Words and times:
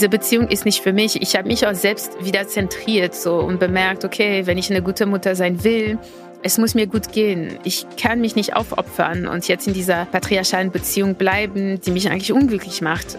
diese 0.00 0.08
Beziehung 0.08 0.48
ist 0.48 0.64
nicht 0.64 0.80
für 0.80 0.94
mich. 0.94 1.20
Ich 1.20 1.36
habe 1.36 1.46
mich 1.46 1.66
auch 1.66 1.74
selbst 1.74 2.24
wieder 2.24 2.48
zentriert 2.48 3.14
so 3.14 3.38
und 3.38 3.60
bemerkt, 3.60 4.02
okay, 4.02 4.46
wenn 4.46 4.56
ich 4.56 4.70
eine 4.70 4.80
gute 4.80 5.04
Mutter 5.04 5.36
sein 5.36 5.62
will, 5.62 5.98
es 6.42 6.56
muss 6.56 6.74
mir 6.74 6.86
gut 6.86 7.12
gehen. 7.12 7.58
Ich 7.64 7.84
kann 7.98 8.22
mich 8.22 8.34
nicht 8.34 8.56
aufopfern 8.56 9.28
und 9.28 9.46
jetzt 9.46 9.68
in 9.68 9.74
dieser 9.74 10.06
patriarchalen 10.06 10.70
Beziehung 10.70 11.16
bleiben, 11.16 11.82
die 11.82 11.90
mich 11.90 12.08
eigentlich 12.08 12.32
unglücklich 12.32 12.80
macht. 12.80 13.18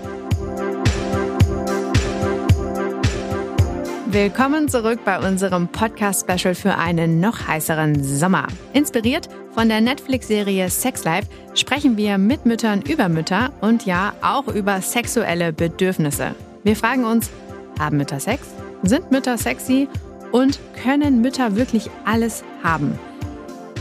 Willkommen 4.07 4.67
zurück 4.67 5.01
bei 5.05 5.19
unserem 5.19 5.67
Podcast-Special 5.67 6.55
für 6.55 6.79
einen 6.79 7.19
noch 7.19 7.47
heißeren 7.47 8.03
Sommer. 8.03 8.47
Inspiriert 8.73 9.29
von 9.53 9.69
der 9.69 9.81
Netflix-Serie 9.81 10.67
Sex 10.71 11.03
Life 11.03 11.27
sprechen 11.53 11.95
wir 11.95 12.17
mit 12.17 12.47
Müttern 12.47 12.81
über 12.81 13.07
Mütter 13.07 13.51
und 13.61 13.85
ja 13.85 14.13
auch 14.23 14.47
über 14.47 14.81
sexuelle 14.81 15.53
Bedürfnisse. 15.53 16.33
Wir 16.63 16.75
fragen 16.75 17.05
uns, 17.05 17.31
haben 17.79 17.97
Mütter 17.97 18.19
Sex? 18.19 18.47
Sind 18.83 19.11
Mütter 19.11 19.37
sexy? 19.37 19.87
Und 20.31 20.59
können 20.83 21.21
Mütter 21.21 21.55
wirklich 21.55 21.89
alles 22.05 22.43
haben? 22.63 22.97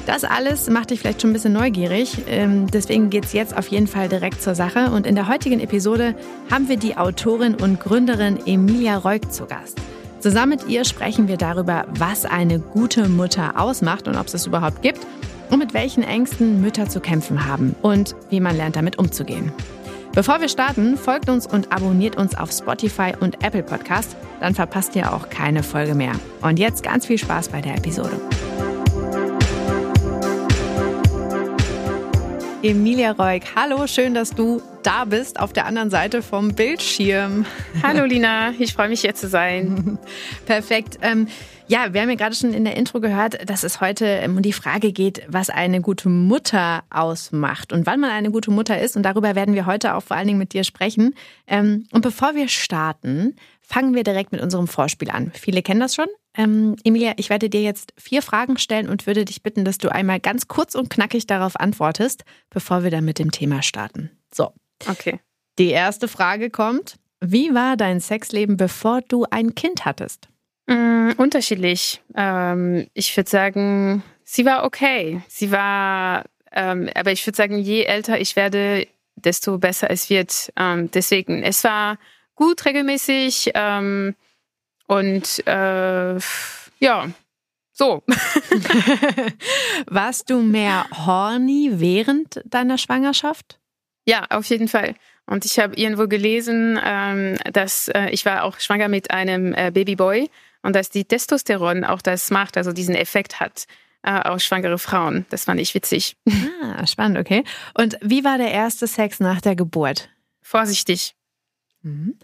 Das 0.06 0.24
alles 0.24 0.68
macht 0.70 0.90
dich 0.90 1.00
vielleicht 1.00 1.20
schon 1.20 1.30
ein 1.30 1.34
bisschen 1.34 1.52
neugierig. 1.52 2.16
Ähm, 2.26 2.68
deswegen 2.70 3.10
geht 3.10 3.26
es 3.26 3.34
jetzt 3.34 3.56
auf 3.56 3.68
jeden 3.68 3.86
Fall 3.86 4.08
direkt 4.08 4.42
zur 4.42 4.54
Sache. 4.54 4.90
Und 4.90 5.06
in 5.06 5.14
der 5.14 5.28
heutigen 5.28 5.60
Episode 5.60 6.14
haben 6.50 6.68
wir 6.68 6.78
die 6.78 6.96
Autorin 6.96 7.54
und 7.54 7.80
Gründerin 7.80 8.38
Emilia 8.46 8.96
Reuk 8.96 9.30
zu 9.30 9.44
Gast. 9.44 9.78
Zusammen 10.18 10.50
mit 10.50 10.68
ihr 10.68 10.84
sprechen 10.84 11.28
wir 11.28 11.36
darüber, 11.36 11.84
was 11.98 12.24
eine 12.24 12.58
gute 12.58 13.08
Mutter 13.08 13.60
ausmacht 13.60 14.08
und 14.08 14.16
ob 14.16 14.26
es 14.26 14.34
es 14.34 14.46
überhaupt 14.46 14.82
gibt 14.82 15.06
und 15.50 15.58
mit 15.58 15.74
welchen 15.74 16.02
Ängsten 16.02 16.60
Mütter 16.60 16.88
zu 16.88 17.00
kämpfen 17.00 17.46
haben 17.46 17.74
und 17.82 18.16
wie 18.30 18.40
man 18.40 18.56
lernt, 18.56 18.76
damit 18.76 18.98
umzugehen. 18.98 19.52
Bevor 20.12 20.40
wir 20.40 20.48
starten, 20.48 20.96
folgt 20.96 21.28
uns 21.28 21.46
und 21.46 21.72
abonniert 21.72 22.16
uns 22.16 22.36
auf 22.36 22.50
Spotify 22.50 23.12
und 23.20 23.44
Apple 23.44 23.62
Podcast, 23.62 24.16
dann 24.40 24.56
verpasst 24.56 24.96
ihr 24.96 25.12
auch 25.12 25.28
keine 25.30 25.62
Folge 25.62 25.94
mehr. 25.94 26.14
Und 26.42 26.58
jetzt 26.58 26.82
ganz 26.82 27.06
viel 27.06 27.16
Spaß 27.16 27.48
bei 27.50 27.60
der 27.60 27.76
Episode. 27.76 28.20
Emilia 32.62 33.12
Reuk, 33.12 33.42
hallo, 33.54 33.86
schön, 33.86 34.12
dass 34.12 34.30
du 34.30 34.60
da 34.82 35.04
bist 35.04 35.38
auf 35.38 35.52
der 35.52 35.66
anderen 35.66 35.90
Seite 35.90 36.22
vom 36.22 36.54
Bildschirm. 36.54 37.44
Hallo 37.82 38.04
Lina, 38.04 38.52
ich 38.58 38.72
freue 38.72 38.88
mich 38.88 39.00
hier 39.02 39.14
zu 39.14 39.28
sein. 39.28 39.98
Perfekt. 40.46 40.98
Ähm, 41.02 41.28
ja, 41.66 41.92
wir 41.92 42.00
haben 42.00 42.08
ja 42.08 42.16
gerade 42.16 42.34
schon 42.34 42.52
in 42.52 42.64
der 42.64 42.76
Intro 42.76 43.00
gehört, 43.00 43.48
dass 43.48 43.62
es 43.62 43.80
heute 43.80 44.22
um 44.26 44.42
die 44.42 44.52
Frage 44.52 44.92
geht, 44.92 45.22
was 45.28 45.50
eine 45.50 45.80
gute 45.80 46.08
Mutter 46.08 46.82
ausmacht 46.90 47.72
und 47.72 47.86
wann 47.86 48.00
man 48.00 48.10
eine 48.10 48.30
gute 48.30 48.50
Mutter 48.50 48.80
ist. 48.80 48.96
Und 48.96 49.04
darüber 49.04 49.34
werden 49.34 49.54
wir 49.54 49.66
heute 49.66 49.94
auch 49.94 50.02
vor 50.02 50.16
allen 50.16 50.26
Dingen 50.26 50.38
mit 50.38 50.52
dir 50.52 50.64
sprechen. 50.64 51.14
Ähm, 51.46 51.86
und 51.92 52.00
bevor 52.00 52.34
wir 52.34 52.48
starten, 52.48 53.36
fangen 53.60 53.94
wir 53.94 54.02
direkt 54.02 54.32
mit 54.32 54.40
unserem 54.40 54.66
Vorspiel 54.66 55.10
an. 55.10 55.30
Viele 55.34 55.62
kennen 55.62 55.80
das 55.80 55.94
schon. 55.94 56.08
Ähm, 56.36 56.76
Emilia, 56.84 57.12
ich 57.16 57.30
werde 57.30 57.50
dir 57.50 57.62
jetzt 57.62 57.92
vier 57.96 58.22
Fragen 58.22 58.58
stellen 58.58 58.88
und 58.88 59.06
würde 59.06 59.24
dich 59.24 59.42
bitten, 59.42 59.64
dass 59.64 59.78
du 59.78 59.92
einmal 59.92 60.20
ganz 60.20 60.48
kurz 60.48 60.74
und 60.74 60.90
knackig 60.90 61.26
darauf 61.26 61.58
antwortest, 61.58 62.24
bevor 62.50 62.82
wir 62.82 62.90
dann 62.90 63.04
mit 63.04 63.18
dem 63.18 63.30
Thema 63.30 63.62
starten. 63.62 64.10
So. 64.32 64.52
Okay. 64.88 65.20
Die 65.58 65.70
erste 65.70 66.08
Frage 66.08 66.50
kommt: 66.50 66.96
Wie 67.20 67.54
war 67.54 67.76
dein 67.76 68.00
Sexleben, 68.00 68.56
bevor 68.56 69.02
du 69.02 69.26
ein 69.30 69.54
Kind 69.54 69.84
hattest? 69.84 70.28
Mm, 70.66 71.10
unterschiedlich. 71.16 72.00
Ähm, 72.14 72.86
ich 72.94 73.16
würde 73.16 73.28
sagen, 73.28 74.02
sie 74.24 74.44
war 74.44 74.64
okay. 74.64 75.22
Sie 75.28 75.50
war, 75.50 76.24
ähm, 76.52 76.88
aber 76.94 77.12
ich 77.12 77.26
würde 77.26 77.36
sagen, 77.36 77.58
je 77.58 77.84
älter 77.84 78.20
ich 78.20 78.36
werde, 78.36 78.86
desto 79.16 79.58
besser 79.58 79.90
es 79.90 80.10
wird. 80.10 80.52
Ähm, 80.56 80.90
deswegen, 80.90 81.42
es 81.42 81.64
war 81.64 81.98
gut 82.36 82.64
regelmäßig. 82.64 83.50
Ähm, 83.54 84.14
und 84.86 85.46
äh, 85.46 86.18
ja, 86.80 87.08
so. 87.72 88.02
Warst 89.86 90.30
du 90.30 90.40
mehr 90.42 90.86
horny 91.06 91.70
während 91.74 92.40
deiner 92.44 92.76
Schwangerschaft? 92.76 93.59
Ja, 94.10 94.26
auf 94.30 94.46
jeden 94.46 94.66
Fall. 94.66 94.96
Und 95.24 95.44
ich 95.44 95.60
habe 95.60 95.76
irgendwo 95.76 96.08
gelesen, 96.08 96.80
ähm, 96.84 97.36
dass 97.52 97.86
äh, 97.86 98.10
ich 98.10 98.26
war 98.26 98.42
auch 98.42 98.58
schwanger 98.58 98.88
mit 98.88 99.12
einem 99.12 99.54
äh, 99.54 99.70
Babyboy 99.72 100.28
und 100.62 100.74
dass 100.74 100.90
die 100.90 101.04
Testosteron 101.04 101.84
auch 101.84 102.02
das 102.02 102.32
macht, 102.32 102.56
also 102.56 102.72
diesen 102.72 102.96
Effekt 102.96 103.38
hat 103.38 103.68
äh, 104.02 104.18
auf 104.20 104.40
schwangere 104.40 104.80
Frauen. 104.80 105.26
Das 105.30 105.44
fand 105.44 105.60
ich 105.60 105.76
witzig. 105.76 106.16
Ah, 106.62 106.86
spannend, 106.86 107.18
okay. 107.18 107.44
Und 107.74 107.98
wie 108.02 108.24
war 108.24 108.36
der 108.36 108.50
erste 108.50 108.86
Sex 108.88 109.20
nach 109.20 109.40
der 109.40 109.54
Geburt? 109.54 110.08
Vorsichtig. 110.42 111.14
Mhm. 111.82 112.18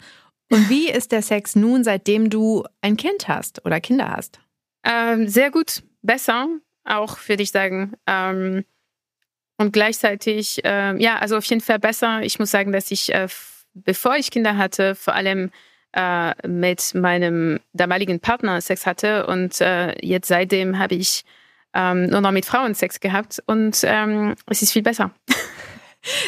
Und 0.51 0.69
wie 0.69 0.89
ist 0.89 1.13
der 1.13 1.21
Sex 1.21 1.55
nun, 1.55 1.83
seitdem 1.83 2.29
du 2.29 2.65
ein 2.81 2.97
Kind 2.97 3.29
hast 3.29 3.65
oder 3.65 3.79
Kinder 3.79 4.11
hast? 4.11 4.39
Ähm, 4.83 5.27
sehr 5.27 5.51
gut, 5.51 5.83
besser, 6.01 6.47
auch 6.83 7.17
würde 7.27 7.43
ich 7.43 7.51
sagen. 7.51 7.93
Ähm, 8.05 8.65
und 9.57 9.73
gleichzeitig, 9.73 10.63
äh, 10.63 10.95
ja, 11.01 11.17
also 11.17 11.37
auf 11.37 11.45
jeden 11.45 11.61
Fall 11.61 11.79
besser. 11.79 12.21
Ich 12.21 12.39
muss 12.39 12.51
sagen, 12.51 12.71
dass 12.71 12.91
ich, 12.91 13.13
äh, 13.13 13.27
bevor 13.73 14.15
ich 14.15 14.31
Kinder 14.31 14.57
hatte, 14.57 14.95
vor 14.95 15.15
allem 15.15 15.51
äh, 15.93 16.47
mit 16.47 16.93
meinem 16.93 17.59
damaligen 17.73 18.19
Partner 18.19 18.61
Sex 18.61 18.85
hatte. 18.85 19.25
Und 19.25 19.59
äh, 19.61 19.95
jetzt 20.05 20.27
seitdem 20.27 20.77
habe 20.77 20.95
ich 20.95 21.23
ähm, 21.73 22.07
nur 22.07 22.21
noch 22.21 22.31
mit 22.31 22.45
Frauen 22.45 22.75
Sex 22.75 22.99
gehabt 22.99 23.41
und 23.45 23.79
ähm, 23.83 24.35
es 24.47 24.61
ist 24.61 24.73
viel 24.73 24.83
besser. 24.83 25.11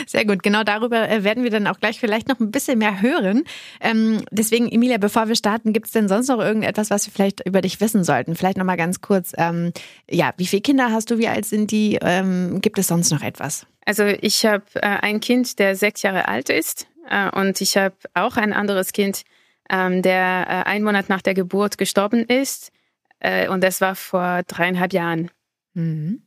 Sehr 0.08 0.26
gut, 0.26 0.44
genau 0.44 0.64
darüber 0.64 1.10
äh, 1.10 1.24
werden 1.24 1.44
wir 1.44 1.52
dann 1.52 1.68
auch 1.68 1.80
gleich 1.80 2.00
vielleicht 2.00 2.28
noch 2.28 2.40
ein 2.40 2.52
bisschen 2.52 2.80
mehr 2.80 3.02
hören. 3.02 3.44
Ähm, 3.80 4.24
deswegen, 4.32 4.70
Emilia, 4.70 4.98
bevor 4.98 5.28
wir 5.28 5.36
starten, 5.36 5.74
gibt 5.74 5.88
es 5.88 5.94
denn 5.94 6.08
sonst 6.08 6.28
noch 6.28 6.40
irgendetwas, 6.40 6.90
was 6.90 7.06
wir 7.06 7.14
vielleicht 7.14 7.46
über 7.46 7.62
dich 7.62 7.80
wissen 7.80 8.04
sollten? 8.04 8.36
Vielleicht 8.36 8.58
nochmal 8.58 8.78
ganz 8.78 9.02
kurz, 9.02 9.34
ähm, 9.38 9.72
ja, 10.10 10.34
wie 10.38 10.48
viele 10.48 10.62
Kinder 10.62 10.92
hast 10.92 11.12
du, 11.12 11.18
wie 11.18 11.28
alt 11.28 11.46
sind 11.46 11.72
die? 11.72 11.98
Ähm, 12.02 12.62
gibt 12.62 12.80
es 12.80 12.88
sonst 12.88 13.12
noch 13.12 13.22
etwas? 13.22 13.66
Also 13.86 14.06
ich 14.06 14.46
habe 14.46 14.66
äh, 14.76 14.82
ein 14.82 15.20
Kind, 15.20 15.60
der 15.60 15.76
sechs 15.76 16.02
Jahre 16.02 16.28
alt 16.28 16.50
ist 16.50 16.88
äh, 17.10 17.30
und 17.30 17.60
ich 17.62 17.78
habe 17.78 17.96
auch 18.14 18.38
ein 18.38 18.54
anderes 18.54 18.92
Kind, 18.92 19.24
ähm, 19.70 20.02
der 20.02 20.46
äh, 20.48 20.70
einen 20.70 20.84
Monat 20.84 21.10
nach 21.10 21.22
der 21.22 21.34
Geburt 21.34 21.78
gestorben 21.78 22.26
ist 22.26 22.72
äh, 23.20 23.48
und 23.48 23.64
das 23.64 23.82
war 23.82 23.96
vor 23.96 24.44
dreieinhalb 24.48 24.94
Jahren. 24.94 25.32
Mhm. 25.74 26.24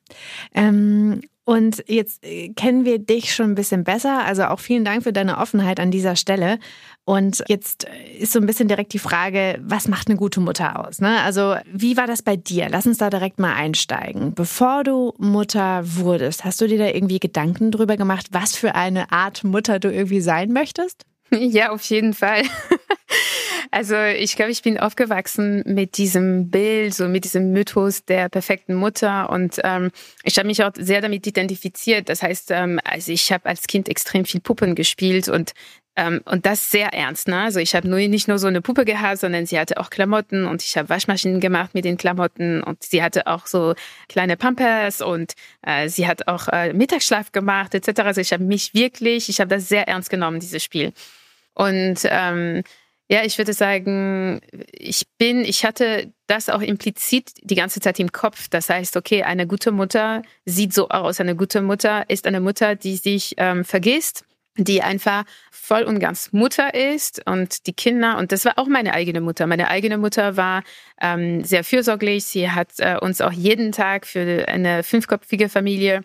Ähm, 0.54 1.20
und 1.44 1.82
jetzt 1.88 2.24
äh, 2.24 2.50
kennen 2.50 2.84
wir 2.84 3.00
dich 3.00 3.34
schon 3.34 3.50
ein 3.50 3.54
bisschen 3.56 3.82
besser. 3.82 4.24
Also 4.24 4.44
auch 4.44 4.60
vielen 4.60 4.84
Dank 4.84 5.02
für 5.02 5.12
deine 5.12 5.38
Offenheit 5.38 5.80
an 5.80 5.90
dieser 5.90 6.14
Stelle. 6.14 6.58
Und 7.04 7.42
jetzt 7.48 7.88
äh, 7.88 8.18
ist 8.18 8.32
so 8.32 8.38
ein 8.38 8.46
bisschen 8.46 8.68
direkt 8.68 8.92
die 8.92 9.00
Frage, 9.00 9.58
was 9.60 9.88
macht 9.88 10.08
eine 10.08 10.16
gute 10.16 10.40
Mutter 10.40 10.86
aus? 10.86 11.00
Ne? 11.00 11.20
Also 11.22 11.56
wie 11.66 11.96
war 11.96 12.06
das 12.06 12.22
bei 12.22 12.36
dir? 12.36 12.68
Lass 12.70 12.86
uns 12.86 12.98
da 12.98 13.10
direkt 13.10 13.40
mal 13.40 13.54
einsteigen. 13.54 14.34
Bevor 14.34 14.84
du 14.84 15.14
Mutter 15.18 15.82
wurdest, 15.84 16.44
hast 16.44 16.60
du 16.60 16.68
dir 16.68 16.78
da 16.78 16.86
irgendwie 16.86 17.18
Gedanken 17.18 17.72
drüber 17.72 17.96
gemacht, 17.96 18.28
was 18.30 18.54
für 18.54 18.76
eine 18.76 19.10
Art 19.10 19.42
Mutter 19.42 19.80
du 19.80 19.92
irgendwie 19.92 20.20
sein 20.20 20.52
möchtest? 20.52 21.04
Ja, 21.38 21.70
auf 21.70 21.82
jeden 21.84 22.12
Fall. 22.12 22.42
Also 23.74 23.96
ich 23.96 24.36
glaube, 24.36 24.50
ich 24.50 24.60
bin 24.60 24.78
aufgewachsen 24.78 25.62
mit 25.64 25.96
diesem 25.96 26.50
Bild, 26.50 26.92
so 26.92 27.08
mit 27.08 27.24
diesem 27.24 27.52
Mythos 27.52 28.04
der 28.04 28.28
perfekten 28.28 28.74
Mutter 28.74 29.30
und 29.30 29.60
ähm, 29.64 29.90
ich 30.24 30.36
habe 30.36 30.46
mich 30.46 30.62
auch 30.62 30.72
sehr 30.76 31.00
damit 31.00 31.26
identifiziert. 31.26 32.10
Das 32.10 32.22
heißt, 32.22 32.50
ähm, 32.50 32.78
also 32.84 33.10
ich 33.12 33.32
habe 33.32 33.46
als 33.46 33.66
Kind 33.66 33.88
extrem 33.88 34.26
viel 34.26 34.42
Puppen 34.42 34.74
gespielt 34.74 35.28
und 35.28 35.52
ähm, 35.96 36.20
und 36.26 36.44
das 36.44 36.70
sehr 36.70 36.88
ernst. 36.92 37.28
Ne? 37.28 37.40
Also 37.40 37.60
ich 37.60 37.74
habe 37.74 37.88
nur 37.88 37.98
nicht 37.98 38.28
nur 38.28 38.38
so 38.38 38.46
eine 38.46 38.60
Puppe 38.60 38.84
gehabt, 38.84 39.20
sondern 39.20 39.46
sie 39.46 39.58
hatte 39.58 39.78
auch 39.78 39.88
Klamotten 39.88 40.46
und 40.46 40.62
ich 40.62 40.76
habe 40.76 40.90
Waschmaschinen 40.90 41.40
gemacht 41.40 41.72
mit 41.72 41.86
den 41.86 41.96
Klamotten 41.96 42.62
und 42.62 42.82
sie 42.82 43.02
hatte 43.02 43.26
auch 43.26 43.46
so 43.46 43.74
kleine 44.06 44.36
Pampers 44.36 45.00
und 45.00 45.32
äh, 45.62 45.88
sie 45.88 46.06
hat 46.06 46.28
auch 46.28 46.48
äh, 46.48 46.74
Mittagsschlaf 46.74 47.32
gemacht 47.32 47.74
etc. 47.74 48.00
Also 48.00 48.20
ich 48.20 48.34
habe 48.34 48.44
mich 48.44 48.74
wirklich, 48.74 49.30
ich 49.30 49.40
habe 49.40 49.48
das 49.48 49.68
sehr 49.68 49.88
ernst 49.88 50.10
genommen, 50.10 50.40
dieses 50.40 50.62
Spiel. 50.62 50.92
Und 51.54 52.00
ähm, 52.04 52.62
ja, 53.12 53.22
ich 53.24 53.36
würde 53.36 53.52
sagen, 53.52 54.40
ich 54.72 55.02
bin, 55.18 55.44
ich 55.44 55.66
hatte 55.66 56.14
das 56.28 56.48
auch 56.48 56.62
implizit 56.62 57.32
die 57.42 57.56
ganze 57.56 57.78
Zeit 57.78 58.00
im 58.00 58.10
Kopf. 58.10 58.48
Das 58.48 58.70
heißt, 58.70 58.96
okay, 58.96 59.22
eine 59.22 59.46
gute 59.46 59.70
Mutter 59.70 60.22
sieht 60.46 60.72
so 60.72 60.88
aus. 60.88 61.20
Eine 61.20 61.36
gute 61.36 61.60
Mutter 61.60 62.08
ist 62.08 62.26
eine 62.26 62.40
Mutter, 62.40 62.74
die 62.74 62.96
sich 62.96 63.34
ähm, 63.36 63.66
vergisst, 63.66 64.24
die 64.56 64.80
einfach 64.80 65.24
voll 65.50 65.82
und 65.82 65.98
ganz 65.98 66.32
Mutter 66.32 66.72
ist 66.72 67.20
und 67.26 67.66
die 67.66 67.74
Kinder, 67.74 68.16
und 68.16 68.32
das 68.32 68.46
war 68.46 68.58
auch 68.58 68.66
meine 68.66 68.94
eigene 68.94 69.20
Mutter. 69.20 69.46
Meine 69.46 69.68
eigene 69.68 69.98
Mutter 69.98 70.38
war 70.38 70.62
ähm, 70.98 71.44
sehr 71.44 71.64
fürsorglich. 71.64 72.24
Sie 72.24 72.50
hat 72.50 72.70
äh, 72.78 72.96
uns 72.98 73.20
auch 73.20 73.32
jeden 73.32 73.72
Tag 73.72 74.06
für 74.06 74.48
eine 74.48 74.82
fünfköpfige 74.82 75.50
Familie 75.50 76.00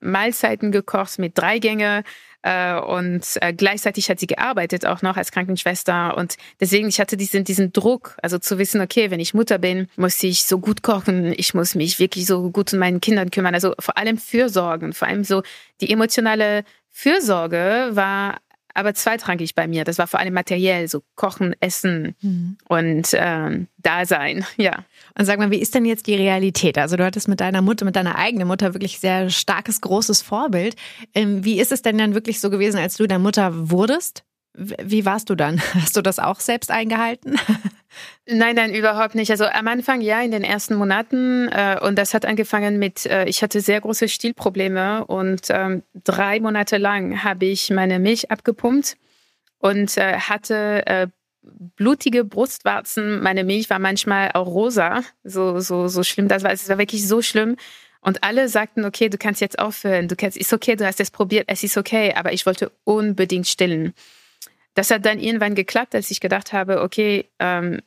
Mahlzeiten 0.00 0.72
gekocht 0.72 1.18
mit 1.18 1.38
drei 1.38 1.58
Gänge. 1.58 2.04
Äh, 2.42 2.78
und 2.80 3.22
äh, 3.42 3.52
gleichzeitig 3.52 4.08
hat 4.08 4.18
sie 4.18 4.26
gearbeitet 4.26 4.86
auch 4.86 5.02
noch 5.02 5.18
als 5.18 5.30
Krankenschwester 5.30 6.16
und 6.16 6.36
deswegen 6.58 6.88
ich 6.88 6.98
hatte 6.98 7.18
diesen 7.18 7.44
diesen 7.44 7.72
Druck, 7.72 8.16
also 8.22 8.38
zu 8.38 8.58
wissen, 8.58 8.80
okay, 8.80 9.10
wenn 9.10 9.20
ich 9.20 9.34
Mutter 9.34 9.58
bin, 9.58 9.88
muss 9.96 10.22
ich 10.22 10.44
so 10.44 10.58
gut 10.58 10.82
kochen, 10.82 11.34
ich 11.36 11.52
muss 11.52 11.74
mich 11.74 11.98
wirklich 11.98 12.24
so 12.24 12.50
gut 12.50 12.72
um 12.72 12.78
meinen 12.78 13.02
Kindern 13.02 13.30
kümmern, 13.30 13.54
also 13.54 13.74
vor 13.78 13.98
allem 13.98 14.16
Fürsorgen, 14.16 14.94
vor 14.94 15.08
allem 15.08 15.22
so 15.22 15.42
die 15.82 15.92
emotionale 15.92 16.64
Fürsorge 16.88 17.90
war 17.92 18.40
aber 18.74 18.94
zweitrangig 18.94 19.54
bei 19.54 19.66
mir. 19.66 19.84
Das 19.84 19.98
war 19.98 20.06
vor 20.06 20.20
allem 20.20 20.34
materiell, 20.34 20.88
so 20.88 21.02
Kochen, 21.14 21.54
Essen 21.60 22.14
mhm. 22.20 22.58
und 22.68 23.08
ähm, 23.12 23.68
Dasein, 23.78 24.44
ja. 24.56 24.84
Und 25.18 25.24
sag 25.24 25.38
mal, 25.38 25.50
wie 25.50 25.60
ist 25.60 25.74
denn 25.74 25.84
jetzt 25.84 26.06
die 26.06 26.14
Realität? 26.14 26.78
Also 26.78 26.96
du 26.96 27.04
hattest 27.04 27.28
mit 27.28 27.40
deiner 27.40 27.62
Mutter, 27.62 27.84
mit 27.84 27.96
deiner 27.96 28.16
eigenen 28.16 28.48
Mutter 28.48 28.74
wirklich 28.74 29.00
sehr 29.00 29.30
starkes, 29.30 29.80
großes 29.80 30.22
Vorbild. 30.22 30.76
Ähm, 31.14 31.44
wie 31.44 31.60
ist 31.60 31.72
es 31.72 31.82
denn 31.82 31.98
dann 31.98 32.14
wirklich 32.14 32.40
so 32.40 32.50
gewesen, 32.50 32.78
als 32.78 32.96
du 32.96 33.06
deine 33.06 33.22
Mutter 33.22 33.70
wurdest? 33.70 34.24
Wie 34.54 35.04
warst 35.04 35.30
du 35.30 35.34
dann? 35.34 35.60
Hast 35.74 35.96
du 35.96 36.02
das 36.02 36.18
auch 36.18 36.40
selbst 36.40 36.70
eingehalten? 36.70 37.36
Nein, 38.26 38.56
nein, 38.56 38.74
überhaupt 38.74 39.14
nicht. 39.14 39.30
Also 39.30 39.44
am 39.44 39.68
Anfang 39.68 40.00
ja, 40.00 40.20
in 40.20 40.30
den 40.30 40.44
ersten 40.44 40.74
Monaten. 40.74 41.48
Äh, 41.48 41.78
und 41.82 41.96
das 41.96 42.14
hat 42.14 42.24
angefangen 42.24 42.78
mit, 42.78 43.06
äh, 43.06 43.24
ich 43.24 43.42
hatte 43.42 43.60
sehr 43.60 43.80
große 43.80 44.08
Stillprobleme 44.08 45.04
und 45.06 45.42
ähm, 45.50 45.82
drei 46.04 46.40
Monate 46.40 46.76
lang 46.76 47.24
habe 47.24 47.46
ich 47.46 47.70
meine 47.70 47.98
Milch 47.98 48.30
abgepumpt 48.30 48.96
und 49.58 49.96
äh, 49.96 50.18
hatte 50.18 50.86
äh, 50.86 51.06
blutige 51.42 52.24
Brustwarzen. 52.24 53.20
Meine 53.22 53.44
Milch 53.44 53.70
war 53.70 53.78
manchmal 53.78 54.30
auch 54.32 54.46
rosa. 54.46 55.02
So, 55.24 55.60
so, 55.60 55.88
so 55.88 56.02
schlimm. 56.02 56.28
Das 56.28 56.42
war, 56.42 56.52
es 56.52 56.68
war 56.68 56.78
wirklich 56.78 57.06
so 57.06 57.22
schlimm. 57.22 57.56
Und 58.02 58.24
alle 58.24 58.48
sagten, 58.48 58.84
okay, 58.84 59.08
du 59.08 59.18
kannst 59.18 59.40
jetzt 59.40 59.58
aufhören. 59.58 60.08
Du 60.08 60.16
kannst, 60.16 60.36
ist 60.36 60.52
okay, 60.52 60.76
du 60.76 60.86
hast 60.86 61.00
es 61.00 61.10
probiert, 61.10 61.44
es 61.48 61.62
ist 61.62 61.76
okay. 61.76 62.14
Aber 62.14 62.32
ich 62.32 62.46
wollte 62.46 62.72
unbedingt 62.84 63.46
stillen. 63.46 63.94
Das 64.80 64.90
hat 64.90 65.04
dann 65.04 65.20
irgendwann 65.20 65.54
geklappt, 65.54 65.94
als 65.94 66.10
ich 66.10 66.20
gedacht 66.20 66.54
habe, 66.54 66.80
okay, 66.80 67.28
ähm, 67.38 67.82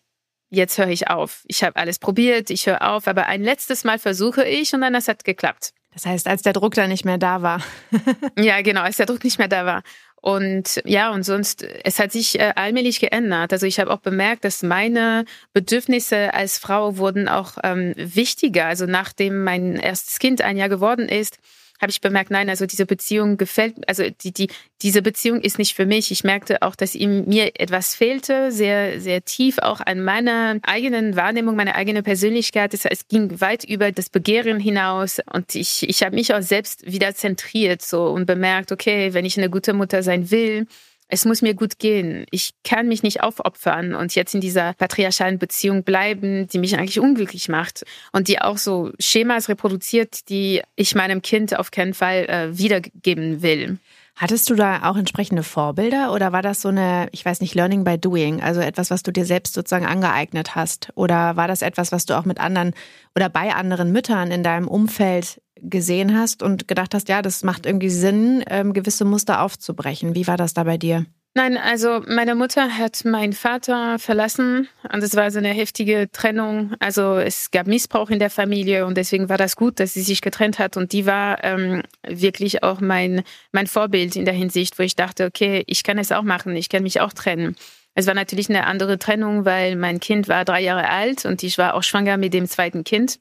jetzt 0.52 0.78
höre 0.78 0.90
ich 0.90 1.08
auf. 1.08 1.44
Ich 1.48 1.64
habe 1.64 1.76
alles 1.76 1.98
probiert, 1.98 2.52
ich 2.52 2.68
höre 2.68 2.88
auf, 2.88 3.08
aber 3.08 3.26
ein 3.26 3.42
letztes 3.42 3.84
Mal 3.84 3.98
versuche 3.98 4.44
ich 4.44 4.76
und 4.76 4.82
dann 4.82 4.94
das 4.94 5.08
hat 5.08 5.24
geklappt. 5.24 5.74
Das 5.96 6.06
heißt, 6.06 6.28
als 6.28 6.44
der 6.44 6.54
Druck 6.54 6.76
dann 6.76 6.92
nicht 6.92 7.04
mehr 7.04 7.18
da 7.18 7.42
war. 7.42 7.64
ja, 8.38 8.62
genau, 8.62 8.82
als 8.82 8.98
der 8.98 9.08
Druck 9.08 9.24
nicht 9.24 9.40
mehr 9.40 9.48
da 9.48 9.66
war. 9.66 9.82
Und 10.22 10.84
ja, 10.86 11.10
und 11.10 11.24
sonst, 11.24 11.64
es 11.64 11.98
hat 11.98 12.12
sich 12.12 12.40
äh, 12.40 12.54
allmählich 12.56 13.00
geändert. 13.00 13.52
Also 13.54 13.66
ich 13.66 13.80
habe 13.80 13.90
auch 13.90 14.02
bemerkt, 14.02 14.46
dass 14.46 14.62
meine 14.62 15.26
Bedürfnisse 15.52 16.32
als 16.36 16.60
Frau 16.60 16.98
wurden 16.98 17.28
auch 17.28 17.58
ähm, 17.64 17.96
wichtiger. 17.98 18.68
Also 18.68 18.86
nachdem 18.86 19.44
mein 19.44 19.78
erstes 19.78 20.20
Kind 20.20 20.44
ein 20.44 20.58
Jahr 20.58 20.70
geworden 20.70 21.10
ist, 21.10 21.40
habe 21.82 21.92
ich 21.92 22.02
bemerkt, 22.02 22.32
nein, 22.32 22.50
also 22.50 22.66
diese 22.66 22.86
Beziehung 22.86 23.38
gefällt, 23.38 23.76
also 23.88 24.04
die, 24.10 24.32
die, 24.32 24.48
diese 24.82 25.02
Beziehung 25.02 25.42
ist 25.42 25.58
nicht 25.58 25.76
für 25.76 25.86
mich. 25.86 26.12
Ich 26.12 26.24
merkte 26.24 26.62
auch, 26.62 26.76
dass 26.76 26.96
ihm 26.96 27.26
mir 27.26 27.60
etwas 27.60 27.96
fehlte, 27.96 28.52
sehr, 28.52 29.02
sehr 29.02 29.26
tief 29.26 29.58
auch 29.60 29.82
an 29.82 30.02
meiner 30.04 30.60
eigenen 30.64 31.16
Wahrnehmung, 31.16 31.56
meiner 31.56 31.76
eigenen 31.76 32.04
Persönlichkeit. 32.04 32.74
Es 32.74 33.08
ging 33.08 33.42
weit 33.42 33.64
über 33.64 33.92
das 33.92 34.10
Begehren 34.10 34.60
hinaus 34.60 35.20
und 35.32 35.56
ich, 35.56 35.88
ich 35.88 36.04
habe 36.04 36.16
mich 36.16 36.34
auch 36.34 36.42
selbst 36.42 36.90
wieder 36.90 37.16
zentriert 37.16 37.82
so 37.82 38.08
und 38.08 38.26
bemerkt, 38.26 38.72
okay, 38.72 39.14
wenn 39.14 39.26
ich 39.26 39.38
eine 39.38 39.50
gute 39.50 39.74
Mutter 39.74 40.04
sein 40.04 40.32
will, 40.32 40.68
es 41.08 41.26
muss 41.26 41.42
mir 41.42 41.54
gut 41.54 41.80
gehen. 41.80 42.26
Ich 42.32 42.54
kann 42.64 42.88
mich 42.88 43.04
nicht 43.04 43.22
aufopfern 43.22 43.94
und 43.94 44.16
jetzt 44.16 44.34
in 44.34 44.42
dieser 44.42 44.74
patriarchalen 44.74 45.38
Beziehung 45.38 45.84
bleiben, 45.84 46.48
die 46.48 46.58
mich 46.58 46.78
eigentlich 46.78 47.00
unglücklich 47.00 47.50
macht 47.50 47.84
und 48.12 48.28
die 48.28 48.42
auch 48.42 48.58
so 48.58 48.92
Schemas 49.00 49.50
reproduziert, 49.50 50.30
die 50.30 50.62
ich 50.76 50.96
meinem 50.96 51.22
Kind 51.22 51.58
auf 51.58 51.72
keinen 51.72 51.94
Fall 51.94 52.26
äh, 52.30 52.58
wiedergeben 52.58 53.42
will. 53.42 53.78
Hattest 54.16 54.50
du 54.50 54.56
da 54.56 54.90
auch 54.90 54.96
entsprechende 54.96 55.42
Vorbilder 55.42 56.14
oder 56.14 56.32
war 56.32 56.44
das 56.44 56.62
so 56.62 56.70
eine, 56.70 57.08
ich 57.12 57.26
weiß 57.26 57.42
nicht, 57.42 57.56
Learning 57.56 57.84
by 57.84 57.98
Doing, 57.98 58.44
also 58.44 58.62
etwas, 58.62 58.92
was 58.92 59.02
du 59.02 59.12
dir 59.12 59.26
selbst 59.26 59.56
sozusagen 59.56 59.88
angeeignet 59.88 60.54
hast? 60.54 60.90
Oder 60.94 61.36
war 61.36 61.48
das 61.48 61.64
etwas, 61.64 61.92
was 61.92 62.06
du 62.06 62.16
auch 62.16 62.26
mit 62.26 62.40
anderen 62.40 62.74
oder 63.16 63.30
bei 63.30 63.54
anderen 63.54 63.92
Müttern 63.92 64.30
in 64.30 64.44
deinem 64.44 64.68
Umfeld 64.68 65.42
gesehen 65.64 66.18
hast 66.18 66.44
und 66.44 66.68
gedacht 66.68 66.94
hast, 66.94 67.10
ja, 67.10 67.22
das 67.22 67.44
macht 67.44 67.66
irgendwie 67.66 67.90
Sinn, 67.90 68.44
ähm, 68.48 68.74
gewisse 68.74 69.06
Muster 69.06 69.42
aufzubrechen. 69.42 70.16
Wie 70.16 70.28
war 70.28 70.38
das 70.38 70.54
da 70.54 70.64
bei 70.64 70.78
dir? 70.78 71.06
Nein, 71.36 71.58
also 71.58 72.02
meine 72.08 72.36
Mutter 72.36 72.78
hat 72.78 73.06
meinen 73.06 73.34
Vater 73.34 73.98
verlassen 73.98 74.68
und 74.92 75.04
es 75.04 75.16
war 75.16 75.32
so 75.32 75.40
eine 75.40 75.50
heftige 75.50 76.08
Trennung. 76.12 76.76
Also 76.80 77.16
es 77.16 77.50
gab 77.50 77.66
Missbrauch 77.66 78.12
in 78.12 78.20
der 78.20 78.30
Familie 78.30 78.86
und 78.86 78.98
deswegen 78.98 79.30
war 79.30 79.40
das 79.40 79.56
gut, 79.56 79.80
dass 79.80 79.96
sie 79.96 80.04
sich 80.04 80.22
getrennt 80.22 80.60
hat 80.60 80.78
und 80.78 80.92
die 80.92 81.08
war 81.08 81.44
ähm, 81.44 81.82
wirklich 82.08 82.62
auch 82.62 82.82
mein 82.82 83.24
mein 83.52 83.66
Vorbild 83.66 84.16
in 84.16 84.26
der 84.26 84.36
Hinsicht, 84.36 84.78
wo 84.78 84.84
ich 84.84 84.96
dachte, 84.96 85.26
okay, 85.26 85.64
ich 85.66 85.84
kann 85.84 85.98
es 85.98 86.12
auch 86.12 86.22
machen, 86.22 86.56
ich 86.56 86.70
kann 86.70 86.84
mich 86.84 87.02
auch 87.02 87.14
trennen. 87.14 87.56
Es 87.96 88.06
war 88.06 88.14
natürlich 88.14 88.50
eine 88.50 88.68
andere 88.68 89.00
Trennung, 89.00 89.44
weil 89.44 89.76
mein 89.76 90.00
Kind 90.00 90.28
war 90.28 90.46
drei 90.46 90.62
Jahre 90.62 90.88
alt 90.90 91.26
und 91.26 91.42
ich 91.42 91.58
war 91.58 91.74
auch 91.74 91.84
schwanger 91.84 92.18
mit 92.18 92.36
dem 92.36 92.48
zweiten 92.48 92.84
Kind 92.84 93.18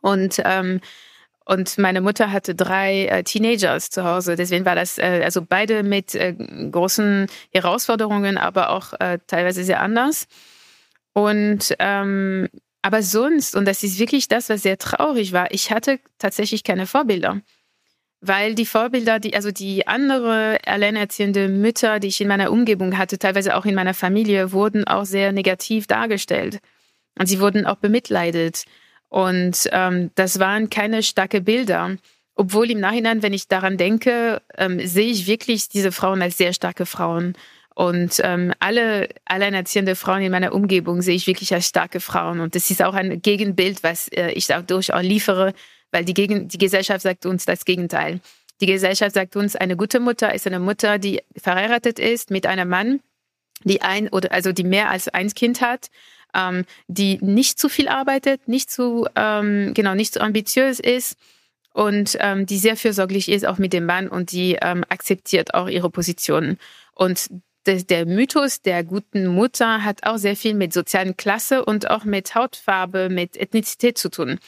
und 0.00 0.42
ähm, 0.44 0.80
und 1.48 1.78
meine 1.78 2.02
Mutter 2.02 2.30
hatte 2.30 2.54
drei 2.54 3.06
äh, 3.06 3.24
Teenagers 3.24 3.88
zu 3.88 4.04
Hause. 4.04 4.36
Deswegen 4.36 4.66
war 4.66 4.74
das 4.74 4.98
äh, 4.98 5.22
also 5.24 5.40
beide 5.40 5.82
mit 5.82 6.14
äh, 6.14 6.34
großen 6.34 7.26
Herausforderungen, 7.50 8.36
aber 8.36 8.68
auch 8.68 8.92
äh, 9.00 9.18
teilweise 9.26 9.64
sehr 9.64 9.80
anders. 9.80 10.26
Und 11.14 11.74
ähm, 11.78 12.48
aber 12.82 13.02
sonst, 13.02 13.56
und 13.56 13.64
das 13.64 13.82
ist 13.82 13.98
wirklich 13.98 14.28
das, 14.28 14.50
was 14.50 14.62
sehr 14.62 14.76
traurig 14.76 15.32
war, 15.32 15.50
ich 15.50 15.72
hatte 15.72 16.00
tatsächlich 16.18 16.64
keine 16.64 16.86
Vorbilder. 16.86 17.40
Weil 18.20 18.54
die 18.54 18.66
Vorbilder, 18.66 19.18
die, 19.18 19.34
also 19.34 19.50
die 19.50 19.86
andere 19.86 20.58
alleinerziehende 20.66 21.48
Mütter, 21.48 21.98
die 21.98 22.08
ich 22.08 22.20
in 22.20 22.28
meiner 22.28 22.50
Umgebung 22.52 22.98
hatte, 22.98 23.18
teilweise 23.18 23.56
auch 23.56 23.64
in 23.64 23.74
meiner 23.74 23.94
Familie, 23.94 24.52
wurden 24.52 24.84
auch 24.86 25.06
sehr 25.06 25.32
negativ 25.32 25.86
dargestellt. 25.86 26.58
Und 27.18 27.26
sie 27.26 27.40
wurden 27.40 27.64
auch 27.64 27.76
bemitleidet. 27.76 28.64
Und 29.08 29.68
ähm, 29.72 30.10
das 30.14 30.38
waren 30.38 30.70
keine 30.70 31.02
starke 31.02 31.40
Bilder. 31.40 31.96
Obwohl 32.34 32.70
im 32.70 32.80
Nachhinein, 32.80 33.22
wenn 33.22 33.32
ich 33.32 33.48
daran 33.48 33.76
denke, 33.76 34.42
ähm, 34.56 34.86
sehe 34.86 35.10
ich 35.10 35.26
wirklich 35.26 35.68
diese 35.68 35.90
Frauen 35.92 36.22
als 36.22 36.38
sehr 36.38 36.52
starke 36.52 36.86
Frauen. 36.86 37.34
Und 37.74 38.20
ähm, 38.24 38.52
alle 38.58 39.08
alleinerziehende 39.24 39.94
Frauen 39.94 40.22
in 40.22 40.32
meiner 40.32 40.52
Umgebung 40.52 41.00
sehe 41.00 41.14
ich 41.14 41.26
wirklich 41.26 41.54
als 41.54 41.68
starke 41.68 42.00
Frauen. 42.00 42.40
Und 42.40 42.54
das 42.54 42.70
ist 42.70 42.82
auch 42.82 42.94
ein 42.94 43.22
Gegenbild, 43.22 43.82
was 43.82 44.08
äh, 44.08 44.30
ich 44.32 44.52
auch 44.52 45.00
liefere, 45.00 45.52
weil 45.90 46.04
die, 46.04 46.14
Gegen 46.14 46.48
die 46.48 46.58
Gesellschaft 46.58 47.02
sagt 47.02 47.24
uns 47.24 47.44
das 47.44 47.64
Gegenteil. 47.64 48.20
Die 48.60 48.66
Gesellschaft 48.66 49.14
sagt 49.14 49.36
uns, 49.36 49.54
eine 49.54 49.76
gute 49.76 50.00
Mutter 50.00 50.34
ist 50.34 50.46
eine 50.46 50.58
Mutter, 50.58 50.98
die 50.98 51.22
verheiratet 51.36 51.98
ist 52.00 52.30
mit 52.30 52.46
einem 52.46 52.68
Mann, 52.68 53.00
die 53.64 53.82
ein 53.82 54.08
oder 54.08 54.32
also 54.32 54.52
die 54.52 54.64
mehr 54.64 54.90
als 54.90 55.08
ein 55.08 55.30
Kind 55.30 55.60
hat 55.60 55.88
ähm, 56.34 56.64
die 56.86 57.18
nicht 57.20 57.58
zu 57.58 57.68
viel 57.68 57.88
arbeitet, 57.88 58.48
nicht 58.48 58.70
zu, 58.70 59.06
ähm, 59.16 59.72
genau, 59.74 59.94
nicht 59.94 60.14
zu 60.14 60.20
ambitiös 60.20 60.80
ist 60.80 61.16
und 61.72 62.16
ähm, 62.20 62.46
die 62.46 62.58
sehr 62.58 62.76
fürsorglich 62.76 63.28
ist, 63.28 63.46
auch 63.46 63.58
mit 63.58 63.72
dem 63.72 63.86
Mann 63.86 64.08
und 64.08 64.32
die 64.32 64.58
ähm, 64.60 64.84
akzeptiert 64.88 65.54
auch 65.54 65.68
ihre 65.68 65.90
Positionen. 65.90 66.58
Und 66.94 67.28
der 67.66 68.06
Mythos 68.06 68.62
der 68.62 68.82
guten 68.82 69.26
Mutter 69.26 69.84
hat 69.84 70.04
auch 70.04 70.16
sehr 70.16 70.36
viel 70.36 70.54
mit 70.54 70.72
sozialen 70.72 71.16
Klasse 71.16 71.64
und 71.64 71.90
auch 71.90 72.04
mit 72.04 72.34
Hautfarbe, 72.34 73.10
mit 73.10 73.36
Ethnizität 73.36 73.98
zu 73.98 74.08
tun. 74.08 74.38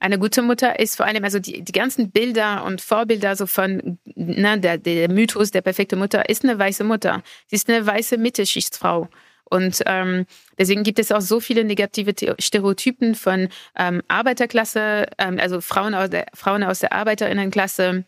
Eine 0.00 0.18
gute 0.18 0.42
Mutter 0.42 0.78
ist 0.78 0.96
vor 0.96 1.06
allem, 1.06 1.24
also 1.24 1.38
die, 1.38 1.62
die 1.62 1.72
ganzen 1.72 2.10
Bilder 2.10 2.64
und 2.64 2.80
Vorbilder 2.80 3.36
so 3.36 3.46
von, 3.46 3.98
na, 4.14 4.56
der, 4.56 4.76
der 4.76 5.10
Mythos 5.10 5.50
der 5.50 5.62
perfekte 5.62 5.96
Mutter 5.96 6.28
ist 6.28 6.44
eine 6.44 6.58
weiße 6.58 6.84
Mutter. 6.84 7.22
Sie 7.46 7.56
ist 7.56 7.70
eine 7.70 7.86
weiße 7.86 8.18
Mittelschichtsfrau. 8.18 9.08
Und 9.54 9.84
ähm, 9.86 10.26
deswegen 10.58 10.82
gibt 10.82 10.98
es 10.98 11.12
auch 11.12 11.20
so 11.20 11.38
viele 11.38 11.62
negative 11.62 12.12
Stereotypen 12.40 13.14
von 13.14 13.48
ähm, 13.78 14.02
Arbeiterklasse, 14.08 15.06
ähm, 15.16 15.38
also 15.38 15.60
Frauen 15.60 15.94
aus, 15.94 16.10
der, 16.10 16.26
Frauen 16.34 16.64
aus 16.64 16.80
der 16.80 16.92
Arbeiterinnenklasse 16.92 18.04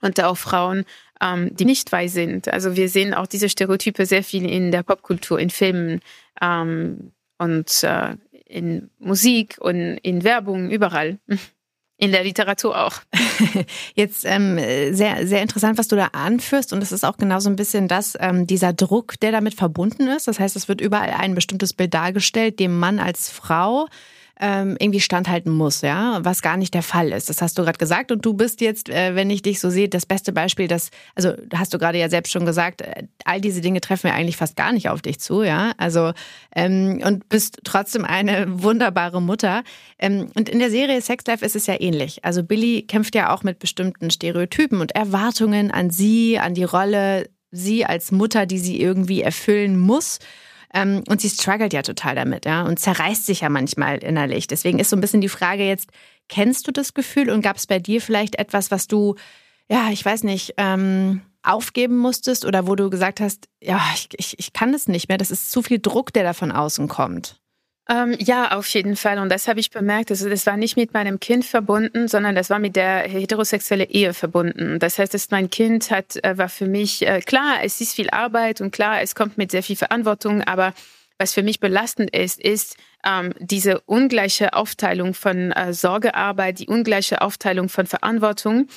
und 0.00 0.20
auch 0.20 0.36
Frauen, 0.36 0.84
ähm, 1.20 1.54
die 1.54 1.64
nicht 1.64 1.92
weiß 1.92 2.12
sind. 2.12 2.48
Also 2.48 2.74
wir 2.74 2.88
sehen 2.88 3.14
auch 3.14 3.28
diese 3.28 3.48
Stereotype 3.48 4.04
sehr 4.04 4.24
viel 4.24 4.50
in 4.50 4.72
der 4.72 4.82
Popkultur, 4.82 5.38
in 5.38 5.50
Filmen 5.50 6.00
ähm, 6.40 7.12
und 7.38 7.84
äh, 7.84 8.16
in 8.44 8.90
Musik 8.98 9.58
und 9.60 9.96
in 9.98 10.24
Werbung, 10.24 10.70
überall. 10.70 11.20
In 12.00 12.12
der 12.12 12.24
Literatur 12.24 12.86
auch. 12.86 12.94
Jetzt 13.94 14.24
ähm, 14.24 14.58
sehr, 14.94 15.26
sehr 15.26 15.42
interessant, 15.42 15.76
was 15.76 15.86
du 15.86 15.96
da 15.96 16.06
anführst. 16.12 16.72
Und 16.72 16.82
es 16.82 16.92
ist 16.92 17.04
auch 17.04 17.18
genau 17.18 17.40
so 17.40 17.50
ein 17.50 17.56
bisschen 17.56 17.88
das, 17.88 18.16
ähm, 18.18 18.46
dieser 18.46 18.72
Druck, 18.72 19.20
der 19.20 19.32
damit 19.32 19.54
verbunden 19.54 20.08
ist. 20.08 20.26
Das 20.26 20.40
heißt, 20.40 20.56
es 20.56 20.66
wird 20.66 20.80
überall 20.80 21.10
ein 21.10 21.34
bestimmtes 21.34 21.74
Bild 21.74 21.92
dargestellt, 21.92 22.58
dem 22.58 22.78
Mann 22.78 23.00
als 23.00 23.28
Frau 23.28 23.86
ähm, 24.40 24.76
irgendwie 24.80 25.00
standhalten 25.00 25.52
muss, 25.52 25.82
ja, 25.82 26.18
was 26.22 26.40
gar 26.40 26.56
nicht 26.56 26.72
der 26.72 26.82
Fall 26.82 27.12
ist. 27.12 27.28
Das 27.28 27.42
hast 27.42 27.58
du 27.58 27.62
gerade 27.62 27.76
gesagt 27.76 28.10
und 28.10 28.24
du 28.24 28.32
bist 28.32 28.62
jetzt, 28.62 28.88
äh, 28.88 29.14
wenn 29.14 29.28
ich 29.28 29.42
dich 29.42 29.60
so 29.60 29.68
sehe, 29.68 29.88
das 29.88 30.06
beste 30.06 30.32
Beispiel, 30.32 30.66
dass, 30.66 30.90
also 31.14 31.34
hast 31.54 31.74
du 31.74 31.78
gerade 31.78 31.98
ja 31.98 32.08
selbst 32.08 32.32
schon 32.32 32.46
gesagt, 32.46 32.80
äh, 32.80 33.04
all 33.26 33.42
diese 33.42 33.60
Dinge 33.60 33.82
treffen 33.82 34.06
ja 34.06 34.14
eigentlich 34.14 34.38
fast 34.38 34.56
gar 34.56 34.72
nicht 34.72 34.88
auf 34.88 35.02
dich 35.02 35.20
zu, 35.20 35.42
ja, 35.42 35.72
also 35.76 36.12
ähm, 36.56 37.02
und 37.04 37.28
bist 37.28 37.60
trotzdem 37.64 38.06
eine 38.06 38.62
wunderbare 38.62 39.20
Mutter. 39.20 39.62
Ähm, 39.98 40.30
und 40.34 40.48
in 40.48 40.58
der 40.58 40.70
Serie 40.70 41.02
Sex 41.02 41.24
Life 41.26 41.44
ist 41.44 41.54
es 41.54 41.66
ja 41.66 41.78
ähnlich. 41.78 42.24
Also 42.24 42.42
Billy 42.42 42.82
kämpft 42.82 43.14
ja 43.14 43.34
auch 43.34 43.42
mit 43.42 43.58
bestimmten 43.58 44.10
Stereotypen 44.10 44.80
und 44.80 44.92
Erwartungen 44.92 45.70
an 45.70 45.90
sie, 45.90 46.38
an 46.38 46.54
die 46.54 46.64
Rolle, 46.64 47.28
sie 47.50 47.84
als 47.84 48.10
Mutter, 48.10 48.46
die 48.46 48.58
sie 48.58 48.80
irgendwie 48.80 49.20
erfüllen 49.20 49.78
muss. 49.78 50.18
Ähm, 50.72 51.02
und 51.08 51.20
sie 51.20 51.30
struggelt 51.30 51.72
ja 51.72 51.82
total 51.82 52.14
damit, 52.14 52.44
ja, 52.44 52.62
und 52.62 52.78
zerreißt 52.78 53.26
sich 53.26 53.40
ja 53.40 53.48
manchmal 53.48 53.98
innerlich. 53.98 54.46
Deswegen 54.46 54.78
ist 54.78 54.90
so 54.90 54.96
ein 54.96 55.00
bisschen 55.00 55.20
die 55.20 55.28
Frage 55.28 55.66
jetzt, 55.66 55.90
kennst 56.28 56.66
du 56.66 56.72
das 56.72 56.94
Gefühl 56.94 57.30
und 57.30 57.42
gab 57.42 57.56
es 57.56 57.66
bei 57.66 57.78
dir 57.78 58.00
vielleicht 58.00 58.36
etwas, 58.36 58.70
was 58.70 58.86
du, 58.86 59.16
ja, 59.68 59.88
ich 59.90 60.04
weiß 60.04 60.22
nicht, 60.22 60.54
ähm, 60.56 61.22
aufgeben 61.42 61.96
musstest 61.96 62.44
oder 62.44 62.66
wo 62.66 62.76
du 62.76 62.90
gesagt 62.90 63.20
hast, 63.20 63.48
ja, 63.60 63.80
ich, 63.94 64.08
ich, 64.16 64.38
ich 64.38 64.52
kann 64.52 64.72
das 64.72 64.88
nicht 64.88 65.08
mehr, 65.08 65.18
das 65.18 65.30
ist 65.30 65.50
zu 65.50 65.62
viel 65.62 65.80
Druck, 65.80 66.12
der 66.12 66.22
da 66.22 66.32
von 66.34 66.52
außen 66.52 66.86
kommt? 66.86 67.39
Ähm, 67.88 68.14
ja, 68.18 68.52
auf 68.52 68.68
jeden 68.68 68.94
Fall. 68.94 69.18
Und 69.18 69.30
das 69.30 69.48
habe 69.48 69.58
ich 69.58 69.70
bemerkt. 69.70 70.10
Also 70.10 70.28
das 70.28 70.46
war 70.46 70.56
nicht 70.56 70.76
mit 70.76 70.94
meinem 70.94 71.18
Kind 71.18 71.44
verbunden, 71.44 72.08
sondern 72.08 72.34
das 72.34 72.50
war 72.50 72.58
mit 72.58 72.76
der 72.76 73.00
heterosexuelle 73.00 73.84
Ehe 73.84 74.14
verbunden. 74.14 74.78
Das 74.78 74.98
heißt, 74.98 75.12
dass 75.12 75.30
mein 75.30 75.50
Kind 75.50 75.90
hat, 75.90 76.22
äh, 76.22 76.38
war 76.38 76.48
für 76.48 76.66
mich 76.66 77.06
äh, 77.06 77.20
klar, 77.20 77.58
es 77.64 77.80
ist 77.80 77.94
viel 77.94 78.10
Arbeit 78.10 78.60
und 78.60 78.70
klar, 78.70 79.00
es 79.02 79.14
kommt 79.14 79.38
mit 79.38 79.50
sehr 79.50 79.62
viel 79.62 79.76
Verantwortung, 79.76 80.42
aber 80.42 80.72
was 81.18 81.34
für 81.34 81.42
mich 81.42 81.60
belastend 81.60 82.10
ist, 82.16 82.40
ist 82.40 82.76
ähm, 83.04 83.34
diese 83.38 83.80
ungleiche 83.80 84.54
Aufteilung 84.54 85.12
von 85.12 85.52
äh, 85.52 85.74
Sorgearbeit, 85.74 86.60
die 86.60 86.66
ungleiche 86.66 87.20
Aufteilung 87.20 87.68
von 87.68 87.86
Verantwortung, 87.86 88.68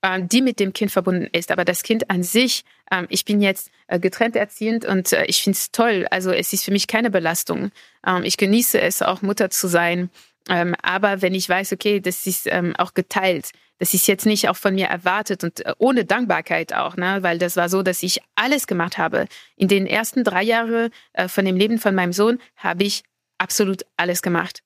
äh, 0.00 0.22
die 0.22 0.40
mit 0.40 0.60
dem 0.60 0.72
Kind 0.72 0.90
verbunden 0.90 1.28
ist. 1.32 1.50
Aber 1.50 1.64
das 1.64 1.82
Kind 1.82 2.08
an 2.08 2.22
sich, 2.22 2.64
äh, 2.90 3.04
ich 3.10 3.26
bin 3.26 3.42
jetzt 3.42 3.70
getrennt 3.98 4.36
erziehend 4.36 4.84
und 4.84 5.12
äh, 5.12 5.24
ich 5.26 5.42
finde 5.42 5.56
es 5.56 5.72
toll. 5.72 6.06
Also 6.10 6.30
es 6.30 6.52
ist 6.52 6.64
für 6.64 6.70
mich 6.70 6.86
keine 6.86 7.10
Belastung. 7.10 7.72
Ähm, 8.06 8.22
ich 8.24 8.36
genieße 8.36 8.80
es 8.80 9.02
auch, 9.02 9.22
Mutter 9.22 9.50
zu 9.50 9.66
sein. 9.68 10.10
Ähm, 10.48 10.74
aber 10.82 11.22
wenn 11.22 11.34
ich 11.34 11.48
weiß, 11.48 11.72
okay, 11.72 12.00
das 12.00 12.26
ist 12.26 12.46
ähm, 12.46 12.74
auch 12.76 12.94
geteilt, 12.94 13.50
das 13.78 13.94
ist 13.94 14.06
jetzt 14.06 14.26
nicht 14.26 14.48
auch 14.48 14.56
von 14.56 14.74
mir 14.74 14.86
erwartet 14.86 15.42
und 15.42 15.64
äh, 15.64 15.74
ohne 15.78 16.04
Dankbarkeit 16.04 16.72
auch, 16.74 16.96
ne? 16.96 17.18
weil 17.22 17.38
das 17.38 17.56
war 17.56 17.68
so, 17.68 17.82
dass 17.82 18.02
ich 18.02 18.20
alles 18.36 18.66
gemacht 18.66 18.98
habe. 18.98 19.26
In 19.56 19.68
den 19.68 19.86
ersten 19.86 20.22
drei 20.22 20.42
Jahren 20.42 20.90
äh, 21.12 21.28
von 21.28 21.44
dem 21.44 21.56
Leben 21.56 21.78
von 21.78 21.94
meinem 21.94 22.12
Sohn 22.12 22.38
habe 22.56 22.84
ich 22.84 23.02
absolut 23.38 23.86
alles 23.96 24.20
gemacht. 24.20 24.62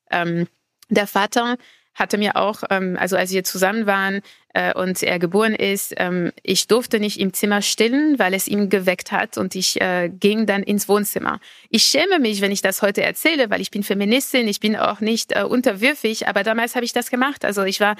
Der 0.91 1.07
Vater 1.07 1.59
hatte 1.95 2.19
mir 2.19 2.37
auch, 2.37 2.63
ähm, 2.71 2.97
also 2.99 3.17
als 3.17 3.33
wir 3.33 3.45
zusammen 3.45 3.87
waren 3.87 4.21
äh, 4.53 4.75
und 4.75 5.03
er 5.03 5.19
geboren 5.19 5.55
ist, 5.55 5.95
ähm, 5.97 6.33
ich 6.43 6.67
durfte 6.67 7.01
nicht 7.01 7.21
im 7.21 7.33
Zimmer 7.33 7.63
stillen, 7.63 8.19
weil 8.19 8.35
es 8.35 8.49
ihm 8.49 8.69
geweckt 8.69 9.13
hat 9.13 9.39
und 9.39 9.55
ich 9.55 9.81
äh, 9.81 10.09
ging 10.09 10.47
dann 10.47 10.63
ins 10.63 10.89
Wohnzimmer. 10.89 11.41
Ich 11.71 11.85
schäme 11.85 12.19
mich, 12.19 12.41
wenn 12.41 12.53
ich 12.53 12.63
das 12.63 12.83
heute 12.83 13.03
erzähle, 13.03 13.51
weil 13.51 13.61
ich 13.61 13.71
bin 13.71 13.83
Feministin, 13.83 14.49
ich 14.49 14.61
bin 14.61 14.77
auch 14.77 15.01
nicht 15.01 15.33
äh, 15.33 15.43
unterwürfig, 15.43 16.29
aber 16.29 16.43
damals 16.43 16.75
habe 16.75 16.85
ich 16.85 16.93
das 16.93 17.11
gemacht. 17.11 17.45
Also 17.45 17.63
ich 17.63 17.81
war 17.81 17.97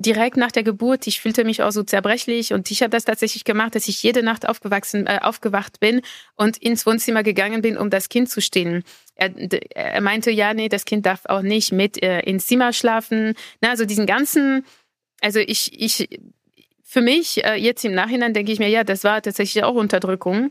direkt 0.00 0.36
nach 0.36 0.50
der 0.50 0.62
Geburt, 0.62 1.06
ich 1.06 1.20
fühlte 1.20 1.44
mich 1.44 1.62
auch 1.62 1.72
so 1.72 1.82
zerbrechlich 1.82 2.52
und 2.52 2.70
ich 2.70 2.82
habe 2.82 2.90
das 2.90 3.04
tatsächlich 3.04 3.44
gemacht, 3.44 3.74
dass 3.74 3.86
ich 3.88 4.02
jede 4.02 4.22
Nacht 4.22 4.48
aufgewachsen, 4.48 5.06
äh, 5.06 5.18
aufgewacht 5.22 5.78
bin 5.80 6.00
und 6.36 6.56
ins 6.56 6.86
Wohnzimmer 6.86 7.22
gegangen 7.22 7.60
bin, 7.60 7.76
um 7.76 7.90
das 7.90 8.08
Kind 8.08 8.30
zu 8.30 8.40
stillen. 8.40 8.82
Er, 9.14 9.30
er 9.74 10.00
meinte, 10.00 10.30
ja, 10.30 10.54
nee, 10.54 10.68
das 10.68 10.86
Kind 10.86 11.04
darf 11.04 11.26
auch 11.26 11.42
nicht 11.42 11.72
mit 11.72 12.02
äh, 12.02 12.20
ins 12.20 12.46
Zimmer 12.46 12.72
schlafen. 12.72 13.34
Na, 13.60 13.70
also 13.70 13.84
diesen 13.84 14.06
ganzen, 14.06 14.64
also 15.20 15.38
ich, 15.38 15.78
ich, 15.78 16.08
für 16.82 17.02
mich 17.02 17.44
äh, 17.44 17.56
jetzt 17.56 17.84
im 17.84 17.92
Nachhinein 17.92 18.32
denke 18.32 18.52
ich 18.52 18.58
mir, 18.58 18.68
ja, 18.68 18.84
das 18.84 19.04
war 19.04 19.20
tatsächlich 19.20 19.64
auch 19.64 19.74
Unterdrückung 19.74 20.50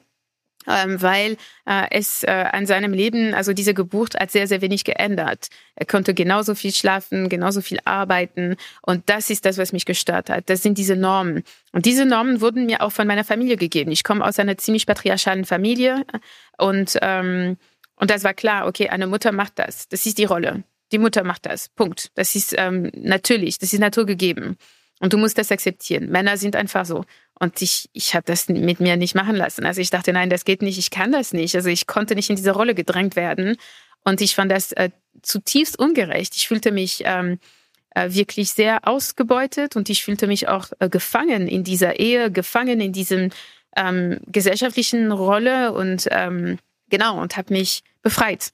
weil 0.65 1.37
äh, 1.65 1.87
es 1.91 2.23
äh, 2.23 2.29
an 2.51 2.65
seinem 2.65 2.93
Leben, 2.93 3.33
also 3.33 3.53
diese 3.53 3.73
Geburt 3.73 4.15
hat 4.19 4.31
sehr, 4.31 4.47
sehr 4.47 4.61
wenig 4.61 4.83
geändert. 4.83 5.47
Er 5.75 5.85
konnte 5.85 6.13
genauso 6.13 6.53
viel 6.53 6.73
schlafen, 6.73 7.29
genauso 7.29 7.61
viel 7.61 7.79
arbeiten 7.85 8.55
und 8.81 9.09
das 9.09 9.29
ist 9.29 9.45
das, 9.45 9.57
was 9.57 9.73
mich 9.73 9.85
gestört 9.85 10.29
hat. 10.29 10.49
Das 10.49 10.61
sind 10.61 10.77
diese 10.77 10.95
Normen. 10.95 11.43
Und 11.71 11.85
diese 11.85 12.05
Normen 12.05 12.41
wurden 12.41 12.65
mir 12.65 12.81
auch 12.81 12.91
von 12.91 13.07
meiner 13.07 13.23
Familie 13.23 13.57
gegeben. 13.57 13.91
Ich 13.91 14.03
komme 14.03 14.25
aus 14.25 14.37
einer 14.39 14.57
ziemlich 14.57 14.85
patriarchalen 14.85 15.45
Familie 15.45 16.05
und, 16.57 16.97
ähm, 17.01 17.57
und 17.95 18.11
das 18.11 18.23
war 18.23 18.33
klar, 18.33 18.67
okay, 18.67 18.89
eine 18.89 19.07
Mutter 19.07 19.31
macht 19.31 19.53
das. 19.57 19.87
Das 19.87 20.05
ist 20.05 20.17
die 20.17 20.25
Rolle. 20.25 20.63
Die 20.91 20.97
Mutter 20.97 21.23
macht 21.23 21.45
das. 21.45 21.69
Punkt. 21.69 22.11
Das 22.15 22.35
ist 22.35 22.55
ähm, 22.57 22.91
natürlich, 22.93 23.59
das 23.59 23.73
ist 23.73 23.79
naturgegeben. 23.79 24.57
Und 24.99 25.13
du 25.13 25.17
musst 25.17 25.37
das 25.37 25.51
akzeptieren. 25.51 26.09
Männer 26.09 26.37
sind 26.37 26.55
einfach 26.55 26.85
so. 26.85 27.05
Und 27.39 27.61
ich, 27.61 27.89
ich 27.93 28.15
habe 28.15 28.25
das 28.25 28.49
mit 28.49 28.79
mir 28.81 28.97
nicht 28.97 29.15
machen 29.15 29.35
lassen. 29.35 29.65
Also 29.65 29.79
ich 29.79 29.89
dachte, 29.89 30.11
nein, 30.11 30.29
das 30.29 30.43
geht 30.43 30.61
nicht, 30.61 30.77
ich 30.77 30.91
kann 30.91 31.11
das 31.11 31.33
nicht. 31.33 31.55
Also 31.55 31.69
ich 31.69 31.87
konnte 31.87 32.15
nicht 32.15 32.29
in 32.29 32.35
diese 32.35 32.51
Rolle 32.51 32.75
gedrängt 32.75 33.15
werden. 33.15 33.55
Und 34.03 34.21
ich 34.21 34.35
fand 34.35 34.51
das 34.51 34.73
äh, 34.73 34.89
zutiefst 35.21 35.79
ungerecht. 35.79 36.35
Ich 36.35 36.47
fühlte 36.47 36.71
mich 36.71 37.03
ähm, 37.05 37.39
äh, 37.95 38.13
wirklich 38.13 38.51
sehr 38.51 38.87
ausgebeutet 38.87 39.75
und 39.75 39.89
ich 39.89 40.03
fühlte 40.03 40.27
mich 40.27 40.47
auch 40.47 40.67
äh, 40.79 40.89
gefangen 40.89 41.47
in 41.47 41.63
dieser 41.63 41.99
Ehe, 41.99 42.31
gefangen 42.31 42.81
in 42.81 42.93
diesem 42.93 43.29
ähm, 43.75 44.19
gesellschaftlichen 44.27 45.11
Rolle 45.11 45.73
und 45.73 46.07
ähm, 46.11 46.59
genau 46.89 47.21
und 47.21 47.37
habe 47.37 47.53
mich 47.53 47.83
befreit. 48.01 48.51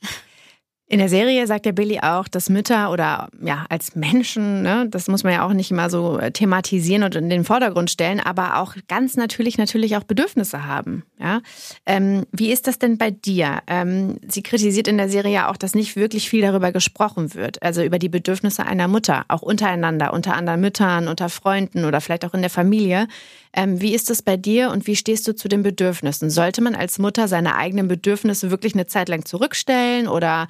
In 0.88 1.00
der 1.00 1.10
Serie 1.10 1.48
sagt 1.48 1.66
der 1.66 1.72
Billy 1.72 2.00
auch, 2.02 2.28
dass 2.28 2.48
Mütter 2.48 2.92
oder 2.92 3.30
ja 3.42 3.66
als 3.70 3.96
Menschen, 3.96 4.62
ne, 4.62 4.88
das 4.88 5.08
muss 5.08 5.24
man 5.24 5.34
ja 5.34 5.44
auch 5.44 5.54
nicht 5.54 5.72
immer 5.72 5.90
so 5.90 6.20
äh, 6.20 6.32
thematisieren 6.32 7.02
und 7.02 7.16
in 7.16 7.28
den 7.28 7.44
Vordergrund 7.44 7.90
stellen, 7.90 8.20
aber 8.20 8.58
auch 8.58 8.76
ganz 8.88 9.18
natürlich 9.18 9.58
natürlich 9.58 9.98
auch 9.98 10.04
Bedürfnisse 10.04 10.68
haben. 10.68 11.04
Ja, 11.20 11.42
ähm, 11.88 12.28
wie 12.32 12.52
ist 12.52 12.68
das 12.68 12.78
denn 12.78 13.00
bei 13.00 13.10
dir? 13.10 13.64
Ähm, 13.66 14.20
sie 14.28 14.44
kritisiert 14.44 14.88
in 14.88 14.98
der 14.98 15.10
Serie 15.10 15.34
ja 15.34 15.50
auch, 15.50 15.58
dass 15.58 15.74
nicht 15.74 15.96
wirklich 15.96 16.30
viel 16.30 16.42
darüber 16.42 16.72
gesprochen 16.72 17.34
wird, 17.34 17.64
also 17.64 17.82
über 17.82 17.98
die 17.98 18.10
Bedürfnisse 18.10 18.64
einer 18.64 18.88
Mutter, 18.88 19.26
auch 19.28 19.42
untereinander, 19.42 20.14
unter 20.14 20.36
anderen 20.36 20.62
Müttern, 20.62 21.08
unter 21.08 21.30
Freunden 21.30 21.86
oder 21.86 22.00
vielleicht 22.00 22.26
auch 22.26 22.36
in 22.36 22.42
der 22.42 22.52
Familie. 22.52 23.08
Ähm, 23.56 23.80
wie 23.80 23.96
ist 23.96 24.10
das 24.10 24.22
bei 24.22 24.36
dir 24.36 24.70
und 24.70 24.86
wie 24.86 24.98
stehst 24.98 25.28
du 25.28 25.34
zu 25.34 25.48
den 25.48 25.64
Bedürfnissen? 25.64 26.30
Sollte 26.30 26.62
man 26.62 26.76
als 26.76 27.00
Mutter 27.00 27.30
seine 27.30 27.56
eigenen 27.56 27.88
Bedürfnisse 27.88 28.52
wirklich 28.52 28.74
eine 28.74 28.86
Zeit 28.86 29.08
lang 29.08 29.26
zurückstellen 29.26 30.10
oder 30.10 30.48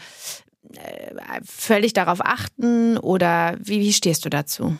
äh, 0.74 1.42
völlig 1.44 1.94
darauf 1.94 2.20
achten 2.22 2.98
oder 2.98 3.58
wie, 3.60 3.80
wie 3.80 3.94
stehst 3.94 4.26
du 4.26 4.30
dazu? 4.30 4.76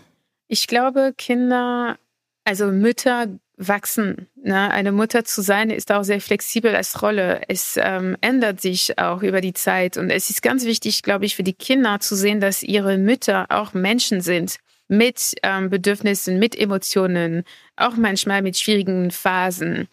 Ich 0.48 0.66
glaube, 0.66 1.14
Kinder, 1.16 1.98
also 2.44 2.68
Mütter 2.68 3.28
wachsen. 3.58 4.28
Ne? 4.36 4.72
Eine 4.72 4.92
Mutter 4.92 5.24
zu 5.24 5.42
sein 5.42 5.70
ist 5.70 5.92
auch 5.92 6.04
sehr 6.04 6.20
flexibel 6.20 6.76
als 6.76 7.02
Rolle. 7.04 7.42
Es 7.48 7.78
ähm, 7.80 8.18
ändert 8.22 8.60
sich 8.60 8.98
auch 8.98 9.22
über 9.22 9.40
die 9.40 9.54
Zeit 9.54 9.98
und 9.98 10.10
es 10.10 10.32
ist 10.32 10.42
ganz 10.42 10.66
wichtig, 10.66 11.04
glaube 11.04 11.26
ich, 11.26 11.36
für 11.36 11.44
die 11.44 11.54
Kinder 11.54 12.00
zu 12.00 12.16
sehen, 12.16 12.40
dass 12.40 12.64
ihre 12.64 12.98
Mütter 12.98 13.46
auch 13.50 13.74
Menschen 13.74 14.22
sind 14.22 14.58
mit 14.88 15.36
ähm, 15.44 15.70
Bedürfnissen, 15.70 16.40
mit 16.40 16.58
Emotionen, 16.58 17.44
auch 17.76 17.96
manchmal 17.96 18.42
mit 18.42 18.58
schwierigen 18.58 19.12
Phasen. 19.12 19.88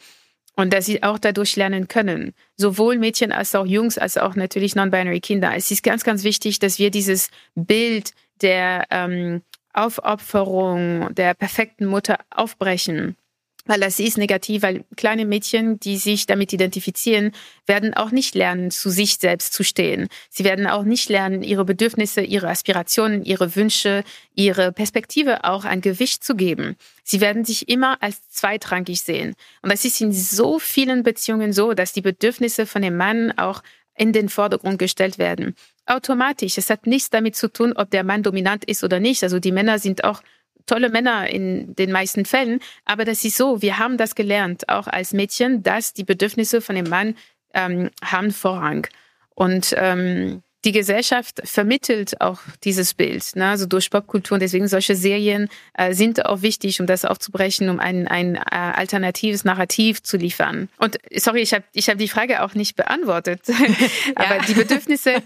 Und 0.54 0.74
dass 0.74 0.84
sie 0.84 1.02
auch 1.02 1.18
dadurch 1.18 1.56
lernen 1.56 1.88
können. 1.88 2.34
Sowohl 2.56 2.98
Mädchen 2.98 3.32
als 3.32 3.54
auch 3.54 3.64
Jungs, 3.64 3.96
als 3.96 4.18
auch 4.18 4.34
natürlich 4.34 4.74
non-binary 4.74 5.20
Kinder. 5.20 5.52
Es 5.56 5.70
ist 5.70 5.82
ganz, 5.82 6.04
ganz 6.04 6.24
wichtig, 6.24 6.58
dass 6.58 6.78
wir 6.78 6.90
dieses 6.90 7.30
Bild 7.54 8.12
der 8.42 8.84
ähm, 8.90 9.40
Aufopferung, 9.72 11.14
der 11.14 11.32
perfekten 11.32 11.86
Mutter 11.86 12.18
aufbrechen 12.30 13.16
weil 13.64 13.80
das 13.80 14.00
ist 14.00 14.18
negativ, 14.18 14.62
weil 14.62 14.84
kleine 14.96 15.24
Mädchen, 15.24 15.78
die 15.78 15.96
sich 15.96 16.26
damit 16.26 16.52
identifizieren, 16.52 17.32
werden 17.66 17.94
auch 17.94 18.10
nicht 18.10 18.34
lernen, 18.34 18.70
zu 18.70 18.90
sich 18.90 19.16
selbst 19.16 19.52
zu 19.52 19.62
stehen. 19.62 20.08
Sie 20.30 20.44
werden 20.44 20.66
auch 20.66 20.82
nicht 20.82 21.08
lernen, 21.08 21.42
ihre 21.42 21.64
Bedürfnisse, 21.64 22.22
ihre 22.22 22.48
Aspirationen, 22.48 23.24
ihre 23.24 23.54
Wünsche, 23.54 24.02
ihre 24.34 24.72
Perspektive 24.72 25.44
auch 25.44 25.64
ein 25.64 25.80
Gewicht 25.80 26.24
zu 26.24 26.34
geben. 26.34 26.76
Sie 27.04 27.20
werden 27.20 27.44
sich 27.44 27.68
immer 27.68 28.02
als 28.02 28.28
zweitrangig 28.30 29.02
sehen. 29.02 29.34
Und 29.62 29.72
das 29.72 29.84
ist 29.84 30.00
in 30.00 30.12
so 30.12 30.58
vielen 30.58 31.02
Beziehungen 31.02 31.52
so, 31.52 31.72
dass 31.72 31.92
die 31.92 32.02
Bedürfnisse 32.02 32.66
von 32.66 32.82
dem 32.82 32.96
Mann 32.96 33.32
auch 33.36 33.62
in 33.96 34.12
den 34.12 34.28
Vordergrund 34.28 34.78
gestellt 34.78 35.18
werden. 35.18 35.54
Automatisch. 35.86 36.58
Es 36.58 36.70
hat 36.70 36.86
nichts 36.86 37.10
damit 37.10 37.36
zu 37.36 37.52
tun, 37.52 37.74
ob 37.74 37.90
der 37.90 38.04
Mann 38.04 38.22
dominant 38.22 38.64
ist 38.64 38.82
oder 38.84 39.00
nicht. 39.00 39.22
Also 39.22 39.38
die 39.38 39.52
Männer 39.52 39.78
sind 39.78 40.04
auch 40.04 40.22
tolle 40.66 40.90
Männer 40.90 41.28
in 41.28 41.74
den 41.74 41.92
meisten 41.92 42.24
Fällen. 42.24 42.60
Aber 42.84 43.04
das 43.04 43.24
ist 43.24 43.36
so, 43.36 43.62
wir 43.62 43.78
haben 43.78 43.96
das 43.96 44.14
gelernt, 44.14 44.68
auch 44.68 44.86
als 44.86 45.12
Mädchen, 45.12 45.62
dass 45.62 45.92
die 45.92 46.04
Bedürfnisse 46.04 46.60
von 46.60 46.76
dem 46.76 46.88
Mann 46.88 47.16
ähm, 47.54 47.90
haben 48.04 48.30
Vorrang. 48.30 48.86
Und 49.34 49.74
ähm, 49.76 50.42
die 50.64 50.72
Gesellschaft 50.72 51.40
vermittelt 51.44 52.20
auch 52.20 52.38
dieses 52.62 52.94
Bild, 52.94 53.34
ne? 53.34 53.48
also 53.48 53.66
durch 53.66 53.90
Popkultur. 53.90 54.36
Und 54.36 54.40
deswegen 54.40 54.68
solche 54.68 54.94
Serien 54.94 55.48
äh, 55.74 55.92
sind 55.92 56.24
auch 56.24 56.42
wichtig, 56.42 56.80
um 56.80 56.86
das 56.86 57.04
aufzubrechen, 57.04 57.68
um 57.68 57.80
ein, 57.80 58.06
ein 58.06 58.36
äh, 58.36 58.40
alternatives 58.50 59.44
Narrativ 59.44 60.02
zu 60.02 60.16
liefern. 60.16 60.68
Und 60.78 60.98
sorry, 61.16 61.40
ich 61.40 61.52
habe 61.52 61.64
ich 61.72 61.88
hab 61.88 61.98
die 61.98 62.08
Frage 62.08 62.42
auch 62.42 62.54
nicht 62.54 62.76
beantwortet. 62.76 63.40
aber 64.14 64.36
ja. 64.36 64.44
die 64.46 64.54
Bedürfnisse, 64.54 65.22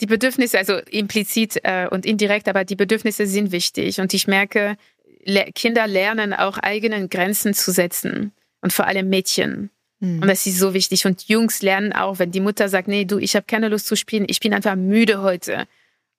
die 0.00 0.06
Bedürfnisse, 0.06 0.58
also 0.58 0.74
implizit 0.90 1.60
äh, 1.62 1.86
und 1.88 2.04
indirekt, 2.04 2.48
aber 2.48 2.64
die 2.64 2.76
Bedürfnisse 2.76 3.26
sind 3.26 3.52
wichtig. 3.52 4.00
Und 4.00 4.12
ich 4.12 4.26
merke, 4.26 4.76
le 5.24 5.50
Kinder 5.54 5.86
lernen 5.86 6.32
auch 6.32 6.58
eigenen 6.58 7.08
Grenzen 7.08 7.54
zu 7.54 7.70
setzen. 7.70 8.32
Und 8.62 8.72
vor 8.72 8.86
allem 8.86 9.08
Mädchen. 9.08 9.70
Mhm. 10.00 10.22
Und 10.22 10.28
das 10.28 10.46
ist 10.46 10.58
so 10.58 10.74
wichtig. 10.74 11.06
Und 11.06 11.28
Jungs 11.28 11.62
lernen 11.62 11.92
auch, 11.92 12.18
wenn 12.18 12.32
die 12.32 12.40
Mutter 12.40 12.68
sagt, 12.68 12.88
nee, 12.88 13.04
du, 13.04 13.18
ich 13.18 13.36
habe 13.36 13.46
keine 13.46 13.68
Lust 13.68 13.86
zu 13.86 13.96
spielen, 13.96 14.26
ich 14.28 14.40
bin 14.40 14.52
einfach 14.52 14.76
müde 14.76 15.22
heute. 15.22 15.66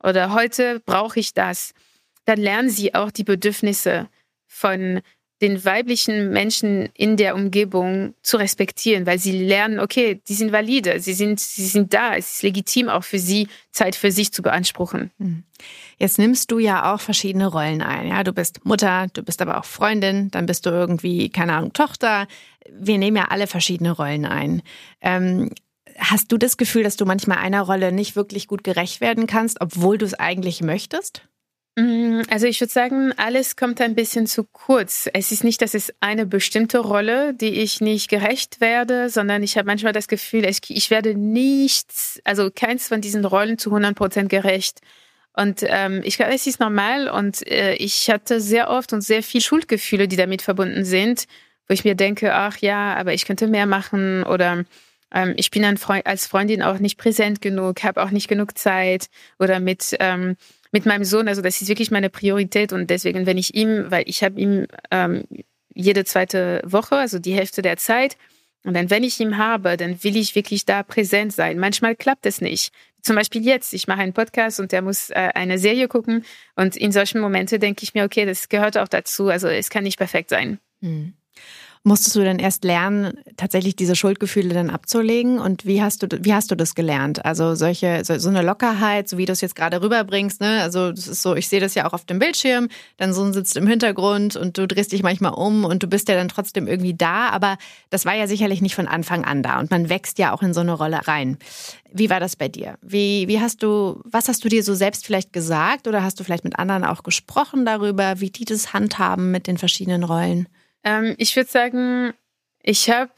Oder 0.01 0.33
heute 0.33 0.79
brauche 0.85 1.19
ich 1.19 1.33
das. 1.33 1.73
Dann 2.25 2.39
lernen 2.39 2.69
sie 2.69 2.95
auch 2.95 3.11
die 3.11 3.23
Bedürfnisse 3.23 4.07
von 4.47 5.01
den 5.41 5.65
weiblichen 5.65 6.29
Menschen 6.29 6.89
in 6.93 7.17
der 7.17 7.35
Umgebung 7.35 8.13
zu 8.21 8.37
respektieren, 8.37 9.05
weil 9.07 9.17
sie 9.17 9.31
lernen, 9.31 9.79
okay, 9.79 10.21
die 10.27 10.35
sind 10.35 10.51
valide, 10.51 10.99
sie 10.99 11.13
sind, 11.13 11.39
sie 11.39 11.65
sind 11.65 11.93
da, 11.93 12.15
es 12.15 12.35
ist 12.35 12.43
legitim 12.43 12.89
auch 12.89 13.03
für 13.03 13.19
sie, 13.19 13.47
Zeit 13.71 13.95
für 13.95 14.11
sich 14.11 14.31
zu 14.31 14.43
beanspruchen. 14.43 15.11
Hm. 15.17 15.43
Jetzt 15.97 16.19
nimmst 16.19 16.51
du 16.51 16.59
ja 16.59 16.93
auch 16.93 16.99
verschiedene 16.99 17.47
Rollen 17.47 17.81
ein. 17.81 18.07
Ja, 18.07 18.23
du 18.23 18.33
bist 18.33 18.65
Mutter, 18.65 19.07
du 19.13 19.23
bist 19.23 19.41
aber 19.41 19.59
auch 19.59 19.65
Freundin, 19.65 20.29
dann 20.31 20.45
bist 20.45 20.65
du 20.65 20.69
irgendwie, 20.69 21.29
keine 21.29 21.53
Ahnung, 21.53 21.73
Tochter. 21.73 22.27
Wir 22.71 22.97
nehmen 22.97 23.17
ja 23.17 23.25
alle 23.29 23.47
verschiedene 23.47 23.91
Rollen 23.91 24.25
ein. 24.25 24.61
Ähm, 25.01 25.51
hast 25.97 26.31
du 26.31 26.37
das 26.37 26.57
Gefühl, 26.57 26.83
dass 26.83 26.97
du 26.97 27.05
manchmal 27.05 27.37
einer 27.37 27.61
Rolle 27.61 27.91
nicht 27.91 28.15
wirklich 28.15 28.47
gut 28.47 28.63
gerecht 28.63 29.01
werden 29.01 29.27
kannst, 29.27 29.61
obwohl 29.61 29.97
du 29.97 30.05
es 30.05 30.13
eigentlich 30.13 30.61
möchtest? 30.61 31.23
Mm, 31.75 32.21
also 32.29 32.47
ich 32.47 32.59
würde 32.59 32.73
sagen, 32.73 33.13
alles 33.17 33.55
kommt 33.55 33.79
ein 33.79 33.95
bisschen 33.95 34.27
zu 34.27 34.43
kurz. 34.43 35.09
Es 35.13 35.31
ist 35.31 35.43
nicht, 35.43 35.61
dass 35.61 35.73
es 35.73 35.93
eine 36.01 36.25
bestimmte 36.25 36.79
Rolle, 36.79 37.33
die 37.33 37.61
ich 37.61 37.79
nicht 37.79 38.09
gerecht 38.09 38.59
werde, 38.59 39.09
sondern 39.09 39.41
ich 39.41 39.57
habe 39.57 39.67
manchmal 39.67 39.93
das 39.93 40.07
Gefühl, 40.07 40.45
ich, 40.45 40.91
werde 40.91 41.15
nichts, 41.15 42.19
also 42.25 42.49
keins 42.53 42.89
von 42.89 42.99
diesen 42.99 43.23
Rollen 43.23 43.57
zu 43.57 43.69
100 43.69 43.95
Prozent 43.95 44.29
gerecht. 44.29 44.79
Und 45.33 45.63
ähm, 45.65 46.01
ich 46.03 46.17
glaube, 46.17 46.33
es 46.33 46.45
ist 46.45 46.59
normal 46.59 47.07
und 47.07 47.47
äh, 47.47 47.75
ich 47.75 48.09
hatte 48.09 48.41
sehr 48.41 48.69
oft 48.69 48.91
und 48.91 49.01
sehr 49.01 49.23
viel 49.23 49.39
Schuldgefühle, 49.41 50.09
die 50.09 50.17
damit 50.17 50.41
verbunden 50.41 50.83
sind, 50.83 51.25
wo 51.69 51.73
ich 51.73 51.85
mir 51.85 51.95
denke, 51.95 52.33
ach 52.33 52.57
ja, 52.57 52.95
aber 52.95 53.13
ich 53.13 53.25
könnte 53.25 53.47
mehr 53.47 53.65
machen 53.65 54.23
oder 54.23 54.65
ähm, 55.13 55.33
ich 55.37 55.49
bin 55.51 55.63
als 55.63 56.27
Freundin 56.27 56.61
auch 56.61 56.79
nicht 56.79 56.97
präsent 56.97 57.41
genug, 57.41 57.83
habe 57.83 58.03
auch 58.03 58.11
nicht 58.11 58.27
genug 58.27 58.57
Zeit 58.57 59.07
oder 59.39 59.61
mit 59.61 59.95
ähm, 60.01 60.35
mit 60.71 60.85
meinem 60.85 61.03
Sohn, 61.03 61.27
also 61.27 61.41
das 61.41 61.61
ist 61.61 61.67
wirklich 61.67 61.91
meine 61.91 62.09
Priorität 62.09 62.73
und 62.73 62.89
deswegen, 62.89 63.25
wenn 63.25 63.37
ich 63.37 63.55
ihm, 63.55 63.85
weil 63.89 64.03
ich 64.07 64.23
habe 64.23 64.39
ihm 64.39 64.67
ähm, 64.89 65.23
jede 65.73 66.05
zweite 66.05 66.61
Woche, 66.65 66.95
also 66.95 67.19
die 67.19 67.33
Hälfte 67.33 67.61
der 67.61 67.77
Zeit, 67.77 68.17
und 68.63 68.75
dann, 68.75 68.89
wenn 68.89 69.03
ich 69.03 69.19
ihn 69.19 69.37
habe, 69.37 69.75
dann 69.75 70.03
will 70.03 70.15
ich 70.15 70.35
wirklich 70.35 70.65
da 70.65 70.83
präsent 70.83 71.33
sein. 71.33 71.57
Manchmal 71.57 71.95
klappt 71.95 72.27
es 72.27 72.41
nicht. 72.41 72.71
Zum 73.01 73.15
Beispiel 73.15 73.43
jetzt, 73.43 73.73
ich 73.73 73.87
mache 73.87 74.01
einen 74.01 74.13
Podcast 74.13 74.59
und 74.59 74.71
der 74.71 74.83
muss 74.83 75.09
äh, 75.09 75.31
eine 75.33 75.57
Serie 75.57 75.87
gucken 75.87 76.23
und 76.55 76.75
in 76.75 76.91
solchen 76.91 77.19
Momenten 77.19 77.59
denke 77.59 77.83
ich 77.83 77.95
mir, 77.95 78.03
okay, 78.03 78.25
das 78.25 78.49
gehört 78.49 78.77
auch 78.77 78.87
dazu, 78.87 79.29
also 79.29 79.47
es 79.47 79.71
kann 79.71 79.83
nicht 79.83 79.97
perfekt 79.97 80.29
sein. 80.29 80.59
Mhm. 80.81 81.13
Musstest 81.83 82.15
du 82.15 82.19
denn 82.19 82.37
erst 82.37 82.63
lernen, 82.63 83.13
tatsächlich 83.37 83.75
diese 83.75 83.95
Schuldgefühle 83.95 84.53
dann 84.53 84.69
abzulegen? 84.69 85.39
Und 85.39 85.65
wie 85.65 85.81
hast 85.81 86.03
du, 86.03 86.07
wie 86.21 86.31
hast 86.31 86.51
du 86.51 86.55
das 86.55 86.75
gelernt? 86.75 87.25
Also 87.25 87.55
solche, 87.55 88.05
so, 88.05 88.19
so 88.19 88.29
eine 88.29 88.43
Lockerheit, 88.43 89.09
so 89.09 89.17
wie 89.17 89.25
du 89.25 89.31
es 89.31 89.41
jetzt 89.41 89.55
gerade 89.55 89.81
rüberbringst, 89.81 90.41
ne? 90.41 90.61
Also 90.61 90.91
das 90.91 91.07
ist 91.07 91.23
so, 91.23 91.35
ich 91.35 91.49
sehe 91.49 91.59
das 91.59 91.73
ja 91.73 91.87
auch 91.87 91.93
auf 91.93 92.05
dem 92.05 92.19
Bildschirm, 92.19 92.67
dein 92.97 93.13
Sohn 93.13 93.33
sitzt 93.33 93.57
im 93.57 93.65
Hintergrund 93.65 94.35
und 94.35 94.59
du 94.59 94.67
drehst 94.67 94.91
dich 94.91 95.01
manchmal 95.01 95.33
um 95.33 95.65
und 95.65 95.81
du 95.81 95.87
bist 95.87 96.07
ja 96.07 96.13
dann 96.13 96.27
trotzdem 96.27 96.67
irgendwie 96.67 96.93
da, 96.93 97.29
aber 97.29 97.57
das 97.89 98.05
war 98.05 98.13
ja 98.13 98.27
sicherlich 98.27 98.61
nicht 98.61 98.75
von 98.75 98.87
Anfang 98.87 99.25
an 99.25 99.41
da 99.41 99.59
und 99.59 99.71
man 99.71 99.89
wächst 99.89 100.19
ja 100.19 100.33
auch 100.33 100.43
in 100.43 100.53
so 100.53 100.59
eine 100.59 100.73
Rolle 100.73 101.07
rein. 101.07 101.39
Wie 101.91 102.11
war 102.11 102.19
das 102.19 102.35
bei 102.35 102.47
dir? 102.47 102.77
Wie, 102.83 103.27
wie 103.27 103.39
hast 103.39 103.63
du, 103.63 104.01
was 104.05 104.27
hast 104.27 104.45
du 104.45 104.49
dir 104.49 104.63
so 104.63 104.75
selbst 104.75 105.03
vielleicht 105.03 105.33
gesagt 105.33 105.87
oder 105.87 106.03
hast 106.03 106.19
du 106.19 106.23
vielleicht 106.23 106.43
mit 106.43 106.59
anderen 106.59 106.83
auch 106.83 107.01
gesprochen 107.01 107.65
darüber, 107.65 108.19
wie 108.19 108.29
die 108.29 108.45
das 108.45 108.71
handhaben 108.71 109.31
mit 109.31 109.47
den 109.47 109.57
verschiedenen 109.57 110.03
Rollen? 110.03 110.47
Ähm, 110.83 111.15
ich 111.17 111.35
würde 111.35 111.49
sagen, 111.49 112.13
ich 112.61 112.89
habe 112.89 113.11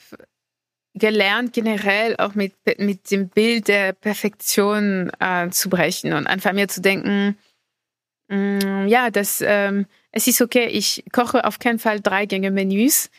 gelernt, 0.96 1.53
generell 1.53 2.15
auch 2.17 2.36
mit, 2.36 2.53
mit 2.77 3.10
dem 3.10 3.29
Bild 3.29 3.67
der 3.67 3.93
Perfektion 3.93 5.12
äh, 5.20 5.50
zu 5.50 5.70
brechen 5.70 6.13
und 6.13 6.27
einfach 6.27 6.53
mir 6.53 6.67
zu 6.67 6.82
denken, 6.82 7.38
mh, 8.29 8.84
mm, 8.84 8.88
ja, 8.88 9.10
das, 9.10 9.41
ähm, 9.46 9.86
es 10.12 10.27
ist 10.27 10.41
okay, 10.41 10.67
ich 10.67 11.03
koche 11.12 11.46
auf 11.46 11.60
keinen 11.60 11.79
Fall 11.79 12.00
drei 12.00 12.25
Gänge 12.25 12.51
Menüs. 12.51 13.10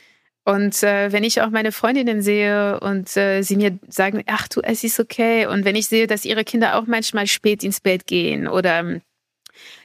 Und 0.47 0.83
äh, 0.83 1.11
wenn 1.11 1.25
ich 1.25 1.41
auch 1.41 1.49
meine 1.51 1.73
Freundinnen 1.73 2.21
sehe 2.21 2.79
und 2.81 3.17
äh, 3.17 3.43
sie 3.43 3.57
mir 3.57 3.79
sagen, 3.89 4.23
ach 4.27 4.47
du, 4.47 4.61
es 4.61 4.85
ist 4.85 5.01
okay. 5.01 5.47
Und 5.47 5.65
wenn 5.65 5.75
ich 5.75 5.87
sehe, 5.87 6.07
dass 6.07 6.27
ihre 6.27 6.45
Kinder 6.45 6.77
auch 6.77 6.87
manchmal 6.87 7.27
spät 7.27 7.65
ins 7.65 7.81
Bett 7.81 8.07
gehen 8.07 8.47
oder 8.47 9.01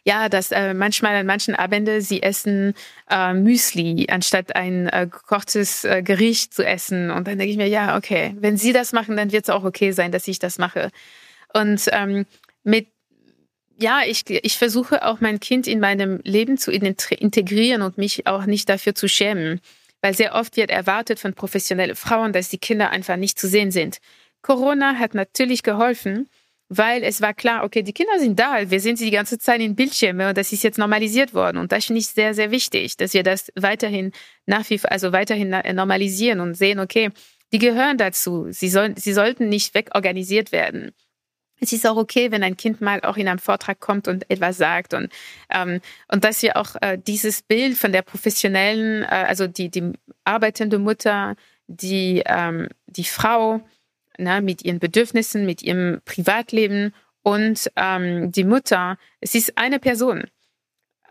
ja, 0.03 0.29
dass 0.29 0.51
äh, 0.51 0.73
manchmal 0.73 1.15
an 1.15 1.25
manchen 1.25 1.55
Abenden 1.55 2.01
sie 2.01 2.21
essen 2.21 2.73
äh, 3.09 3.33
Müsli 3.33 4.07
anstatt 4.09 4.55
ein 4.55 4.87
äh, 4.87 5.07
gekochtes 5.09 5.85
äh, 5.85 6.01
Gericht 6.03 6.53
zu 6.53 6.65
essen. 6.65 7.11
Und 7.11 7.27
dann 7.27 7.37
denke 7.37 7.51
ich 7.51 7.57
mir, 7.57 7.67
ja, 7.67 7.97
okay, 7.97 8.35
wenn 8.39 8.57
sie 8.57 8.73
das 8.73 8.93
machen, 8.93 9.17
dann 9.17 9.31
wird 9.31 9.43
es 9.43 9.49
auch 9.49 9.63
okay 9.63 9.91
sein, 9.91 10.11
dass 10.11 10.27
ich 10.27 10.39
das 10.39 10.57
mache. 10.57 10.91
Und 11.53 11.89
ähm, 11.91 12.25
mit 12.63 12.87
ja, 13.81 14.01
ich, 14.05 14.29
ich 14.29 14.57
versuche 14.57 15.05
auch 15.05 15.21
mein 15.21 15.39
Kind 15.39 15.65
in 15.65 15.79
meinem 15.79 16.19
Leben 16.23 16.57
zu 16.57 16.71
integrieren 16.71 17.81
und 17.81 17.97
mich 17.97 18.27
auch 18.27 18.45
nicht 18.45 18.67
dafür 18.67 18.93
zu 18.93 19.07
schämen. 19.07 19.61
Weil 20.01 20.13
sehr 20.13 20.35
oft 20.35 20.57
wird 20.57 20.69
erwartet 20.69 21.19
von 21.19 21.33
professionellen 21.33 21.95
Frauen, 21.95 22.33
dass 22.33 22.49
die 22.49 22.57
Kinder 22.57 22.89
einfach 22.89 23.15
nicht 23.15 23.39
zu 23.39 23.47
sehen 23.47 23.71
sind. 23.71 23.99
Corona 24.41 24.95
hat 24.95 25.13
natürlich 25.13 25.63
geholfen, 25.63 26.29
weil 26.69 27.03
es 27.03 27.19
war 27.19 27.33
klar, 27.33 27.63
okay, 27.63 27.81
die 27.81 27.93
Kinder 27.93 28.19
sind 28.19 28.39
da, 28.39 28.69
wir 28.69 28.79
sehen 28.79 28.95
sie 28.95 29.05
die 29.05 29.11
ganze 29.11 29.39
Zeit 29.39 29.59
in 29.59 29.75
Bildschirme 29.75 30.29
und 30.29 30.37
das 30.37 30.53
ist 30.53 30.63
jetzt 30.63 30.77
normalisiert 30.77 31.33
worden 31.33 31.57
und 31.57 31.71
das 31.71 31.85
finde 31.85 31.99
ich 31.99 32.07
sehr, 32.07 32.35
sehr 32.35 32.51
wichtig, 32.51 32.95
dass 32.95 33.13
wir 33.13 33.23
das 33.23 33.51
weiterhin 33.55 34.11
nach 34.45 34.69
wie 34.69 34.79
also 34.83 35.11
weiterhin 35.11 35.49
normalisieren 35.49 36.39
und 36.39 36.55
sehen, 36.55 36.79
okay, 36.79 37.09
die 37.51 37.57
gehören 37.57 37.97
dazu, 37.97 38.47
sie 38.51 38.69
sollen, 38.69 38.95
sie 38.95 39.13
sollten 39.13 39.49
nicht 39.49 39.73
wegorganisiert 39.73 40.51
werden. 40.51 40.91
Es 41.59 41.73
ist 41.73 41.85
auch 41.85 41.97
okay, 41.97 42.31
wenn 42.31 42.43
ein 42.43 42.55
Kind 42.55 42.81
mal 42.81 43.01
auch 43.01 43.17
in 43.17 43.27
einem 43.27 43.39
Vortrag 43.39 43.79
kommt 43.79 44.07
und 44.07 44.29
etwas 44.29 44.57
sagt 44.57 44.93
und 44.93 45.11
ähm, 45.49 45.81
und 46.07 46.23
dass 46.23 46.41
wir 46.41 46.55
auch 46.55 46.75
äh, 46.81 46.97
dieses 46.97 47.41
Bild 47.41 47.77
von 47.77 47.91
der 47.91 48.03
professionellen, 48.03 49.03
äh, 49.03 49.25
also 49.27 49.47
die 49.47 49.69
die 49.69 49.91
arbeitende 50.23 50.79
Mutter, 50.79 51.35
die 51.67 52.23
ähm, 52.25 52.69
die 52.87 53.03
Frau 53.03 53.61
ne, 54.19 54.41
mit 54.41 54.63
ihren 54.63 54.79
Bedürfnissen, 54.79 55.45
mit 55.45 55.63
ihrem 55.63 56.01
Privatleben 56.05 56.93
und 57.23 57.71
ähm, 57.75 58.31
die 58.31 58.43
Mutter. 58.43 58.97
Es 59.19 59.35
ist 59.35 59.57
eine 59.57 59.79
Person. 59.79 60.25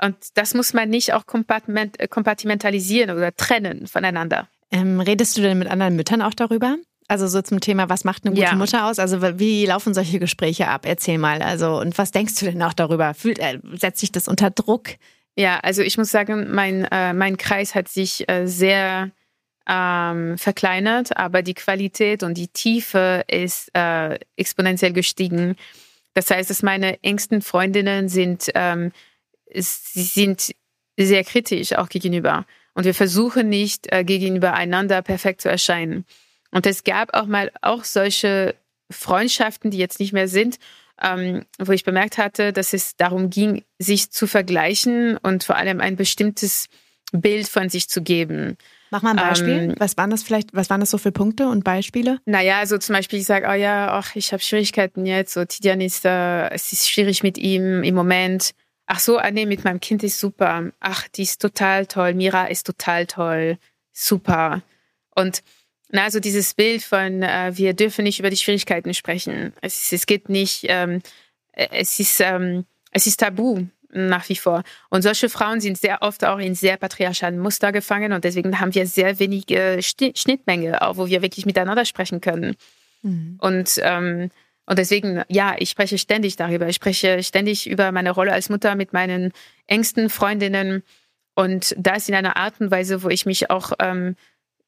Und 0.01 0.16
das 0.35 0.55
muss 0.55 0.75
man 0.75 0.88
nicht 0.88 1.12
auch 1.12 1.27
kompartiment, 1.27 1.99
kompartimentalisieren 2.11 3.16
oder 3.16 3.35
trennen 3.35 3.87
voneinander. 3.87 4.49
Ähm, 4.71 5.01
redest 5.01 5.37
du 5.37 5.42
denn 5.42 5.59
mit 5.59 5.68
anderen 5.68 5.97
Müttern 5.97 6.23
auch 6.23 6.35
darüber? 6.35 6.77
Also 7.09 7.27
so 7.27 7.40
zum 7.40 7.61
Thema, 7.61 7.88
was 7.88 8.05
macht 8.05 8.25
eine 8.25 8.35
gute 8.35 8.47
ja. 8.47 8.55
Mutter 8.55 8.87
aus? 8.87 8.99
Also 8.99 9.23
wie 9.38 9.64
laufen 9.64 9.94
solche 9.94 10.18
Gespräche 10.18 10.68
ab? 10.68 10.83
Erzähl 10.85 11.16
mal. 11.16 11.40
Also 11.40 11.81
und 11.81 11.97
was 11.97 12.11
denkst 12.11 12.35
du 12.37 12.44
denn 12.44 12.62
auch 12.62 12.75
darüber? 12.75 13.14
Fühlt, 13.14 13.38
äh, 13.38 13.59
setzt 13.75 14.01
sich 14.01 14.12
das 14.12 14.29
unter 14.29 14.51
Druck? 14.51 14.90
Ja, 15.35 15.59
also 15.61 15.83
ich 15.83 15.97
muss 15.97 16.11
sagen, 16.11 16.49
mein, 16.51 16.85
äh, 16.85 17.14
mein 17.14 17.37
Kreis 17.38 17.75
hat 17.75 17.88
sich 17.88 18.29
äh, 18.29 18.47
sehr 18.47 19.11
ähm, 19.68 20.38
verkleinert, 20.38 21.16
aber 21.16 21.42
die 21.42 21.54
Qualität 21.54 22.22
und 22.22 22.35
die 22.35 22.48
Tiefe 22.48 23.24
ist 23.28 23.70
äh, 23.74 24.18
exponentiell 24.37 24.92
gestiegen. 24.92 25.57
Das 26.14 26.31
heißt, 26.31 26.48
dass 26.50 26.62
meine 26.62 27.02
engsten 27.02 27.42
Freundinnen 27.42 28.09
sind, 28.09 28.50
ähm, 28.54 28.92
sind 29.54 30.54
sehr 30.96 31.24
kritisch 31.24 31.74
auch 31.74 31.88
gegenüber. 31.88 32.46
Und 32.74 32.85
wir 32.85 32.94
versuchen 32.94 33.48
nicht 33.48 33.92
äh, 33.92 34.04
gegenüber 34.04 34.54
einander 34.54 35.02
perfekt 35.02 35.42
zu 35.42 35.48
erscheinen. 35.48 36.07
Und 36.50 36.66
es 36.66 36.85
gab 36.85 37.14
auch 37.14 37.26
mal 37.26 37.50
auch 37.61 37.85
solche 37.85 38.54
Freundschaften, 38.90 39.70
die 39.70 39.78
jetzt 39.78 40.00
nicht 40.00 40.12
mehr 40.12 40.28
sind, 40.28 40.59
ähm, 41.02 41.44
wo 41.59 41.72
ich 41.72 41.85
bemerkt 41.85 42.18
hatte, 42.18 42.52
dass 42.52 42.72
es 42.72 42.96
darum 42.96 43.31
ging, 43.31 43.64
sich 43.78 44.11
zu 44.11 44.26
vergleichen 44.26 45.18
und 45.18 45.44
vor 45.44 45.57
allem 45.57 45.81
ein 45.81 45.96
bestimmtes 45.96 46.68
Bild 47.12 47.48
von 47.48 47.68
sich 47.68 47.88
zu 47.88 48.02
geben. 48.02 48.57
Mach 48.90 49.03
mal 49.03 49.11
ein 49.11 49.16
Beispiel. 49.16 49.70
Ähm, 49.70 49.74
was 49.79 49.96
waren 49.96 50.11
das 50.11 50.22
vielleicht, 50.22 50.55
was 50.55 50.70
waren 50.70 50.81
das 50.81 50.90
so 50.90 50.98
für 50.98 51.12
Punkte 51.12 51.48
und 51.48 51.64
Beispiele? 51.64 52.18
Naja, 52.24 52.59
also 52.59 52.79
zum 52.79 52.94
Beispiel, 52.94 53.18
ich 53.18 53.27
sage, 53.27 53.46
oh 53.48 53.55
ja, 53.55 53.92
ach, 53.92 54.16
ich 54.16 54.33
habe 54.33 54.42
Schwierigkeiten 54.42 55.07
jetzt, 55.07 55.35
so 55.35 55.44
Tidian 55.44 55.81
ist, 55.81 56.05
äh, 56.05 56.48
es 56.51 56.72
ist 56.72 56.88
schwierig 56.88 57.22
mit 57.22 57.38
ihm 57.38 57.83
im 57.83 57.94
Moment. 57.94 58.53
Ach 58.87 59.01
so, 59.01 59.18
ah, 59.18 59.31
nee, 59.31 59.44
mit 59.44 59.64
meinem 59.64 59.81
Kind 59.81 60.03
ist 60.03 60.18
super. 60.18 60.70
Ach, 60.81 61.07
die 61.09 61.22
ist 61.22 61.42
total 61.42 61.87
toll. 61.87 62.14
Mira 62.14 62.46
ist 62.46 62.66
total 62.66 63.07
toll. 63.07 63.59
Super. 63.92 64.62
Und 65.14 65.42
na, 65.90 66.05
also 66.05 66.20
dieses 66.20 66.55
Bild 66.55 66.83
von, 66.83 67.22
äh, 67.22 67.53
wir 67.55 67.74
dürfen 67.74 68.05
nicht 68.05 68.18
über 68.18 68.31
die 68.31 68.37
Schwierigkeiten 68.37 68.94
sprechen. 68.94 69.53
Es, 69.61 69.92
es 69.92 70.07
geht 70.07 70.29
nicht, 70.29 70.64
ähm, 70.68 71.03
es 71.53 71.98
ist, 71.98 72.20
ähm, 72.20 72.64
es 72.92 73.07
ist 73.07 73.20
tabu 73.20 73.66
nach 73.90 74.29
wie 74.29 74.37
vor. 74.37 74.62
Und 74.90 75.03
solche 75.03 75.29
Frauen 75.29 75.61
sind 75.61 75.79
sehr 75.79 76.03
oft 76.03 76.24
auch 76.24 76.38
in 76.38 76.55
sehr 76.55 76.77
patriarchalen 76.77 77.38
Muster 77.38 77.72
gefangen 77.72 78.12
und 78.12 78.24
deswegen 78.24 78.61
haben 78.61 78.74
wir 78.74 78.87
sehr 78.87 79.18
wenige 79.18 79.81
Schnittmenge, 79.83 80.83
auch 80.83 80.96
wo 80.96 81.07
wir 81.07 81.22
wirklich 81.22 81.46
miteinander 81.46 81.85
sprechen 81.85 82.20
können. 82.20 82.55
Mhm. 83.03 83.37
Und 83.40 83.81
ähm, 83.83 84.31
und 84.68 84.79
deswegen, 84.79 85.22
ja, 85.29 85.57
ich 85.59 85.70
spreche 85.70 85.96
ständig 85.96 86.37
darüber. 86.37 86.68
Ich 86.68 86.77
spreche 86.77 87.22
ständig 87.22 87.70
über 87.70 87.90
meine 87.90 88.11
Rolle 88.11 88.35
als 88.35 88.51
Mutter 88.51 88.74
mit 88.74 88.92
meinen 88.92 89.33
engsten 89.66 90.11
Freundinnen. 90.11 90.83
Und 91.35 91.74
das 91.79 92.07
in 92.07 92.14
einer 92.14 92.37
Art 92.37 92.61
und 92.61 92.70
Weise, 92.70 93.03
wo 93.03 93.09
ich 93.09 93.24
mich 93.24 93.48
auch, 93.48 93.72
ähm, 93.79 94.14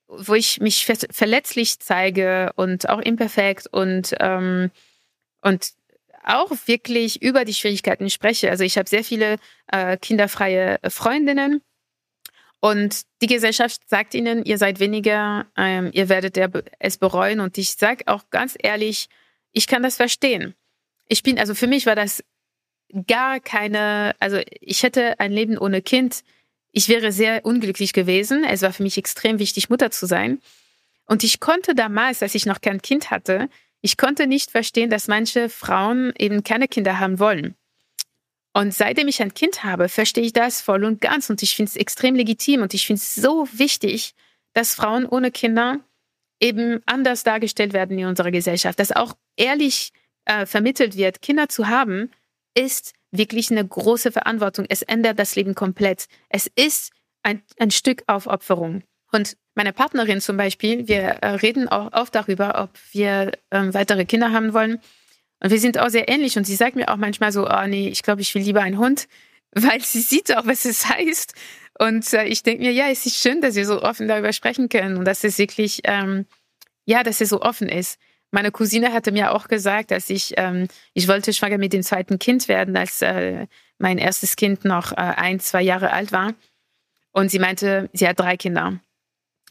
wo 0.08 0.32
ich 0.32 0.58
mich 0.58 0.86
verletzlich 0.86 1.80
zeige 1.80 2.50
und 2.56 2.88
auch 2.88 3.00
imperfekt 3.00 3.66
und, 3.66 4.14
ähm, 4.20 4.70
und 5.42 5.72
auch 6.24 6.50
wirklich 6.66 7.22
über 7.22 7.44
die 7.44 7.54
Schwierigkeiten 7.54 8.10
spreche. 8.10 8.50
Also 8.50 8.64
ich 8.64 8.76
habe 8.78 8.88
sehr 8.88 9.04
viele 9.04 9.36
äh, 9.68 9.96
kinderfreie 9.96 10.78
Freundinnen 10.88 11.62
Und 12.60 13.02
die 13.22 13.26
Gesellschaft 13.26 13.80
sagt 13.88 14.14
ihnen, 14.14 14.44
ihr 14.44 14.58
seid 14.58 14.80
weniger, 14.80 15.46
ähm, 15.56 15.90
ihr 15.92 16.08
werdet 16.10 16.38
es 16.78 16.98
bereuen. 16.98 17.40
Und 17.40 17.56
ich 17.56 17.72
sage 17.72 18.04
auch 18.06 18.28
ganz 18.30 18.54
ehrlich, 18.58 19.08
ich 19.52 19.66
kann 19.66 19.82
das 19.82 19.96
verstehen. 19.96 20.54
Ich 21.08 21.22
bin, 21.22 21.38
also 21.38 21.54
für 21.54 21.66
mich 21.66 21.86
war 21.86 21.96
das 21.96 22.22
gar 23.06 23.40
keine, 23.40 24.14
also 24.20 24.40
ich 24.60 24.82
hätte 24.82 25.18
ein 25.20 25.32
Leben 25.32 25.56
ohne 25.56 25.80
Kind. 25.80 26.22
Ich 26.70 26.88
wäre 26.88 27.12
sehr 27.12 27.46
unglücklich 27.46 27.92
gewesen. 27.94 28.44
Es 28.44 28.62
war 28.62 28.72
für 28.72 28.82
mich 28.82 28.98
extrem 28.98 29.38
wichtig, 29.38 29.70
Mutter 29.70 29.90
zu 29.90 30.06
sein. 30.06 30.40
Und 31.06 31.24
ich 31.24 31.40
konnte 31.40 31.74
damals, 31.74 32.22
als 32.22 32.34
ich 32.34 32.46
noch 32.46 32.60
kein 32.60 32.82
Kind 32.82 33.10
hatte, 33.10 33.48
ich 33.82 33.96
konnte 33.96 34.26
nicht 34.26 34.50
verstehen, 34.50 34.90
dass 34.90 35.08
manche 35.08 35.48
Frauen 35.48 36.12
eben 36.18 36.44
keine 36.44 36.68
Kinder 36.68 36.98
haben 36.98 37.18
wollen. 37.18 37.54
Und 38.52 38.74
seitdem 38.74 39.08
ich 39.08 39.22
ein 39.22 39.34
Kind 39.34 39.62
habe, 39.62 39.88
verstehe 39.88 40.24
ich 40.24 40.32
das 40.32 40.60
voll 40.60 40.84
und 40.84 41.00
ganz 41.00 41.30
und 41.30 41.42
ich 41.42 41.54
finde 41.54 41.70
es 41.70 41.76
extrem 41.76 42.16
legitim 42.16 42.62
und 42.62 42.74
ich 42.74 42.86
finde 42.86 43.00
es 43.00 43.14
so 43.14 43.48
wichtig, 43.52 44.14
dass 44.54 44.74
Frauen 44.74 45.06
ohne 45.06 45.30
Kinder 45.30 45.78
eben 46.40 46.80
anders 46.86 47.22
dargestellt 47.22 47.72
werden 47.72 47.98
in 47.98 48.06
unserer 48.06 48.32
Gesellschaft, 48.32 48.80
dass 48.80 48.92
auch 48.92 49.14
ehrlich 49.36 49.92
äh, 50.24 50.46
vermittelt 50.46 50.96
wird, 50.96 51.22
Kinder 51.22 51.48
zu 51.48 51.68
haben, 51.68 52.10
ist 52.54 52.92
wirklich 53.12 53.50
eine 53.50 53.66
große 53.66 54.10
Verantwortung. 54.10 54.66
Es 54.68 54.82
ändert 54.82 55.18
das 55.18 55.36
Leben 55.36 55.54
komplett. 55.54 56.06
Es 56.28 56.50
ist 56.54 56.90
ein, 57.22 57.42
ein 57.58 57.70
Stück 57.70 58.02
Aufopferung. 58.06 58.82
Und 59.12 59.36
meine 59.60 59.74
Partnerin 59.74 60.22
zum 60.22 60.38
Beispiel, 60.38 60.88
wir 60.88 61.00
äh, 61.00 61.32
reden 61.32 61.68
auch 61.68 61.92
oft 61.92 62.14
darüber, 62.14 62.62
ob 62.62 62.70
wir 62.92 63.32
ähm, 63.50 63.74
weitere 63.74 64.06
Kinder 64.06 64.32
haben 64.32 64.54
wollen. 64.54 64.80
Und 65.38 65.50
wir 65.50 65.60
sind 65.60 65.76
auch 65.78 65.90
sehr 65.90 66.08
ähnlich. 66.08 66.38
Und 66.38 66.44
sie 66.44 66.54
sagt 66.56 66.76
mir 66.76 66.88
auch 66.88 66.96
manchmal 66.96 67.30
so, 67.30 67.46
oh 67.46 67.66
nee, 67.66 67.88
ich 67.88 68.02
glaube, 68.02 68.22
ich 68.22 68.34
will 68.34 68.40
lieber 68.40 68.62
einen 68.62 68.78
Hund, 68.78 69.06
weil 69.52 69.82
sie 69.82 70.00
sieht 70.00 70.34
auch, 70.34 70.46
was 70.46 70.64
es 70.64 70.88
heißt. 70.88 71.34
Und 71.78 72.10
äh, 72.14 72.24
ich 72.24 72.42
denke 72.42 72.62
mir, 72.62 72.72
ja, 72.72 72.88
es 72.88 73.04
ist 73.04 73.18
schön, 73.18 73.42
dass 73.42 73.54
wir 73.54 73.66
so 73.66 73.82
offen 73.82 74.08
darüber 74.08 74.32
sprechen 74.32 74.70
können 74.70 74.96
und 74.96 75.04
dass 75.04 75.24
es 75.24 75.36
wirklich, 75.36 75.82
ähm, 75.84 76.24
ja, 76.86 77.02
dass 77.02 77.20
es 77.20 77.28
so 77.28 77.42
offen 77.42 77.68
ist. 77.68 77.98
Meine 78.30 78.52
Cousine 78.52 78.94
hatte 78.94 79.12
mir 79.12 79.34
auch 79.34 79.46
gesagt, 79.46 79.90
dass 79.90 80.08
ich, 80.08 80.32
ähm, 80.38 80.68
ich 80.94 81.06
wollte 81.06 81.34
schwanger 81.34 81.58
mit 81.58 81.74
dem 81.74 81.82
zweiten 81.82 82.18
Kind 82.18 82.48
werden, 82.48 82.78
als 82.78 83.02
äh, 83.02 83.46
mein 83.76 83.98
erstes 83.98 84.36
Kind 84.36 84.64
noch 84.64 84.92
äh, 84.92 84.96
ein, 84.96 85.38
zwei 85.38 85.60
Jahre 85.60 85.92
alt 85.92 86.12
war. 86.12 86.32
Und 87.12 87.30
sie 87.30 87.38
meinte, 87.38 87.90
sie 87.92 88.08
hat 88.08 88.18
drei 88.18 88.38
Kinder. 88.38 88.80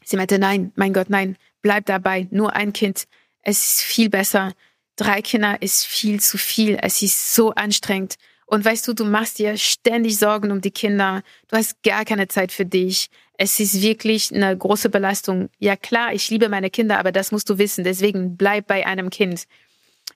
Sie 0.04 0.16
meinte, 0.16 0.38
nein, 0.38 0.72
mein 0.76 0.92
Gott, 0.92 1.10
nein, 1.10 1.36
bleib 1.62 1.86
dabei, 1.86 2.26
nur 2.30 2.54
ein 2.54 2.72
Kind. 2.72 3.04
Es 3.42 3.58
ist 3.58 3.82
viel 3.82 4.10
besser 4.10 4.52
drei 5.00 5.22
Kinder 5.22 5.60
ist 5.60 5.86
viel 5.86 6.20
zu 6.20 6.36
viel. 6.36 6.78
Es 6.80 7.02
ist 7.02 7.34
so 7.34 7.52
anstrengend. 7.54 8.16
Und 8.46 8.64
weißt 8.64 8.86
du, 8.86 8.92
du 8.92 9.04
machst 9.04 9.38
dir 9.38 9.56
ständig 9.56 10.18
Sorgen 10.18 10.50
um 10.50 10.60
die 10.60 10.72
Kinder. 10.72 11.22
Du 11.48 11.56
hast 11.56 11.82
gar 11.82 12.04
keine 12.04 12.28
Zeit 12.28 12.52
für 12.52 12.66
dich. 12.66 13.08
Es 13.38 13.60
ist 13.60 13.80
wirklich 13.80 14.34
eine 14.34 14.56
große 14.56 14.90
Belastung. 14.90 15.48
Ja 15.58 15.76
klar, 15.76 16.12
ich 16.12 16.28
liebe 16.30 16.48
meine 16.48 16.68
Kinder, 16.68 16.98
aber 16.98 17.12
das 17.12 17.32
musst 17.32 17.48
du 17.48 17.58
wissen. 17.58 17.84
Deswegen 17.84 18.36
bleib 18.36 18.66
bei 18.66 18.86
einem 18.86 19.08
Kind. 19.08 19.44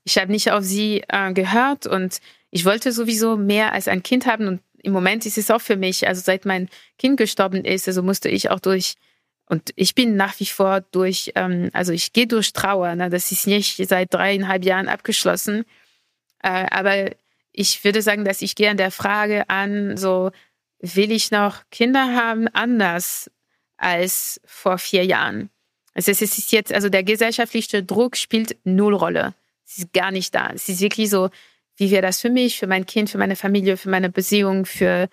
Ich 0.05 0.19
habe 0.19 0.31
nicht 0.31 0.51
auf 0.51 0.65
sie 0.65 1.03
äh, 1.09 1.33
gehört 1.33 1.87
und 1.87 2.19
ich 2.51 2.65
wollte 2.65 2.93
sowieso 2.93 3.37
mehr 3.37 3.73
als 3.73 3.89
ein 3.89 4.03
Kind 4.03 4.27
haben. 4.27 4.49
Und 4.49 4.61
im 4.83 4.93
Moment 4.93 5.25
ist 5.25 5.39
es 5.39 5.51
auch 5.51 5.63
für 5.63 5.77
mich, 5.77 6.07
also 6.07 6.21
seit 6.21 6.45
mein 6.45 6.69
Kind 6.99 7.17
gestorben 7.17 7.65
ist, 7.65 7.89
also 7.89 8.03
musste 8.03 8.29
ich 8.29 8.51
auch 8.51 8.61
durch 8.61 8.97
und 9.47 9.73
ich 9.77 9.95
bin 9.95 10.17
nach 10.17 10.41
wie 10.41 10.47
vor 10.47 10.81
durch, 10.81 11.33
ähm, 11.35 11.71
also 11.73 11.93
ich 11.93 12.13
gehe 12.13 12.27
durch 12.27 12.53
Trauer. 12.53 12.95
Ne? 12.95 13.11
Das 13.11 13.31
ist 13.31 13.47
nicht 13.47 13.77
seit 13.89 14.13
dreieinhalb 14.15 14.65
Jahren 14.65 14.89
abgeschlossen. 14.89 15.65
Äh, 16.43 16.67
aber 16.71 17.11
ich 17.53 17.85
würde 17.85 18.03
sagen, 18.03 18.25
dass 18.25 18.43
ich 18.43 18.55
gehe 18.55 18.71
an 18.71 18.77
der 18.77 18.91
Frage 18.91 19.49
an, 19.51 19.97
so 19.97 20.31
will 20.81 21.13
ich 21.13 21.31
noch 21.31 21.63
Kinder 21.71 22.15
haben, 22.15 22.49
anders 22.49 23.31
als 23.77 24.41
vor 24.45 24.79
vier 24.79 25.05
Jahren. 25.05 25.51
Also 25.95 26.11
es 26.11 26.23
ist 26.23 26.51
jetzt, 26.51 26.73
also 26.73 26.89
der 26.89 27.05
gesellschaftliche 27.05 27.83
Druck 27.83 28.17
spielt 28.17 28.57
null 28.65 28.95
Rolle. 28.95 29.35
Es 29.67 29.79
ist 29.79 29.93
gar 29.93 30.11
nicht 30.11 30.35
da. 30.35 30.51
Es 30.53 30.69
ist 30.69 30.81
wirklich 30.81 31.11
so, 31.11 31.31
wie 31.77 31.91
wäre 31.91 32.03
das 32.03 32.21
für 32.21 32.31
mich, 32.31 32.59
für 32.59 32.67
mein 32.67 32.87
Kind, 32.87 33.11
für 33.11 33.19
meine 33.19 33.37
Familie, 33.37 33.77
für 33.77 33.91
meine 33.91 34.11
Beziehung, 34.11 34.67
für 34.67 35.09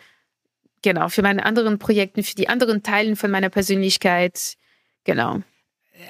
Genau, 0.81 1.09
für 1.09 1.21
meine 1.21 1.45
anderen 1.45 1.79
Projekten, 1.79 2.23
für 2.23 2.35
die 2.35 2.49
anderen 2.49 2.83
Teilen 2.83 3.15
von 3.15 3.31
meiner 3.31 3.49
Persönlichkeit. 3.49 4.55
Genau. 5.03 5.41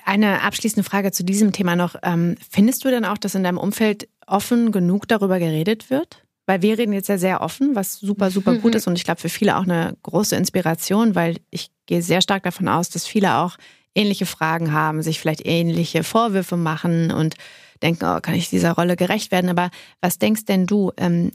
Eine 0.06 0.42
abschließende 0.44 0.88
Frage 0.88 1.12
zu 1.12 1.24
diesem 1.24 1.52
Thema 1.52 1.76
noch. 1.76 1.96
Ähm, 2.04 2.36
findest 2.50 2.86
du 2.86 2.90
denn 2.90 3.04
auch, 3.04 3.18
dass 3.18 3.36
in 3.36 3.44
deinem 3.44 3.58
Umfeld 3.58 4.08
offen 4.26 4.72
genug 4.72 5.08
darüber 5.08 5.40
geredet 5.40 5.90
wird? 5.90 6.24
Weil 6.46 6.62
wir 6.62 6.78
reden 6.78 6.94
jetzt 6.94 7.10
ja 7.10 7.18
sehr 7.18 7.42
offen, 7.42 7.76
was 7.76 8.00
super, 8.00 8.32
super 8.32 8.56
gut 8.56 8.76
ist 8.76 8.88
und 8.88 8.98
ich 8.98 9.04
glaube 9.04 9.20
für 9.20 9.30
viele 9.30 9.58
auch 9.58 9.64
eine 9.64 9.98
große 10.04 10.36
Inspiration, 10.36 11.16
weil 11.16 11.38
ich 11.50 11.70
gehe 11.86 12.02
sehr 12.02 12.22
stark 12.22 12.44
davon 12.44 12.68
aus, 12.68 12.90
dass 12.90 13.06
viele 13.06 13.36
auch 13.38 13.58
ähnliche 13.94 14.26
Fragen 14.26 14.72
haben, 14.72 15.02
sich 15.02 15.20
vielleicht 15.20 15.46
ähnliche 15.46 16.04
Vorwürfe 16.04 16.56
machen 16.56 17.12
und 17.12 17.36
denken, 17.84 18.06
oh, 18.06 18.20
kann 18.22 18.36
ich 18.36 18.50
dieser 18.50 18.74
Rolle 18.74 18.96
gerecht 18.96 19.32
werden? 19.32 19.50
Aber 19.50 19.70
was 20.00 20.18
denkst 20.18 20.46
denn 20.46 20.66
du, 20.66 20.92
ähm, 20.98 21.32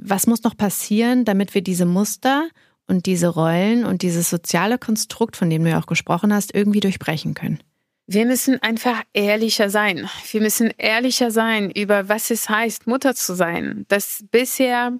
was 0.00 0.26
muss 0.26 0.42
noch 0.42 0.56
passieren, 0.56 1.24
damit 1.24 1.54
wir 1.54 1.62
diese 1.62 1.86
Muster 1.86 2.48
und 2.86 3.06
diese 3.06 3.28
Rollen 3.28 3.84
und 3.84 4.02
dieses 4.02 4.30
soziale 4.30 4.78
Konstrukt, 4.78 5.36
von 5.36 5.50
dem 5.50 5.64
du 5.64 5.70
ja 5.70 5.80
auch 5.80 5.86
gesprochen 5.86 6.32
hast, 6.32 6.54
irgendwie 6.54 6.80
durchbrechen 6.80 7.34
können? 7.34 7.60
Wir 8.06 8.24
müssen 8.24 8.62
einfach 8.62 9.02
ehrlicher 9.12 9.68
sein. 9.68 10.08
Wir 10.30 10.40
müssen 10.40 10.72
ehrlicher 10.78 11.32
sein 11.32 11.70
über 11.70 12.08
was 12.08 12.30
es 12.30 12.48
heißt, 12.48 12.86
Mutter 12.86 13.16
zu 13.16 13.34
sein. 13.34 13.84
Das 13.88 14.24
bisher, 14.30 14.92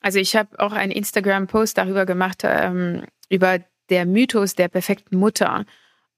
also 0.00 0.20
ich 0.20 0.36
habe 0.36 0.58
auch 0.60 0.72
einen 0.72 0.92
Instagram-Post 0.92 1.76
darüber 1.76 2.06
gemacht, 2.06 2.42
ähm, 2.44 3.02
über 3.28 3.58
der 3.90 4.06
Mythos 4.06 4.54
der 4.54 4.68
perfekten 4.68 5.16
Mutter. 5.16 5.66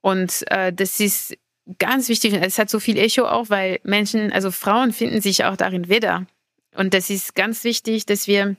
Und 0.03 0.45
äh, 0.51 0.75
das 0.75 1.01
ist 1.01 1.37
ganz 1.79 2.11
wichtig. 2.11 2.35
Es 2.35 2.59
hat 2.59 2.69
so 2.69 2.81
viel 2.81 2.99
Echo 2.99 3.25
auch, 3.25 3.49
weil 3.49 3.81
Menschen, 3.83 4.31
also 4.31 4.51
Frauen 4.51 4.93
finden 4.93 5.23
sich 5.23 5.45
auch 5.45 5.57
darin 5.57 5.89
wieder. 5.89 6.27
Und 6.75 6.93
das 6.93 7.09
ist 7.09 7.35
ganz 7.35 7.65
wichtig, 7.65 8.05
dass 8.05 8.27
wir 8.27 8.57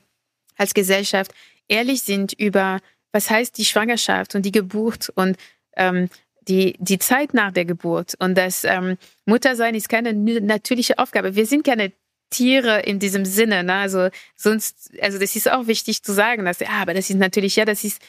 als 0.56 0.74
Gesellschaft 0.74 1.32
ehrlich 1.68 2.02
sind 2.02 2.32
über, 2.32 2.80
was 3.12 3.30
heißt 3.30 3.56
die 3.58 3.64
Schwangerschaft 3.64 4.34
und 4.34 4.42
die 4.42 4.52
Geburt 4.52 5.10
und 5.14 5.36
ähm, 5.76 6.08
die, 6.48 6.76
die 6.78 6.98
Zeit 6.98 7.34
nach 7.34 7.52
der 7.52 7.64
Geburt. 7.64 8.14
Und 8.18 8.36
das 8.36 8.64
ähm, 8.64 8.96
Muttersein 9.26 9.74
ist 9.74 9.88
keine 9.88 10.14
natürliche 10.14 10.98
Aufgabe. 10.98 11.36
Wir 11.36 11.46
sind 11.46 11.64
keine 11.64 11.92
Tiere 12.30 12.80
in 12.80 12.98
diesem 12.98 13.24
Sinne. 13.24 13.64
Ne? 13.64 13.74
Also 13.74 14.08
sonst, 14.36 14.90
also 15.00 15.18
das 15.18 15.36
ist 15.36 15.50
auch 15.50 15.66
wichtig 15.66 16.02
zu 16.02 16.12
sagen, 16.12 16.44
dass, 16.44 16.60
ja, 16.60 16.68
aber 16.80 16.94
das 16.94 17.10
ist 17.10 17.16
natürlich, 17.16 17.56
ja, 17.56 17.64
das 17.64 17.84
ist 17.84 18.02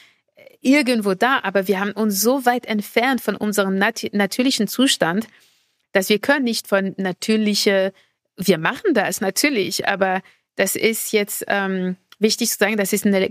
irgendwo 0.60 1.14
da, 1.14 1.40
aber 1.42 1.68
wir 1.68 1.80
haben 1.80 1.92
uns 1.92 2.20
so 2.20 2.44
weit 2.44 2.66
entfernt 2.66 3.20
von 3.20 3.36
unserem 3.36 3.76
nat 3.76 4.06
natürlichen 4.12 4.68
Zustand, 4.68 5.26
dass 5.92 6.08
wir 6.08 6.18
können 6.18 6.44
nicht 6.44 6.68
von 6.68 6.94
natürliche, 6.98 7.92
wir 8.36 8.58
machen 8.58 8.94
das 8.94 9.20
natürlich, 9.20 9.88
aber 9.88 10.22
das 10.56 10.76
ist 10.76 11.12
jetzt 11.12 11.44
ähm, 11.48 11.96
wichtig 12.20 12.50
zu 12.50 12.58
sagen, 12.58 12.76
das 12.76 12.92
ist 12.92 13.04
eine, 13.06 13.30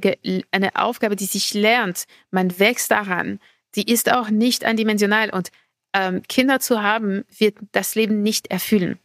eine 0.51 0.75
Aufgabe, 0.75 1.15
die 1.15 1.25
sich 1.25 1.53
lernt. 1.53 2.05
Man 2.31 2.59
wächst 2.59 2.91
daran. 2.91 3.39
Die 3.75 3.89
ist 3.89 4.11
auch 4.11 4.29
nicht 4.29 4.65
eindimensional 4.65 5.29
und 5.29 5.51
ähm, 5.93 6.23
Kinder 6.27 6.59
zu 6.59 6.81
haben, 6.81 7.23
wird 7.37 7.57
das 7.71 7.95
Leben 7.95 8.21
nicht 8.21 8.47
erfüllen. 8.47 8.99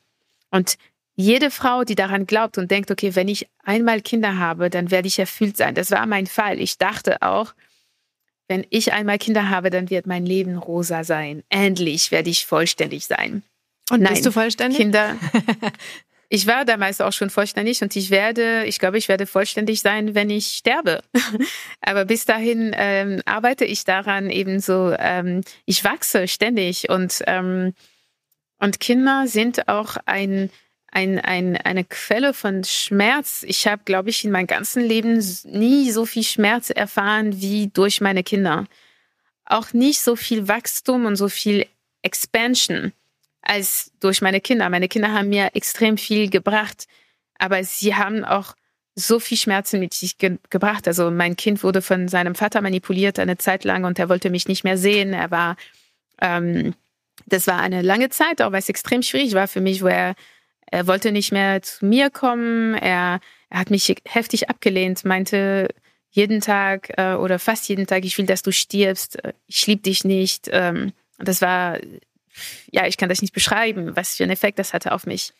Und 0.50 0.76
jede 1.16 1.50
Frau, 1.50 1.84
die 1.84 1.94
daran 1.94 2.26
glaubt 2.26 2.58
und 2.58 2.70
denkt, 2.70 2.90
okay, 2.90 3.14
wenn 3.14 3.28
ich 3.28 3.48
einmal 3.62 4.00
Kinder 4.00 4.38
habe, 4.38 4.70
dann 4.70 4.90
werde 4.90 5.08
ich 5.08 5.18
erfüllt 5.18 5.56
sein. 5.56 5.74
Das 5.74 5.90
war 5.90 6.06
mein 6.06 6.26
Fall. 6.26 6.60
Ich 6.60 6.78
dachte 6.78 7.22
auch, 7.22 7.54
wenn 8.48 8.66
ich 8.70 8.92
einmal 8.92 9.18
Kinder 9.18 9.48
habe, 9.48 9.70
dann 9.70 9.90
wird 9.90 10.06
mein 10.06 10.26
Leben 10.26 10.58
rosa 10.58 11.04
sein. 11.04 11.42
Endlich 11.48 12.10
werde 12.10 12.30
ich 12.30 12.46
vollständig 12.46 13.06
sein. 13.06 13.42
Und 13.90 14.00
Nein, 14.00 14.14
bist 14.14 14.26
du 14.26 14.32
vollständig? 14.32 14.78
Kinder, 14.78 15.16
Ich 16.28 16.46
war 16.46 16.64
damals 16.64 17.00
auch 17.00 17.12
schon 17.12 17.30
vollständig 17.30 17.82
und 17.82 17.94
ich 17.96 18.10
werde, 18.10 18.64
ich 18.64 18.78
glaube, 18.78 18.98
ich 18.98 19.08
werde 19.08 19.26
vollständig 19.26 19.80
sein, 19.80 20.14
wenn 20.14 20.30
ich 20.30 20.46
sterbe. 20.46 21.02
Aber 21.80 22.04
bis 22.04 22.24
dahin 22.24 22.74
ähm, 22.76 23.22
arbeite 23.24 23.64
ich 23.64 23.84
daran 23.84 24.30
eben 24.30 24.60
so, 24.60 24.94
ähm, 24.98 25.42
ich 25.66 25.84
wachse 25.84 26.26
ständig 26.28 26.88
und, 26.88 27.22
ähm, 27.26 27.74
und 28.58 28.80
Kinder 28.80 29.26
sind 29.26 29.68
auch 29.68 29.96
ein, 30.06 30.50
ein, 30.90 31.18
ein, 31.18 31.56
eine 31.56 31.84
Quelle 31.84 32.32
von 32.32 32.64
Schmerz. 32.64 33.44
Ich 33.46 33.66
habe, 33.66 33.82
glaube 33.84 34.10
ich, 34.10 34.24
in 34.24 34.30
meinem 34.30 34.46
ganzen 34.46 34.82
Leben 34.82 35.22
nie 35.44 35.90
so 35.90 36.06
viel 36.06 36.24
Schmerz 36.24 36.70
erfahren 36.70 37.40
wie 37.40 37.68
durch 37.68 38.00
meine 38.00 38.22
Kinder. 38.22 38.66
Auch 39.44 39.72
nicht 39.72 40.00
so 40.00 40.16
viel 40.16 40.48
Wachstum 40.48 41.04
und 41.04 41.16
so 41.16 41.28
viel 41.28 41.66
Expansion 42.02 42.92
als 43.44 43.92
durch 44.00 44.22
meine 44.22 44.40
Kinder. 44.40 44.68
Meine 44.70 44.88
Kinder 44.88 45.12
haben 45.12 45.28
mir 45.28 45.50
extrem 45.54 45.98
viel 45.98 46.30
gebracht, 46.30 46.86
aber 47.38 47.62
sie 47.62 47.94
haben 47.94 48.24
auch 48.24 48.54
so 48.96 49.18
viel 49.18 49.36
Schmerzen 49.36 49.80
mit 49.80 49.92
sich 49.92 50.18
ge 50.18 50.38
gebracht. 50.50 50.86
Also 50.86 51.10
mein 51.10 51.36
Kind 51.36 51.62
wurde 51.62 51.82
von 51.82 52.08
seinem 52.08 52.34
Vater 52.34 52.60
manipuliert 52.60 53.18
eine 53.18 53.38
Zeit 53.38 53.64
lang 53.64 53.84
und 53.84 53.98
er 53.98 54.08
wollte 54.08 54.30
mich 54.30 54.48
nicht 54.48 54.64
mehr 54.64 54.78
sehen. 54.78 55.12
Er 55.12 55.30
war, 55.30 55.56
ähm, 56.20 56.74
das 57.26 57.46
war 57.46 57.60
eine 57.60 57.82
lange 57.82 58.08
Zeit, 58.10 58.40
auch 58.40 58.52
weil 58.52 58.60
es 58.60 58.68
extrem 58.68 59.02
schwierig 59.02 59.34
war 59.34 59.48
für 59.48 59.60
mich, 59.60 59.82
wo 59.82 59.88
er, 59.88 60.14
er 60.70 60.86
wollte 60.86 61.12
nicht 61.12 61.32
mehr 61.32 61.60
zu 61.62 61.84
mir 61.84 62.10
kommen. 62.10 62.74
Er, 62.74 63.20
er 63.50 63.58
hat 63.58 63.70
mich 63.70 63.94
heftig 64.04 64.48
abgelehnt, 64.48 65.04
meinte, 65.04 65.68
jeden 66.10 66.40
Tag 66.40 66.92
äh, 66.96 67.14
oder 67.14 67.40
fast 67.40 67.68
jeden 67.68 67.88
Tag, 67.88 68.04
ich 68.04 68.16
will, 68.16 68.26
dass 68.26 68.42
du 68.42 68.52
stirbst, 68.52 69.18
ich 69.48 69.66
liebe 69.66 69.82
dich 69.82 70.04
nicht. 70.04 70.48
Ähm, 70.52 70.92
das 71.18 71.42
war, 71.42 71.78
ja, 72.70 72.86
ich 72.86 72.96
kann 72.96 73.08
das 73.08 73.22
nicht 73.22 73.34
beschreiben, 73.34 73.96
was 73.96 74.16
für 74.16 74.24
einen 74.24 74.32
Effekt 74.32 74.58
das 74.58 74.72
hatte 74.72 74.92
auf 74.92 75.06
mich. 75.06 75.32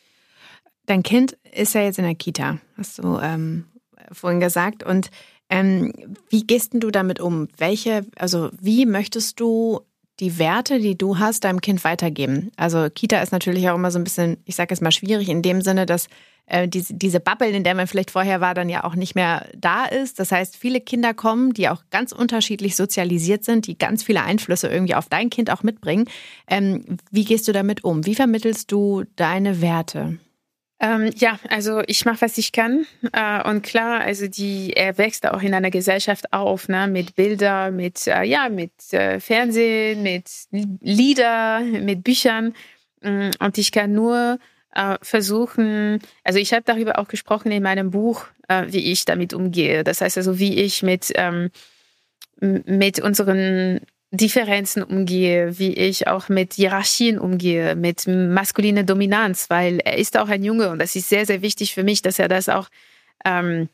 Dein 0.86 1.02
Kind 1.02 1.36
ist 1.52 1.74
ja 1.74 1.82
jetzt 1.82 1.98
in 1.98 2.04
der 2.04 2.14
Kita, 2.14 2.58
hast 2.76 2.98
du 2.98 3.18
ähm, 3.18 3.64
vorhin 4.12 4.40
gesagt. 4.40 4.82
Und 4.82 5.10
ähm, 5.48 5.92
wie 6.28 6.46
gehst 6.46 6.72
du 6.74 6.90
damit 6.90 7.20
um? 7.20 7.48
Welche, 7.56 8.06
also 8.16 8.50
wie 8.60 8.86
möchtest 8.86 9.40
du 9.40 9.80
die 10.20 10.38
Werte, 10.38 10.78
die 10.78 10.96
du 10.96 11.18
hast, 11.18 11.44
deinem 11.44 11.60
Kind 11.60 11.84
weitergeben? 11.84 12.52
Also 12.56 12.88
Kita 12.90 13.20
ist 13.20 13.32
natürlich 13.32 13.68
auch 13.68 13.74
immer 13.74 13.90
so 13.90 13.98
ein 13.98 14.04
bisschen, 14.04 14.38
ich 14.44 14.56
sage 14.56 14.72
jetzt 14.72 14.82
mal 14.82 14.92
schwierig 14.92 15.28
in 15.28 15.42
dem 15.42 15.62
Sinne, 15.62 15.86
dass 15.86 16.08
äh, 16.46 16.68
diese, 16.68 17.20
Bubble, 17.20 17.48
in 17.48 17.64
der 17.64 17.74
man 17.74 17.86
vielleicht 17.86 18.10
vorher 18.10 18.40
war, 18.40 18.54
dann 18.54 18.68
ja 18.68 18.84
auch 18.84 18.94
nicht 18.94 19.14
mehr 19.14 19.48
da 19.56 19.86
ist. 19.86 20.18
Das 20.18 20.30
heißt, 20.30 20.56
viele 20.56 20.80
Kinder 20.80 21.14
kommen, 21.14 21.54
die 21.54 21.68
auch 21.68 21.82
ganz 21.90 22.12
unterschiedlich 22.12 22.76
sozialisiert 22.76 23.44
sind, 23.44 23.66
die 23.66 23.78
ganz 23.78 24.02
viele 24.02 24.22
Einflüsse 24.22 24.68
irgendwie 24.68 24.94
auf 24.94 25.08
dein 25.08 25.30
Kind 25.30 25.50
auch 25.50 25.62
mitbringen. 25.62 26.06
Ähm, 26.48 26.98
wie 27.10 27.24
gehst 27.24 27.48
du 27.48 27.52
damit 27.52 27.84
um? 27.84 28.04
Wie 28.04 28.14
vermittelst 28.14 28.70
du 28.70 29.04
deine 29.16 29.62
Werte? 29.62 30.18
Ähm, 30.80 31.10
ja, 31.16 31.38
also 31.48 31.82
ich 31.86 32.04
mache, 32.04 32.22
was 32.22 32.36
ich 32.36 32.52
kann. 32.52 32.86
Äh, 33.12 33.48
und 33.48 33.62
klar, 33.62 34.00
also 34.00 34.26
die, 34.26 34.72
er 34.74 34.98
wächst 34.98 35.26
auch 35.26 35.40
in 35.40 35.54
einer 35.54 35.70
Gesellschaft 35.70 36.32
auf, 36.32 36.68
ne, 36.68 36.88
mit 36.88 37.14
Bilder, 37.14 37.70
mit, 37.70 38.06
äh, 38.06 38.24
ja, 38.24 38.48
mit 38.48 38.92
äh, 38.92 39.20
Fernsehen, 39.20 40.02
mit 40.02 40.28
Lieder, 40.50 41.60
mit 41.60 42.02
Büchern. 42.04 42.54
Mm, 43.02 43.30
und 43.38 43.56
ich 43.56 43.72
kann 43.72 43.92
nur 43.92 44.38
äh, 44.74 44.96
versuchen, 45.02 46.00
also 46.24 46.38
ich 46.38 46.52
habe 46.52 46.62
darüber 46.64 46.98
auch 46.98 47.08
gesprochen 47.08 47.52
in 47.52 47.62
meinem 47.62 47.90
Buch, 47.90 48.26
äh, 48.48 48.64
wie 48.68 48.92
ich 48.92 49.04
damit 49.04 49.32
umgehe. 49.32 49.84
Das 49.84 50.00
heißt 50.00 50.16
also, 50.18 50.38
wie 50.38 50.54
ich 50.54 50.82
mit, 50.82 51.12
ähm, 51.14 51.50
mit 52.40 53.00
unseren 53.00 53.80
Differenzen 54.10 54.82
umgehe, 54.82 55.58
wie 55.58 55.72
ich 55.72 56.06
auch 56.06 56.28
mit 56.28 56.54
Hierarchien 56.54 57.18
umgehe, 57.18 57.74
mit 57.74 58.06
maskuline 58.06 58.84
Dominanz, 58.84 59.50
weil 59.50 59.80
er 59.80 59.98
ist 59.98 60.16
auch 60.16 60.28
ein 60.28 60.44
Junge 60.44 60.70
und 60.70 60.78
das 60.78 60.94
ist 60.94 61.08
sehr, 61.08 61.26
sehr 61.26 61.42
wichtig 61.42 61.74
für 61.74 61.82
mich, 61.82 62.02
dass 62.02 62.18
er 62.18 62.28
das 62.28 62.48
auch, 62.48 62.68
ähm, 63.24 63.68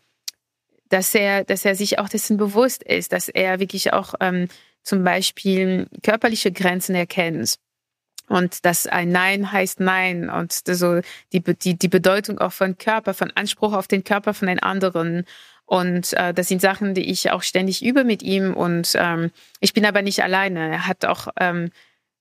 dass 0.88 1.14
er, 1.14 1.44
dass 1.44 1.64
er 1.64 1.74
sich 1.74 1.98
auch 1.98 2.08
dessen 2.08 2.36
bewusst 2.36 2.82
ist, 2.82 3.12
dass 3.12 3.28
er 3.28 3.60
wirklich 3.60 3.92
auch 3.92 4.14
ähm, 4.20 4.48
zum 4.82 5.04
Beispiel 5.04 5.86
körperliche 6.02 6.52
Grenzen 6.52 6.94
erkennt. 6.94 7.56
Und 8.30 8.64
dass 8.64 8.86
ein 8.86 9.10
Nein 9.10 9.52
heißt 9.52 9.80
Nein 9.80 10.30
und 10.30 10.52
so 10.52 11.00
die, 11.32 11.42
die, 11.42 11.76
die 11.76 11.88
Bedeutung 11.88 12.38
auch 12.38 12.52
von 12.52 12.78
Körper, 12.78 13.12
von 13.12 13.30
Anspruch 13.34 13.72
auf 13.74 13.88
den 13.88 14.04
Körper 14.04 14.34
von 14.34 14.48
den 14.48 14.60
anderen 14.60 15.24
und 15.70 16.14
äh, 16.14 16.34
das 16.34 16.48
sind 16.48 16.60
Sachen, 16.60 16.94
die 16.94 17.08
ich 17.12 17.30
auch 17.30 17.44
ständig 17.44 17.84
übe 17.84 18.02
mit 18.02 18.24
ihm. 18.24 18.54
Und 18.54 18.96
ähm, 18.96 19.30
ich 19.60 19.72
bin 19.72 19.86
aber 19.86 20.02
nicht 20.02 20.20
alleine. 20.20 20.68
Er 20.68 20.86
hat 20.88 21.04
auch 21.04 21.28
ähm, 21.38 21.70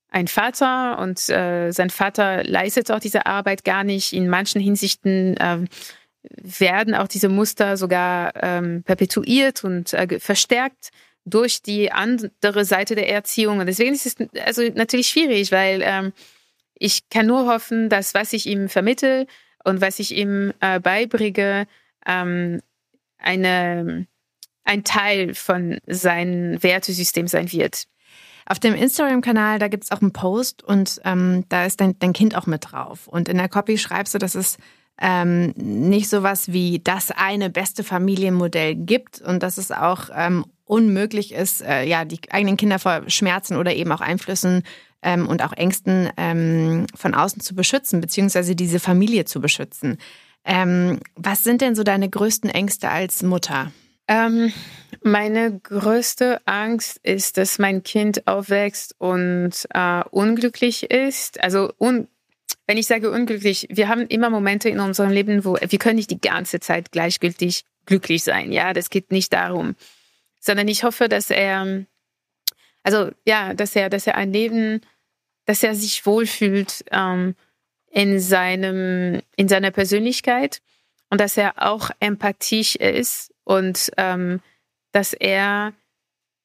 einen 0.08 0.28
Vater 0.28 1.00
und 1.00 1.28
äh, 1.28 1.72
sein 1.72 1.90
Vater 1.90 2.44
leistet 2.44 2.92
auch 2.92 3.00
diese 3.00 3.26
Arbeit 3.26 3.64
gar 3.64 3.82
nicht. 3.82 4.12
In 4.12 4.28
manchen 4.28 4.60
Hinsichten 4.60 5.36
äh, 5.36 5.64
werden 6.22 6.94
auch 6.94 7.08
diese 7.08 7.28
Muster 7.28 7.76
sogar 7.76 8.34
ähm, 8.40 8.84
perpetuiert 8.84 9.64
und 9.64 9.94
äh, 9.94 10.20
verstärkt 10.20 10.90
durch 11.24 11.62
die 11.62 11.92
andere 11.92 12.64
Seite 12.64 12.94
der 12.94 13.08
Erziehung. 13.08 13.58
Und 13.58 13.66
deswegen 13.66 13.94
ist 13.94 14.06
es 14.06 14.16
also 14.44 14.62
natürlich 14.74 15.08
schwierig, 15.08 15.52
weil 15.52 15.82
ähm, 15.84 16.12
ich 16.74 17.08
kann 17.10 17.26
nur 17.26 17.46
hoffen, 17.46 17.88
dass 17.88 18.14
was 18.14 18.32
ich 18.32 18.46
ihm 18.46 18.68
vermittel 18.68 19.26
und 19.64 19.80
was 19.80 19.98
ich 19.98 20.14
ihm 20.16 20.52
äh, 20.60 20.80
beibringe, 20.80 21.66
ähm, 22.06 22.60
eine, 23.18 24.06
ein 24.64 24.84
Teil 24.84 25.34
von 25.34 25.78
seinem 25.86 26.62
Wertesystem 26.62 27.28
sein 27.28 27.52
wird. 27.52 27.84
Auf 28.46 28.58
dem 28.58 28.74
Instagram-Kanal, 28.74 29.58
da 29.58 29.68
gibt 29.68 29.84
es 29.84 29.92
auch 29.92 30.00
einen 30.00 30.12
Post 30.12 30.64
und 30.64 31.00
ähm, 31.04 31.44
da 31.50 31.66
ist 31.66 31.80
dein, 31.80 31.98
dein 31.98 32.12
Kind 32.12 32.34
auch 32.34 32.46
mit 32.46 32.72
drauf. 32.72 33.06
Und 33.06 33.28
in 33.28 33.36
der 33.36 33.48
Copy 33.48 33.78
schreibst 33.78 34.14
du, 34.14 34.18
dass 34.18 34.34
es 34.34 34.56
ähm, 35.00 35.52
nicht 35.56 36.08
sowas 36.08 36.52
wie 36.52 36.80
das 36.80 37.10
eine 37.10 37.50
beste 37.50 37.84
Familienmodell 37.84 38.74
gibt 38.74 39.20
und 39.20 39.42
dass 39.42 39.56
es 39.56 39.70
auch 39.70 40.10
ähm, 40.14 40.44
unmöglich 40.70 41.32
ist, 41.32 41.62
äh, 41.62 41.84
ja, 41.84 42.04
die 42.04 42.20
eigenen 42.30 42.56
Kinder 42.56 42.78
vor 42.78 43.02
Schmerzen 43.08 43.56
oder 43.56 43.74
eben 43.74 43.90
auch 43.90 44.00
Einflüssen 44.00 44.62
ähm, 45.02 45.26
und 45.26 45.42
auch 45.42 45.52
Ängsten 45.52 46.10
ähm, 46.16 46.86
von 46.94 47.14
außen 47.14 47.42
zu 47.42 47.56
beschützen, 47.56 48.00
beziehungsweise 48.00 48.54
diese 48.54 48.78
Familie 48.78 49.24
zu 49.24 49.40
beschützen. 49.40 49.98
Ähm, 50.44 51.00
was 51.16 51.42
sind 51.42 51.60
denn 51.60 51.74
so 51.74 51.82
deine 51.82 52.08
größten 52.08 52.48
Ängste 52.48 52.88
als 52.88 53.22
Mutter? 53.24 53.72
Ähm, 54.06 54.52
meine 55.02 55.58
größte 55.58 56.40
Angst 56.46 57.00
ist, 57.02 57.36
dass 57.36 57.58
mein 57.58 57.82
Kind 57.82 58.28
aufwächst 58.28 58.94
und 58.98 59.52
äh, 59.74 60.02
unglücklich 60.10 60.90
ist. 60.90 61.42
Also 61.42 61.72
un 61.78 62.06
wenn 62.66 62.78
ich 62.78 62.86
sage 62.86 63.10
unglücklich, 63.10 63.66
wir 63.70 63.88
haben 63.88 64.06
immer 64.06 64.30
Momente 64.30 64.68
in 64.68 64.78
unserem 64.78 65.10
Leben, 65.10 65.44
wo 65.44 65.56
wir 65.60 65.78
können 65.80 65.96
nicht 65.96 66.10
die 66.12 66.20
ganze 66.20 66.60
Zeit 66.60 66.92
gleichgültig 66.92 67.64
glücklich 67.86 68.22
sein. 68.22 68.52
Ja, 68.52 68.72
das 68.72 68.90
geht 68.90 69.10
nicht 69.10 69.32
darum, 69.32 69.74
sondern 70.40 70.66
ich 70.66 70.82
hoffe, 70.82 71.08
dass 71.08 71.30
er, 71.30 71.84
also 72.82 73.10
ja, 73.24 73.54
dass 73.54 73.76
er, 73.76 73.88
dass 73.90 74.06
er 74.06 74.16
ein 74.16 74.32
Leben, 74.32 74.80
dass 75.44 75.62
er 75.62 75.74
sich 75.74 76.04
wohlfühlt. 76.06 76.84
Ähm, 76.90 77.36
in 77.90 78.20
seinem, 78.20 79.20
in 79.36 79.48
seiner 79.48 79.72
Persönlichkeit 79.72 80.62
und 81.10 81.20
dass 81.20 81.36
er 81.36 81.54
auch 81.56 81.90
empathisch 81.98 82.76
ist 82.76 83.34
und 83.44 83.90
ähm, 83.96 84.40
dass 84.92 85.12
er 85.12 85.72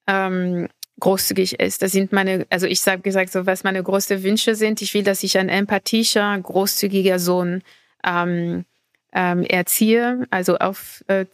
ähm, 0.08 0.68
großzügig 0.98 1.60
ist. 1.60 1.82
Das 1.82 1.92
sind 1.92 2.12
meine, 2.12 2.46
also 2.50 2.66
ich 2.66 2.84
habe 2.86 3.02
gesagt, 3.02 3.30
so 3.30 3.46
was 3.46 3.64
meine 3.64 3.82
größten 3.82 4.22
Wünsche 4.22 4.54
sind. 4.54 4.82
Ich 4.82 4.92
will, 4.94 5.04
dass 5.04 5.22
ich 5.22 5.38
ein 5.38 5.48
empathischer, 5.48 6.36
großzügiger 6.38 7.18
Sohn 7.18 7.62
ähm, 8.04 8.64
ähm, 9.12 9.42
erziehe, 9.42 10.26
also 10.30 10.56
aufziehe. 10.58 11.22
Äh, 11.22 11.26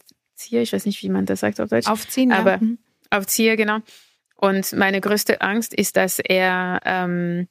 ich 0.49 0.73
weiß 0.73 0.85
nicht, 0.85 1.01
wie 1.03 1.09
man 1.09 1.25
das 1.25 1.41
sagt 1.41 1.59
auf 1.59 1.69
Deutsch. 1.69 1.87
Aufziehen, 1.87 2.31
ja. 2.31 2.37
Aber 2.37 2.57
mhm. 2.57 2.77
aufziehe, 3.09 3.55
genau. 3.55 3.79
Und 4.35 4.73
meine 4.73 4.99
größte 4.99 5.41
Angst 5.41 5.73
ist, 5.73 5.95
dass 5.95 6.19
er 6.19 6.81
ähm, 6.85 7.47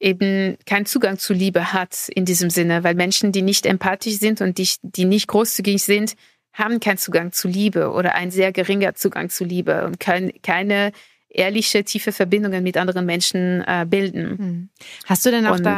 eben 0.00 0.58
keinen 0.66 0.86
Zugang 0.86 1.18
zu 1.18 1.32
Liebe 1.32 1.72
hat 1.72 2.08
in 2.08 2.24
diesem 2.24 2.50
Sinne, 2.50 2.82
weil 2.82 2.94
Menschen, 2.94 3.32
die 3.32 3.42
nicht 3.42 3.66
empathisch 3.66 4.18
sind 4.18 4.40
und 4.40 4.58
die, 4.58 4.68
die 4.82 5.04
nicht 5.04 5.28
großzügig 5.28 5.82
sind, 5.82 6.16
haben 6.52 6.80
keinen 6.80 6.98
Zugang 6.98 7.32
zu 7.32 7.48
Liebe 7.48 7.92
oder 7.92 8.14
ein 8.14 8.30
sehr 8.30 8.52
geringer 8.52 8.94
Zugang 8.94 9.30
zu 9.30 9.44
Liebe 9.44 9.84
und 9.86 10.00
können 10.00 10.32
keine 10.42 10.92
ehrliche, 11.28 11.84
tiefe 11.84 12.12
Verbindungen 12.12 12.62
mit 12.62 12.76
anderen 12.76 13.06
Menschen 13.06 13.62
äh, 13.66 13.86
bilden. 13.88 14.38
Hm. 14.38 14.68
Hast 15.06 15.24
du 15.24 15.30
denn 15.30 15.46
auch 15.46 15.56
und, 15.56 15.64
da 15.64 15.76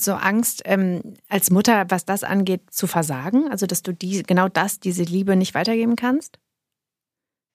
so 0.00 0.14
Angst 0.14 0.62
ähm, 0.64 1.14
als 1.28 1.50
Mutter, 1.50 1.86
was 1.88 2.04
das 2.04 2.24
angeht, 2.24 2.62
zu 2.70 2.86
versagen? 2.86 3.48
Also, 3.50 3.66
dass 3.66 3.82
du 3.82 3.92
die, 3.92 4.22
genau 4.22 4.48
das, 4.48 4.80
diese 4.80 5.02
Liebe 5.02 5.36
nicht 5.36 5.54
weitergeben 5.54 5.96
kannst? 5.96 6.38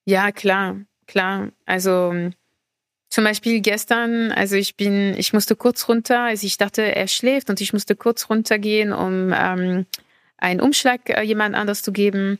Ja, 0.06 0.32
klar, 0.32 0.78
klar. 1.08 1.50
Also, 1.65 2.32
zum 3.10 3.24
Beispiel 3.24 3.62
gestern, 3.62 4.32
also 4.32 4.56
ich 4.56 4.76
bin, 4.76 5.15
ich 5.17 5.34
musste 5.34 5.56
kurz 5.56 5.88
runter, 5.88 6.22
also 6.22 6.48
ich 6.48 6.58
dachte, 6.58 6.96
er 6.96 7.08
schläft 7.08 7.50
und 7.50 7.62
ich 7.62 7.72
musste 7.72 7.96
kurz 7.96 8.30
runtergehen, 8.30 8.91
um 8.91 9.32
ähm, 9.32 9.86
einen 10.38 10.60
Umschlag 10.60 11.10
äh, 11.10 11.22
jemand 11.22 11.56
anders 11.56 11.84
zu 11.84 11.91
geben. 11.91 12.39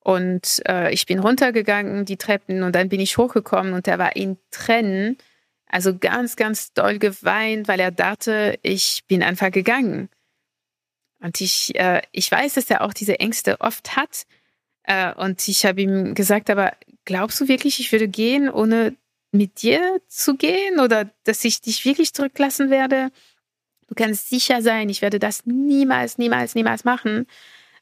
Und 0.00 0.62
äh, 0.68 0.92
ich 0.94 1.04
bin 1.04 1.18
runtergegangen, 1.18 2.06
die 2.06 2.16
Treppen, 2.16 2.62
und 2.62 2.74
dann 2.74 2.88
bin 2.88 3.00
ich 3.00 3.18
hochgekommen 3.18 3.74
und 3.74 3.88
er 3.88 3.98
war 3.98 4.16
in 4.16 4.38
Tränen, 4.50 5.18
also 5.66 5.96
ganz, 5.98 6.36
ganz 6.36 6.72
doll 6.72 6.98
geweint, 6.98 7.68
weil 7.68 7.80
er 7.80 7.90
dachte, 7.90 8.58
ich 8.62 9.04
bin 9.08 9.22
einfach 9.22 9.50
gegangen. 9.50 10.08
Und 11.20 11.40
ich, 11.40 11.74
äh, 11.74 12.02
ich 12.12 12.30
weiß, 12.30 12.54
dass 12.54 12.70
er 12.70 12.82
auch 12.82 12.92
diese 12.92 13.18
Ängste 13.18 13.60
oft 13.60 13.96
hat. 13.96 14.26
Äh, 14.84 15.12
und 15.14 15.46
ich 15.48 15.66
habe 15.66 15.80
ihm 15.80 16.14
gesagt, 16.14 16.50
aber 16.50 16.72
glaubst 17.04 17.40
du 17.40 17.48
wirklich, 17.48 17.80
ich 17.80 17.90
würde 17.92 18.08
gehen, 18.08 18.48
ohne 18.48 18.96
mit 19.32 19.62
dir 19.62 20.00
zu 20.08 20.36
gehen 20.36 20.80
oder 20.80 21.10
dass 21.24 21.44
ich 21.44 21.60
dich 21.60 21.84
wirklich 21.84 22.12
zurücklassen 22.14 22.70
werde. 22.70 23.10
Du 23.88 23.94
kannst 23.94 24.28
sicher 24.28 24.62
sein, 24.62 24.88
ich 24.88 25.02
werde 25.02 25.18
das 25.18 25.46
niemals, 25.46 26.18
niemals, 26.18 26.54
niemals 26.54 26.84
machen. 26.84 27.26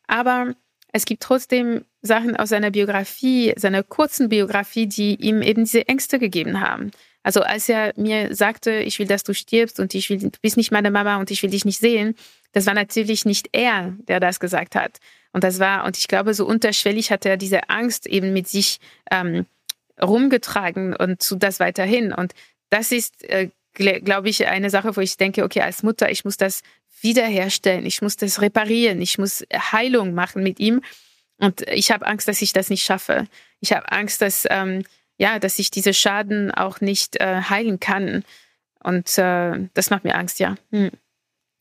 Aber 0.07 0.55
es 0.93 1.07
gibt 1.07 1.23
trotzdem 1.23 1.85
Sachen 2.03 2.37
aus 2.37 2.51
seiner 2.51 2.71
Biografie, 2.71 3.55
seiner 3.57 3.83
kurzen 3.83 4.29
Biografie, 4.29 4.87
die 4.87 5.15
ihm 5.17 5.43
eben 5.43 5.65
diese 5.65 5.89
Ängste 5.89 6.19
gegeben 6.19 6.61
haben. 6.61 6.91
Also 7.25 7.41
als 7.41 7.69
er 7.69 7.93
mir 7.97 8.35
sagte, 8.35 8.71
ich 8.71 8.99
will, 8.99 9.07
dass 9.07 9.25
du 9.25 9.33
stirbst 9.33 9.81
und 9.81 9.95
ich 9.95 10.11
will, 10.11 10.19
du 10.19 10.31
bist 10.41 10.57
nicht 10.57 10.71
meine 10.71 10.91
Mama 10.91 11.17
und 11.17 11.31
ich 11.31 11.43
will 11.43 11.51
dich 11.51 11.65
nicht 11.65 11.81
sehen, 11.81 12.15
das 12.53 12.67
war 12.67 12.75
natürlich 12.75 13.25
nicht 13.25 13.49
er, 13.53 13.97
der 14.07 14.21
das 14.21 14.39
gesagt 14.39 14.77
hat. 14.77 14.99
Und 15.33 15.43
das 15.43 15.59
war, 15.59 15.85
und 15.85 15.99
ich 15.99 16.07
glaube, 16.07 16.35
so 16.35 16.47
unterschwellig 16.47 17.11
hat 17.11 17.27
er 17.27 17.37
diese 17.37 17.69
Angst 17.71 18.07
eben 18.07 18.33
mit 18.33 18.47
sich 18.47 18.79
ähm, 19.11 19.47
rumgetragen 20.01 20.95
und 20.95 21.23
zu 21.23 21.35
das 21.37 21.59
weiterhin. 21.59 22.13
Und 22.13 22.35
das 22.71 22.93
ist, 22.93 23.25
äh, 23.25 23.49
glaube 23.73 24.29
ich, 24.29 24.47
eine 24.47 24.71
Sache, 24.71 24.95
wo 24.95 25.01
ich 25.01 25.17
denke, 25.17 25.43
okay, 25.45 25.63
als 25.63 25.83
Mutter, 25.83 26.11
ich 26.11 26.25
muss 26.25 26.37
das 26.37 26.63
wiederherstellen, 27.01 27.87
ich 27.87 28.03
muss 28.03 28.17
das 28.17 28.41
reparieren, 28.41 29.01
ich 29.01 29.19
muss 29.19 29.45
Heilung 29.53 30.15
machen 30.15 30.43
mit 30.43 30.61
ihm. 30.61 30.83
Und 31.39 31.63
ich 31.63 31.91
habe 31.91 32.07
Angst, 32.07 32.29
dass 32.29 32.43
ich 32.43 32.53
das 32.53 32.71
nicht 32.71 32.85
schaffe. 32.85 33.27
Ich 33.61 33.73
habe 33.73 33.91
Angst, 33.91 34.23
dass, 34.23 34.47
ähm, 34.51 34.85
ja, 35.19 35.39
dass 35.39 35.59
ich 35.59 35.71
diese 35.71 35.95
Schaden 35.95 36.51
auch 36.51 36.81
nicht 36.81 37.21
äh, 37.21 37.43
heilen 37.43 37.81
kann. 37.81 38.25
Und 38.83 39.17
äh, 39.19 39.69
das 39.75 39.91
macht 39.91 40.05
mir 40.05 40.17
Angst, 40.17 40.41
ja. 40.41 40.57
Hm. 40.71 40.91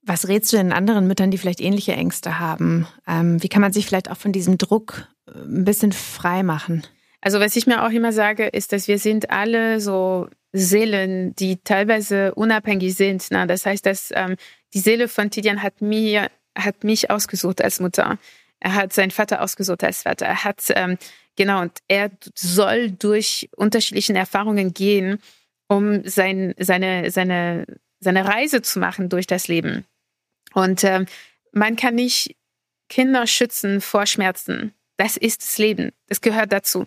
Was 0.06 0.28
rätst 0.28 0.52
du 0.52 0.58
denn 0.58 0.74
anderen 0.74 1.08
Müttern, 1.08 1.32
die 1.32 1.38
vielleicht 1.38 1.62
ähnliche 1.62 1.94
Ängste 1.94 2.40
haben? 2.40 2.88
Ähm, 3.08 3.42
wie 3.42 3.48
kann 3.48 3.62
man 3.62 3.72
sich 3.72 3.86
vielleicht 3.86 4.12
auch 4.12 4.18
von 4.18 4.34
diesem 4.34 4.58
Druck 4.58 5.08
äh, 5.28 5.32
ein 5.32 5.64
bisschen 5.64 5.94
frei 5.94 6.44
machen? 6.44 6.86
Also 7.22 7.40
was 7.40 7.56
ich 7.56 7.68
mir 7.68 7.86
auch 7.86 7.92
immer 7.92 8.12
sage, 8.12 8.48
ist, 8.48 8.74
dass 8.74 8.90
wir 8.90 9.00
sind 9.00 9.30
alle 9.30 9.80
so 9.80 10.28
Seelen, 10.52 11.34
die 11.36 11.58
teilweise 11.64 12.36
unabhängig 12.36 12.96
sind. 12.96 13.26
Na, 13.32 13.46
das 13.46 13.66
heißt, 13.66 13.86
dass 13.86 14.12
ähm, 14.14 14.36
die 14.74 14.80
Seele 14.80 15.08
von 15.08 15.32
Tidian 15.32 15.64
hat 15.64 15.82
mir 15.82 16.30
hat 16.56 16.84
mich 16.84 17.10
ausgesucht 17.10 17.64
als 17.64 17.80
Mutter. 17.80 18.18
Er 18.60 18.76
hat 18.76 18.94
seinen 18.94 19.12
Vater 19.12 19.42
ausgesucht 19.42 19.84
als 19.84 20.04
Vater. 20.04 20.26
Er 20.26 20.44
hat 20.44 20.62
ähm, 20.76 20.98
genau 21.36 21.62
und 21.62 21.80
er 21.88 22.12
soll 22.36 22.92
durch 22.92 23.50
unterschiedliche 23.56 24.14
Erfahrungen 24.14 24.74
gehen, 24.74 25.20
um 25.68 26.08
sein, 26.08 26.54
seine 26.58 27.12
seine 27.12 27.66
seine 28.00 28.26
Reise 28.26 28.62
zu 28.62 28.80
machen 28.80 29.10
durch 29.10 29.28
das 29.28 29.48
Leben. 29.48 29.86
Und 30.54 30.84
ähm, 30.84 31.06
man 31.52 31.76
kann 31.76 31.96
nicht 31.96 32.36
Kinder 32.90 33.26
schützen 33.26 33.82
vor 33.82 34.06
Schmerzen. 34.06 34.74
Das 34.98 35.18
ist 35.18 35.42
das 35.42 35.58
Leben. 35.58 35.92
Das 36.08 36.22
gehört 36.22 36.52
dazu. 36.52 36.86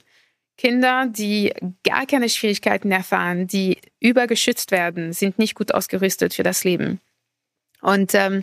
Kinder, 0.57 1.07
die 1.07 1.53
gar 1.85 2.07
keine 2.07 2.29
Schwierigkeiten 2.29 2.91
erfahren, 2.91 3.47
die 3.47 3.79
übergeschützt 4.01 4.71
werden, 4.71 5.13
sind 5.13 5.39
nicht 5.39 5.55
gut 5.55 5.73
ausgerüstet 5.75 6.35
für 6.35 6.43
das 6.43 6.65
Leben. 6.65 7.01
Und 7.83 8.15
ähm, 8.15 8.43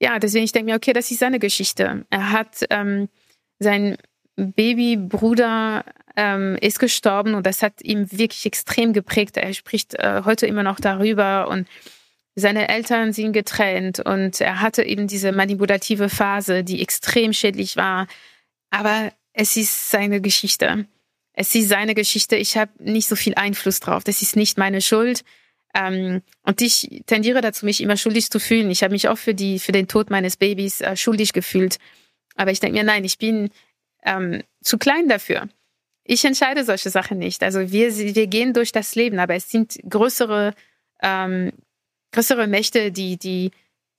ja, 0.00 0.18
deswegen 0.18 0.44
ich 0.44 0.52
denke 0.52 0.70
mir, 0.70 0.76
okay, 0.76 0.92
das 0.92 1.10
ist 1.10 1.18
seine 1.18 1.40
Geschichte. 1.40 2.06
Er 2.10 2.30
hat 2.30 2.64
ähm, 2.70 3.08
sein 3.58 3.96
Babybruder 4.38 5.84
ähm, 6.16 6.56
ist 6.60 6.78
gestorben 6.78 7.34
und 7.34 7.44
das 7.44 7.62
hat 7.62 7.82
ihm 7.82 8.10
wirklich 8.12 8.46
extrem 8.46 8.92
geprägt. 8.92 9.36
Er 9.36 9.52
spricht 9.52 9.94
äh, 9.94 10.22
heute 10.24 10.46
immer 10.46 10.62
noch 10.62 10.78
darüber 10.78 11.48
und 11.48 11.66
seine 12.36 12.68
Eltern 12.68 13.12
sind 13.12 13.32
getrennt 13.32 13.98
und 13.98 14.40
er 14.40 14.60
hatte 14.60 14.84
eben 14.84 15.08
diese 15.08 15.32
manipulative 15.32 16.08
Phase, 16.08 16.62
die 16.62 16.80
extrem 16.80 17.32
schädlich 17.32 17.76
war. 17.76 18.06
Aber 18.70 19.12
es 19.32 19.56
ist 19.56 19.90
seine 19.90 20.20
Geschichte. 20.20 20.86
Es 21.32 21.54
ist 21.54 21.68
seine 21.68 21.94
Geschichte. 21.94 22.36
Ich 22.36 22.56
habe 22.56 22.70
nicht 22.78 23.08
so 23.08 23.16
viel 23.16 23.34
Einfluss 23.34 23.80
drauf. 23.80 24.04
Das 24.04 24.22
ist 24.22 24.36
nicht 24.36 24.56
meine 24.56 24.80
Schuld. 24.80 25.24
Ähm, 25.74 26.22
und 26.42 26.62
ich 26.62 27.02
tendiere 27.06 27.40
dazu, 27.40 27.66
mich 27.66 27.80
immer 27.80 27.96
schuldig 27.96 28.30
zu 28.30 28.38
fühlen. 28.38 28.70
Ich 28.70 28.84
habe 28.84 28.92
mich 28.92 29.08
auch 29.08 29.18
für, 29.18 29.34
die, 29.34 29.58
für 29.58 29.72
den 29.72 29.88
Tod 29.88 30.10
meines 30.10 30.36
Babys 30.36 30.80
äh, 30.80 30.96
schuldig 30.96 31.32
gefühlt. 31.32 31.78
Aber 32.36 32.52
ich 32.52 32.60
denke 32.60 32.78
mir, 32.78 32.84
nein, 32.84 33.04
ich 33.04 33.18
bin 33.18 33.50
ähm, 34.04 34.42
zu 34.62 34.78
klein 34.78 35.08
dafür. 35.08 35.48
Ich 36.04 36.24
entscheide 36.24 36.64
solche 36.64 36.90
Sachen 36.90 37.18
nicht. 37.18 37.42
Also 37.42 37.70
wir, 37.70 37.94
wir 37.96 38.26
gehen 38.26 38.54
durch 38.54 38.72
das 38.72 38.94
Leben, 38.94 39.18
aber 39.18 39.34
es 39.34 39.50
sind 39.50 39.78
größere 39.88 40.54
ähm, 41.02 41.52
größere 42.12 42.46
Mächte, 42.46 42.92
die, 42.92 43.16
die, 43.16 43.50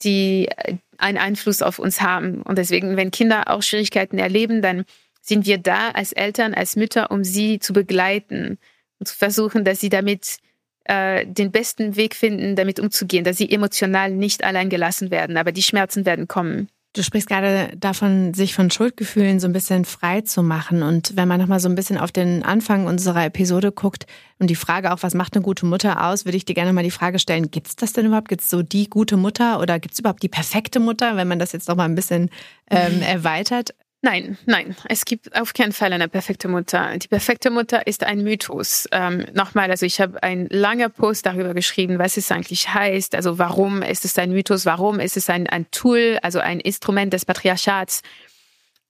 die 0.04 0.50
einen 0.98 1.18
Einfluss 1.18 1.62
auf 1.62 1.80
uns 1.80 2.02
haben. 2.02 2.42
Und 2.42 2.58
deswegen, 2.58 2.98
wenn 2.98 3.12
Kinder 3.12 3.50
auch 3.50 3.62
Schwierigkeiten 3.62 4.18
erleben, 4.18 4.62
dann 4.62 4.86
sind 5.22 5.46
wir 5.46 5.58
da 5.58 5.92
als 5.92 6.12
Eltern, 6.14 6.54
als 6.54 6.76
Mütter, 6.76 7.12
um 7.12 7.24
sie 7.24 7.60
zu 7.60 7.74
begleiten 7.74 8.58
und 9.00 9.08
zu 9.08 9.16
versuchen, 9.16 9.64
dass 9.64 9.80
sie 9.80 9.90
damit 9.90 10.38
äh, 10.86 11.26
den 11.26 11.52
besten 11.52 11.96
Weg 11.96 12.16
finden, 12.16 12.56
damit 12.56 12.80
umzugehen, 12.80 13.24
dass 13.24 13.38
sie 13.38 13.52
emotional 13.52 14.12
nicht 14.12 14.44
allein 14.44 14.70
gelassen 14.70 15.12
werden. 15.12 15.38
Aber 15.38 15.52
die 15.52 15.64
Schmerzen 15.64 16.06
werden 16.06 16.28
kommen. 16.28 16.70
Du 16.94 17.04
sprichst 17.04 17.30
gerade 17.30 17.72
davon, 17.78 18.34
sich 18.34 18.56
von 18.56 18.72
Schuldgefühlen 18.72 19.40
so 19.40 19.48
ein 19.48 19.54
bisschen 19.54 19.86
frei 19.86 20.22
zu 20.22 20.42
machen. 20.42 20.82
Und 20.82 21.16
wenn 21.16 21.28
man 21.28 21.40
nochmal 21.40 21.60
so 21.60 21.70
ein 21.70 21.76
bisschen 21.76 22.00
auf 22.00 22.12
den 22.12 22.42
Anfang 22.42 22.88
unserer 22.88 23.26
Episode 23.26 23.72
guckt 23.72 24.08
und 24.40 24.50
die 24.50 24.56
Frage 24.56 24.92
auch, 24.92 25.04
was 25.04 25.14
macht 25.14 25.36
eine 25.36 25.44
gute 25.44 25.68
Mutter 25.68 26.04
aus, 26.08 26.26
würde 26.26 26.38
ich 26.38 26.46
dir 26.46 26.56
gerne 26.56 26.74
mal 26.74 26.84
die 26.84 26.90
Frage 26.90 27.20
stellen, 27.20 27.52
gibt 27.52 27.68
es 27.68 27.76
das 27.76 27.94
denn 27.94 28.08
überhaupt? 28.08 28.28
Gibt 28.28 28.42
es 28.42 28.50
so 28.50 28.64
die 28.64 28.90
gute 28.90 29.18
Mutter 29.18 29.60
oder 29.60 29.78
gibt 29.80 29.94
es 29.94 30.00
überhaupt 30.00 30.24
die 30.24 30.30
perfekte 30.30 30.80
Mutter, 30.80 31.16
wenn 31.16 31.28
man 31.28 31.38
das 31.38 31.52
jetzt 31.52 31.68
nochmal 31.68 31.88
ein 31.88 31.96
bisschen 31.96 32.32
ähm, 32.72 33.02
erweitert? 33.08 33.76
Nein, 34.02 34.38
nein, 34.46 34.78
es 34.88 35.04
gibt 35.04 35.36
auf 35.36 35.54
keinen 35.54 35.74
Fall 35.74 35.92
eine 35.92 36.08
perfekte 36.08 36.48
Mutter. 36.48 36.98
Die 36.98 37.10
perfekte 37.10 37.50
Mutter 37.50 37.86
ist 37.86 38.06
ein 38.06 38.24
Mythos. 38.24 38.88
Ähm, 38.94 39.26
Nochmal, 39.34 39.70
also 39.72 39.86
ich 39.86 40.00
habe 40.00 40.24
einen 40.24 40.48
langen 40.48 40.90
Post 40.90 41.26
darüber 41.26 41.54
geschrieben, 41.54 42.00
was 42.00 42.16
es 42.16 42.32
eigentlich 42.32 42.74
heißt. 42.74 43.14
Also 43.14 43.38
warum 43.40 43.82
ist 43.82 44.06
es 44.06 44.18
ein 44.18 44.32
Mythos? 44.32 44.66
Warum 44.66 45.02
ist 45.02 45.18
es 45.18 45.30
ein, 45.30 45.48
ein 45.48 45.70
Tool, 45.72 46.18
also 46.22 46.40
ein 46.40 46.62
Instrument 46.62 47.12
des 47.12 47.26
Patriarchats? 47.26 48.02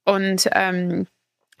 Und 0.04 0.48
ähm, 0.52 1.08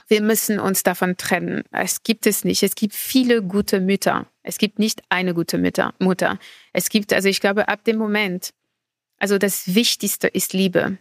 wir 0.06 0.22
müssen 0.22 0.60
uns 0.60 0.84
davon 0.84 1.16
trennen. 1.16 1.64
Es 1.72 2.04
gibt 2.04 2.28
es 2.28 2.44
nicht. 2.44 2.62
Es 2.62 2.76
gibt 2.76 2.94
viele 2.94 3.42
gute 3.42 3.80
Mütter. 3.80 4.26
Es 4.44 4.58
gibt 4.58 4.78
nicht 4.78 5.02
eine 5.08 5.34
gute 5.34 5.58
Mütter, 5.58 5.92
Mutter. 5.98 6.38
Es 6.72 6.88
gibt, 6.88 7.12
also 7.12 7.28
ich 7.28 7.40
glaube, 7.40 7.66
ab 7.66 7.82
dem 7.82 7.96
Moment, 7.96 8.50
also 9.18 9.38
das 9.38 9.74
Wichtigste 9.74 10.28
ist 10.28 10.52
Liebe 10.52 10.98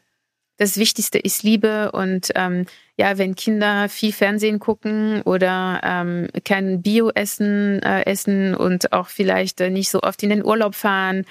das 0.59 0.77
Wichtigste 0.77 1.17
ist 1.17 1.41
Liebe 1.43 1.91
und 1.93 2.31
ähm, 2.35 2.65
ja, 2.97 3.17
wenn 3.17 3.33
Kinder 3.35 3.87
viel 3.87 4.11
Fernsehen 4.11 4.59
gucken 4.59 5.21
oder 5.21 5.79
ähm, 5.83 6.27
kein 6.43 6.81
Bio-Essen 6.81 7.81
äh, 7.81 8.03
essen 8.05 8.55
und 8.55 8.91
auch 8.91 9.07
vielleicht 9.07 9.61
äh, 9.61 9.69
nicht 9.69 9.89
so 9.89 10.01
oft 10.01 10.21
in 10.21 10.29
den 10.29 10.45
Urlaub 10.45 10.75
fahren 10.75 11.25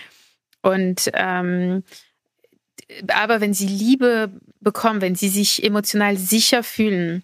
und 0.63 1.11
ähm, 1.13 1.85
aber 3.09 3.43
wenn 3.43 3.53
sie 3.53 3.67
Liebe 3.67 4.31
bekommen, 4.61 5.03
wenn 5.03 5.15
sie 5.15 5.29
sich 5.29 5.63
emotional 5.63 6.17
sicher 6.17 6.63
fühlen, 6.63 7.23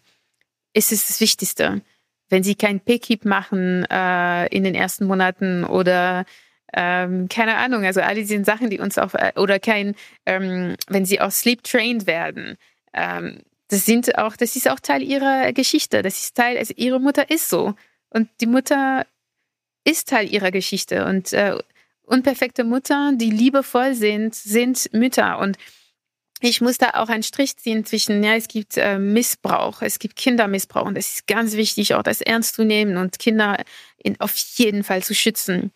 ist 0.75 0.93
es 0.93 1.07
das 1.07 1.21
Wichtigste. 1.21 1.81
Wenn 2.29 2.43
sie 2.43 2.55
kein 2.55 2.81
Pickkeep 2.81 3.25
machen 3.25 3.87
äh, 3.91 4.47
in 4.49 4.63
den 4.63 4.75
ersten 4.75 5.07
Monaten 5.07 5.65
oder 5.65 6.27
ähm, 6.77 7.29
keine 7.29 7.57
Ahnung, 7.57 7.85
also 7.85 8.01
all 8.01 8.15
diese 8.17 8.43
Sachen, 8.45 8.71
die 8.71 8.81
uns 8.81 8.99
auch, 8.99 9.15
äh, 9.15 9.33
oder 9.37 9.59
kein, 9.61 9.95
ähm, 10.27 10.77
wenn 10.89 11.05
sie 11.05 11.21
auch 11.21 11.31
sleep 11.31 11.63
trained 11.63 12.07
werden, 12.07 12.57
ähm, 12.93 13.41
das 13.69 13.87
sind 13.87 14.19
auch, 14.19 14.37
das 14.37 14.57
ist 14.57 14.69
auch 14.69 14.81
Teil 14.81 15.03
ihrer 15.03 15.53
Geschichte. 15.53 16.03
Das 16.03 16.21
ist 16.21 16.37
Teil, 16.37 16.59
also 16.59 16.75
ihre 16.77 17.01
Mutter 17.01 17.31
ist 17.31 17.49
so. 17.49 17.75
Und 18.11 18.29
die 18.41 18.47
Mutter 18.47 19.07
ist 19.85 20.09
Teil 20.09 20.33
ihrer 20.33 20.51
Geschichte. 20.51 21.07
Und 21.07 21.33
äh, 21.33 21.59
unperfekte 22.03 22.65
Mutter, 22.65 23.13
die 23.15 23.31
liebevoll 23.31 23.95
sind, 23.95 24.35
sind 24.35 24.93
Mütter. 24.93 25.39
Und 25.39 25.57
ich 26.41 26.61
muss 26.61 26.79
da 26.79 26.91
auch 26.95 27.09
einen 27.09 27.23
Strich 27.23 27.57
ziehen 27.57 27.85
zwischen, 27.87 28.23
ja, 28.23 28.35
es 28.35 28.49
gibt 28.49 28.77
äh, 28.77 28.99
Missbrauch, 28.99 29.81
es 29.81 29.99
gibt 29.99 30.17
Kindermissbrauch. 30.17 30.87
Und 30.87 30.99
es 30.99 31.15
ist 31.15 31.27
ganz 31.27 31.55
wichtig, 31.55 31.95
auch 31.95 32.03
das 32.03 32.21
ernst 32.21 32.57
zu 32.57 32.65
nehmen 32.65 32.97
und 32.97 33.19
Kinder 33.19 33.63
in, 33.97 34.21
auf 34.21 34.37
jeden 34.37 34.85
Fall 34.85 35.03
zu 35.03 35.15
schützen. 35.15 35.73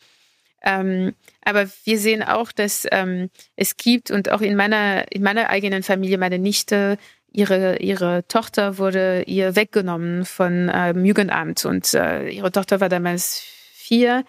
Ähm, 0.63 1.15
aber 1.45 1.69
wir 1.85 1.99
sehen 1.99 2.23
auch, 2.23 2.53
dass 2.53 2.87
ähm, 2.91 3.31
es 3.57 3.77
gibt 3.77 4.11
und 4.11 4.31
auch 4.31 4.41
in 4.41 4.57
meiner, 4.57 5.11
in 5.13 5.23
meiner 5.23 5.51
eigenen 5.51 5.83
Familie, 5.83 6.19
meine 6.19 6.39
Nichte, 6.39 6.99
ihre, 7.31 7.79
ihre 7.79 8.27
Tochter 8.27 8.79
wurde 8.79 9.23
ihr 9.23 9.55
weggenommen 9.55 10.25
von 10.25 10.71
ähm, 10.73 11.05
Jugendamt 11.05 11.65
und 11.65 11.95
äh, 11.95 12.29
ihre 12.29 12.51
Tochter 12.51 12.81
war 12.81 12.89
damals 12.89 13.43
vier 13.73 14.25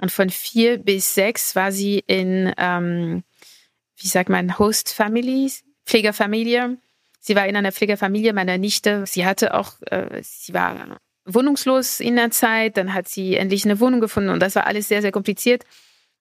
und 0.00 0.10
von 0.10 0.30
vier 0.30 0.78
bis 0.78 1.14
sechs 1.14 1.54
war 1.56 1.72
sie 1.72 2.02
in, 2.06 2.52
ähm, 2.56 3.22
wie 3.96 4.08
sagt 4.08 4.28
man, 4.28 4.58
Host 4.58 4.92
Family, 4.92 5.50
Pflegerfamilie. 5.84 6.78
Sie 7.20 7.34
war 7.34 7.46
in 7.46 7.56
einer 7.56 7.72
Pflegerfamilie 7.72 8.32
meiner 8.32 8.58
Nichte. 8.58 9.04
Sie 9.06 9.26
hatte 9.26 9.54
auch, 9.54 9.74
äh, 9.82 10.20
sie 10.22 10.54
war 10.54 10.98
wohnungslos 11.28 12.00
in 12.00 12.16
der 12.16 12.30
Zeit, 12.30 12.76
dann 12.76 12.94
hat 12.94 13.08
sie 13.08 13.36
endlich 13.36 13.64
eine 13.64 13.80
Wohnung 13.80 14.00
gefunden 14.00 14.30
und 14.30 14.40
das 14.40 14.54
war 14.54 14.66
alles 14.66 14.88
sehr, 14.88 15.02
sehr 15.02 15.12
kompliziert. 15.12 15.64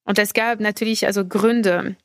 Und 0.04 0.20
es 0.20 0.34
gab 0.34 0.60
natürlich 0.60 1.06
also 1.06 1.26
Gründe 1.26 1.96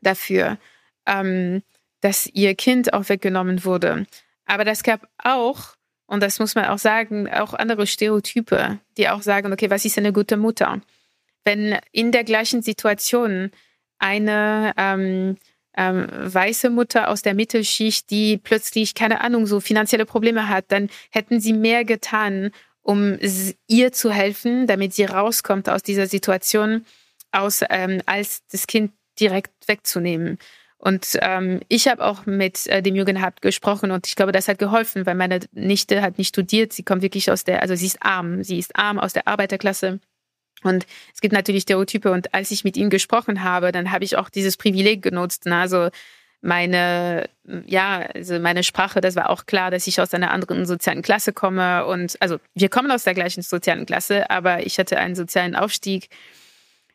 dafür, 0.00 0.58
ähm, 1.06 1.62
dass 2.00 2.26
ihr 2.26 2.54
Kind 2.54 2.92
auch 2.92 3.08
weggenommen 3.08 3.64
wurde. 3.64 4.06
Aber 4.44 4.64
das 4.64 4.82
gab 4.82 5.08
auch, 5.18 5.76
und 6.06 6.22
das 6.22 6.38
muss 6.38 6.54
man 6.54 6.66
auch 6.66 6.78
sagen, 6.78 7.28
auch 7.32 7.54
andere 7.54 7.86
Stereotype, 7.86 8.78
die 8.96 9.08
auch 9.08 9.22
sagen, 9.22 9.52
okay, 9.52 9.70
was 9.70 9.84
ist 9.84 9.98
eine 9.98 10.12
gute 10.12 10.36
Mutter? 10.36 10.80
Wenn 11.44 11.78
in 11.90 12.12
der 12.12 12.24
gleichen 12.24 12.62
Situation 12.62 13.50
eine 13.98 14.72
ähm, 14.76 15.36
ähm, 15.76 16.06
weiße 16.10 16.70
Mutter 16.70 17.08
aus 17.08 17.22
der 17.22 17.34
Mittelschicht, 17.34 18.10
die 18.10 18.36
plötzlich, 18.36 18.94
keine 18.94 19.20
Ahnung, 19.20 19.46
so 19.46 19.60
finanzielle 19.60 20.06
Probleme 20.06 20.48
hat, 20.48 20.66
dann 20.68 20.88
hätten 21.10 21.40
sie 21.40 21.52
mehr 21.52 21.84
getan, 21.84 22.50
um 22.82 23.18
ihr 23.68 23.92
zu 23.92 24.10
helfen, 24.10 24.66
damit 24.66 24.92
sie 24.92 25.04
rauskommt 25.04 25.68
aus 25.68 25.82
dieser 25.82 26.06
Situation, 26.06 26.84
aus, 27.30 27.62
ähm, 27.70 28.02
als 28.06 28.42
das 28.50 28.66
Kind 28.66 28.92
direkt 29.18 29.52
wegzunehmen. 29.66 30.38
Und 30.78 31.16
ähm, 31.22 31.60
ich 31.68 31.86
habe 31.86 32.04
auch 32.04 32.26
mit 32.26 32.66
äh, 32.66 32.82
dem 32.82 32.96
Jugendamt 32.96 33.40
gesprochen 33.40 33.92
und 33.92 34.08
ich 34.08 34.16
glaube, 34.16 34.32
das 34.32 34.48
hat 34.48 34.58
geholfen, 34.58 35.06
weil 35.06 35.14
meine 35.14 35.38
Nichte 35.52 36.02
hat 36.02 36.18
nicht 36.18 36.28
studiert. 36.28 36.72
Sie 36.72 36.82
kommt 36.82 37.02
wirklich 37.02 37.30
aus 37.30 37.44
der, 37.44 37.62
also 37.62 37.76
sie 37.76 37.86
ist 37.86 38.02
arm, 38.02 38.42
sie 38.42 38.58
ist 38.58 38.74
arm 38.74 38.98
aus 38.98 39.12
der 39.12 39.28
Arbeiterklasse. 39.28 40.00
Und 40.62 40.86
es 41.14 41.20
gibt 41.20 41.32
natürlich 41.32 41.62
Stereotype. 41.62 42.10
Und 42.10 42.34
als 42.34 42.50
ich 42.50 42.64
mit 42.64 42.76
ihm 42.76 42.90
gesprochen 42.90 43.42
habe, 43.42 43.72
dann 43.72 43.90
habe 43.92 44.04
ich 44.04 44.16
auch 44.16 44.28
dieses 44.28 44.56
Privileg 44.56 45.02
genutzt. 45.02 45.46
Ne? 45.46 45.56
Also 45.56 45.88
meine, 46.42 47.28
ja, 47.66 48.00
also 48.14 48.38
meine 48.40 48.64
Sprache, 48.64 49.00
das 49.00 49.14
war 49.16 49.30
auch 49.30 49.46
klar, 49.46 49.70
dass 49.70 49.86
ich 49.86 50.00
aus 50.00 50.12
einer 50.12 50.32
anderen 50.32 50.66
sozialen 50.66 51.02
Klasse 51.02 51.32
komme. 51.32 51.86
Und 51.86 52.16
also 52.20 52.38
wir 52.54 52.68
kommen 52.68 52.90
aus 52.90 53.04
der 53.04 53.14
gleichen 53.14 53.42
sozialen 53.42 53.86
Klasse, 53.86 54.28
aber 54.28 54.66
ich 54.66 54.78
hatte 54.78 54.98
einen 54.98 55.14
sozialen 55.14 55.54
Aufstieg. 55.54 56.08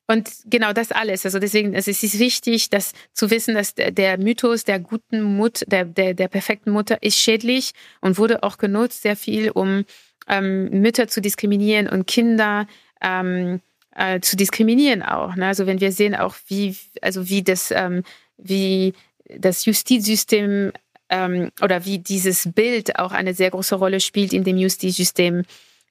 Und 0.07 0.29
genau 0.45 0.71
das 0.71 0.91
alles. 0.91 1.25
Also 1.25 1.39
deswegen, 1.39 1.75
also 1.75 1.91
es 1.91 2.01
ist 2.01 2.17
wichtig, 2.19 2.69
dass 2.69 2.93
zu 3.13 3.29
wissen, 3.29 3.55
dass 3.55 3.75
der, 3.75 3.91
der 3.91 4.17
Mythos 4.17 4.63
der 4.63 4.79
guten 4.79 5.21
Mutter, 5.21 5.65
der, 5.65 5.85
der, 5.85 6.13
der 6.13 6.29
perfekten 6.29 6.71
Mutter 6.71 7.01
ist 7.01 7.17
schädlich 7.17 7.71
und 7.99 8.17
wurde 8.17 8.43
auch 8.43 8.57
genutzt 8.57 9.01
sehr 9.01 9.17
viel, 9.17 9.51
um 9.51 9.83
ähm, 10.29 10.69
Mütter 10.81 11.07
zu 11.07 11.21
diskriminieren 11.21 11.87
und 11.87 12.07
Kinder 12.07 12.67
ähm, 13.01 13.61
äh, 13.95 14.19
zu 14.19 14.37
diskriminieren 14.37 15.03
auch. 15.03 15.35
Ne? 15.35 15.47
Also 15.47 15.65
wenn 15.65 15.81
wir 15.81 15.91
sehen 15.91 16.15
auch, 16.15 16.35
wie, 16.47 16.75
also 17.01 17.29
wie 17.29 17.43
das, 17.43 17.71
ähm, 17.71 18.03
wie 18.37 18.93
das 19.25 19.65
Justizsystem 19.65 20.71
ähm, 21.09 21.51
oder 21.61 21.85
wie 21.85 21.99
dieses 21.99 22.49
Bild 22.53 22.99
auch 22.99 23.11
eine 23.11 23.33
sehr 23.33 23.51
große 23.51 23.75
Rolle 23.75 23.99
spielt 23.99 24.33
in 24.33 24.43
dem 24.43 24.57
Justizsystem. 24.57 25.43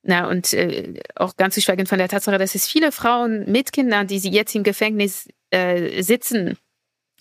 Na, 0.09 0.29
und 0.29 0.53
äh, 0.53 1.01
auch 1.17 1.37
ganz 1.37 1.55
zu 1.55 1.61
schweigen 1.61 1.87
von 1.87 1.99
der 1.99 2.09
Tatsache, 2.09 2.39
dass 2.39 2.55
es 2.55 2.69
viele 2.69 2.93
Frauen 2.93 3.51
mit 3.51 3.73
Kindern, 3.73 4.07
die 4.07 4.21
sie 4.21 4.31
jetzt 4.31 4.55
im 4.55 4.63
Gefängnis 4.63 5.29
äh, 5.51 6.01
sitzen, 6.03 6.57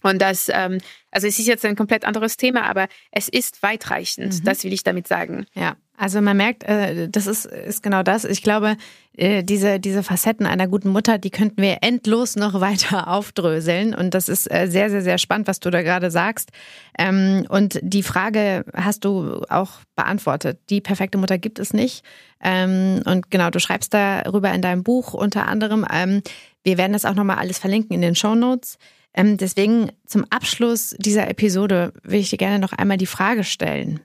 und 0.05 0.21
das, 0.21 0.49
ähm, 0.53 0.79
also 1.11 1.27
es 1.27 1.39
ist 1.39 1.47
jetzt 1.47 1.65
ein 1.65 1.75
komplett 1.75 2.05
anderes 2.05 2.37
Thema, 2.37 2.63
aber 2.69 2.87
es 3.11 3.27
ist 3.27 3.63
weitreichend, 3.63 4.39
mhm. 4.39 4.43
das 4.43 4.63
will 4.63 4.73
ich 4.73 4.83
damit 4.83 5.07
sagen. 5.07 5.45
Ja, 5.53 5.75
also 5.97 6.21
man 6.21 6.35
merkt, 6.35 6.63
äh, 6.63 7.07
das 7.09 7.25
ist, 7.25 7.45
ist 7.45 7.81
genau 7.81 8.03
das. 8.03 8.25
Ich 8.25 8.43
glaube, 8.43 8.75
äh, 9.15 9.43
diese, 9.43 9.79
diese 9.79 10.03
Facetten 10.03 10.45
einer 10.45 10.67
guten 10.67 10.89
Mutter, 10.89 11.17
die 11.17 11.29
könnten 11.29 11.61
wir 11.61 11.77
endlos 11.81 12.35
noch 12.35 12.53
weiter 12.59 13.07
aufdröseln. 13.07 13.95
Und 13.95 14.13
das 14.13 14.27
ist 14.27 14.51
äh, 14.51 14.67
sehr, 14.67 14.89
sehr, 14.89 15.01
sehr 15.01 15.17
spannend, 15.17 15.47
was 15.47 15.59
du 15.59 15.69
da 15.69 15.81
gerade 15.81 16.11
sagst. 16.11 16.51
Ähm, 16.99 17.45
und 17.49 17.79
die 17.81 18.03
Frage 18.03 18.65
hast 18.75 19.05
du 19.05 19.41
auch 19.49 19.71
beantwortet. 19.95 20.59
Die 20.69 20.81
perfekte 20.81 21.17
Mutter 21.17 21.37
gibt 21.37 21.59
es 21.59 21.73
nicht. 21.73 22.03
Ähm, 22.43 23.01
und 23.05 23.31
genau, 23.31 23.49
du 23.49 23.59
schreibst 23.59 23.93
darüber 23.93 24.51
in 24.51 24.61
deinem 24.61 24.83
Buch 24.83 25.13
unter 25.13 25.47
anderem. 25.47 25.85
Ähm, 25.91 26.21
wir 26.63 26.77
werden 26.77 26.93
das 26.93 27.05
auch 27.05 27.15
nochmal 27.15 27.37
alles 27.37 27.57
verlinken 27.57 27.95
in 27.95 28.01
den 28.01 28.15
Show 28.15 28.35
Notes. 28.35 28.77
Ähm, 29.15 29.37
deswegen 29.37 29.91
zum 30.05 30.25
Abschluss 30.29 30.93
dieser 30.99 31.29
Episode 31.29 31.93
will 32.03 32.19
ich 32.19 32.29
dir 32.29 32.37
gerne 32.37 32.59
noch 32.59 32.73
einmal 32.73 32.97
die 32.97 33.05
Frage 33.05 33.45
stellen, 33.45 34.01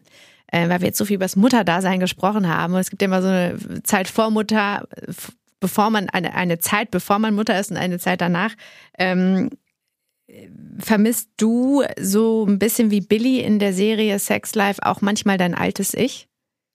äh, 0.47 0.69
weil 0.69 0.81
wir 0.81 0.87
jetzt 0.87 0.99
so 0.99 1.05
viel 1.05 1.17
über 1.17 1.25
das 1.25 1.37
Mutterdasein 1.37 1.99
gesprochen 1.99 2.49
haben. 2.49 2.75
Und 2.75 2.81
es 2.81 2.91
gibt 2.91 3.03
ja 3.03 3.07
immer 3.07 3.21
so 3.21 3.29
eine 3.29 3.83
Zeit 3.83 4.09
vor 4.09 4.31
Mutter, 4.31 4.87
bevor 5.59 5.91
man 5.91 6.09
eine, 6.09 6.35
eine 6.35 6.61
Zeit, 6.61 6.93
bevor 6.93 7.19
man 7.19 7.35
Mutter 7.35 7.59
ist 7.59 7.73
und 7.73 7.77
eine 7.77 7.99
Zeit 7.99 8.21
danach. 8.21 8.55
Ähm, 8.97 9.51
vermisst 10.79 11.31
du 11.37 11.83
so 11.99 12.47
ein 12.47 12.61
bisschen 12.61 12.93
wie 12.93 13.01
Billy 13.01 13.41
in 13.41 13.59
der 13.59 13.73
Serie 13.73 14.19
Sex 14.21 14.55
Life 14.55 14.81
auch 14.85 15.01
manchmal 15.01 15.39
dein 15.39 15.57
altes 15.57 15.93
Ich? 15.93 16.29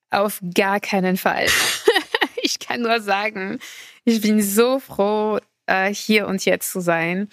Auf 0.10 0.42
gar 0.54 0.82
keinen 0.82 1.16
Fall. 1.16 1.48
ich 2.44 2.60
kann 2.60 2.82
nur 2.82 3.00
sagen, 3.00 3.60
ich 4.04 4.20
bin 4.20 4.42
so 4.42 4.80
froh, 4.80 5.40
äh, 5.68 5.94
hier 5.94 6.28
und 6.28 6.44
jetzt 6.44 6.72
zu 6.72 6.82
sein. 6.82 7.30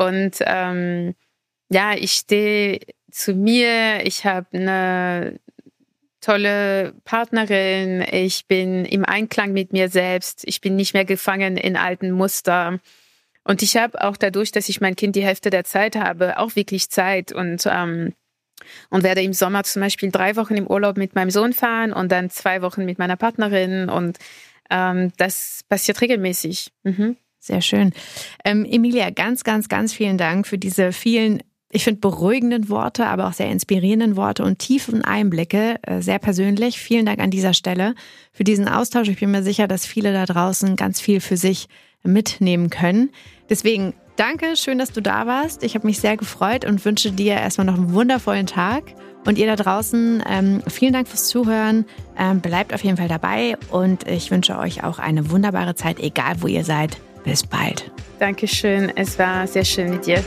Und 0.00 0.36
ähm, 0.40 1.14
ja, 1.68 1.92
ich 1.94 2.12
stehe 2.12 2.80
zu 3.10 3.34
mir, 3.34 4.00
ich 4.04 4.24
habe 4.24 4.46
eine 4.54 5.38
tolle 6.22 6.94
Partnerin, 7.04 8.02
ich 8.10 8.46
bin 8.46 8.86
im 8.86 9.04
Einklang 9.04 9.52
mit 9.52 9.74
mir 9.74 9.90
selbst, 9.90 10.44
ich 10.46 10.62
bin 10.62 10.74
nicht 10.74 10.94
mehr 10.94 11.04
gefangen 11.04 11.58
in 11.58 11.76
alten 11.76 12.12
Muster. 12.12 12.78
Und 13.44 13.60
ich 13.60 13.76
habe 13.76 14.02
auch 14.02 14.16
dadurch, 14.16 14.52
dass 14.52 14.70
ich 14.70 14.80
mein 14.80 14.96
Kind 14.96 15.16
die 15.16 15.24
Hälfte 15.24 15.50
der 15.50 15.64
Zeit 15.64 15.96
habe, 15.96 16.38
auch 16.38 16.56
wirklich 16.56 16.88
Zeit 16.88 17.32
und 17.32 17.66
ähm, 17.66 18.14
und 18.88 19.02
werde 19.02 19.22
im 19.22 19.34
Sommer 19.34 19.64
zum 19.64 19.80
Beispiel 19.80 20.10
drei 20.10 20.36
Wochen 20.36 20.54
im 20.54 20.66
Urlaub 20.66 20.96
mit 20.96 21.14
meinem 21.14 21.30
Sohn 21.30 21.52
fahren 21.52 21.92
und 21.92 22.10
dann 22.10 22.30
zwei 22.30 22.62
Wochen 22.62 22.86
mit 22.86 22.98
meiner 22.98 23.16
Partnerin 23.16 23.90
und 23.90 24.18
ähm, 24.70 25.12
das 25.18 25.62
passiert 25.68 26.00
regelmäßig. 26.00 26.72
Mhm. 26.84 27.16
Sehr 27.40 27.62
schön. 27.62 27.92
Ähm, 28.44 28.66
Emilia, 28.66 29.08
ganz, 29.10 29.44
ganz, 29.44 29.68
ganz 29.68 29.94
vielen 29.94 30.18
Dank 30.18 30.46
für 30.46 30.58
diese 30.58 30.92
vielen, 30.92 31.42
ich 31.72 31.84
finde, 31.84 32.00
beruhigenden 32.00 32.68
Worte, 32.68 33.06
aber 33.06 33.26
auch 33.28 33.32
sehr 33.32 33.50
inspirierenden 33.50 34.14
Worte 34.16 34.44
und 34.44 34.58
tiefen 34.58 35.02
Einblicke, 35.02 35.76
äh, 35.82 36.02
sehr 36.02 36.18
persönlich. 36.18 36.78
Vielen 36.78 37.06
Dank 37.06 37.18
an 37.18 37.30
dieser 37.30 37.54
Stelle 37.54 37.94
für 38.32 38.44
diesen 38.44 38.68
Austausch. 38.68 39.08
Ich 39.08 39.20
bin 39.20 39.30
mir 39.30 39.42
sicher, 39.42 39.66
dass 39.66 39.86
viele 39.86 40.12
da 40.12 40.26
draußen 40.26 40.76
ganz 40.76 41.00
viel 41.00 41.20
für 41.20 41.38
sich 41.38 41.66
mitnehmen 42.02 42.68
können. 42.68 43.10
Deswegen 43.48 43.94
danke, 44.16 44.54
schön, 44.56 44.78
dass 44.78 44.92
du 44.92 45.00
da 45.00 45.26
warst. 45.26 45.62
Ich 45.62 45.74
habe 45.74 45.86
mich 45.86 45.98
sehr 45.98 46.18
gefreut 46.18 46.66
und 46.66 46.84
wünsche 46.84 47.10
dir 47.10 47.34
erstmal 47.34 47.66
noch 47.66 47.74
einen 47.74 47.94
wundervollen 47.94 48.46
Tag. 48.46 48.84
Und 49.26 49.36
ihr 49.36 49.46
da 49.46 49.56
draußen, 49.56 50.22
ähm, 50.26 50.62
vielen 50.66 50.94
Dank 50.94 51.08
fürs 51.08 51.28
Zuhören. 51.28 51.84
Ähm, 52.18 52.40
bleibt 52.40 52.72
auf 52.74 52.82
jeden 52.84 52.96
Fall 52.96 53.08
dabei 53.08 53.56
und 53.70 54.06
ich 54.06 54.30
wünsche 54.30 54.58
euch 54.58 54.82
auch 54.82 54.98
eine 54.98 55.30
wunderbare 55.30 55.74
Zeit, 55.74 56.00
egal 56.00 56.36
wo 56.40 56.46
ihr 56.46 56.64
seid. 56.64 56.98
Bis 57.24 57.44
bald. 57.44 57.90
Dankeschön. 58.18 58.92
Es 58.96 59.18
war 59.18 59.46
sehr 59.46 59.64
schön 59.64 59.90
mit 59.90 60.06
dir. 60.06 60.22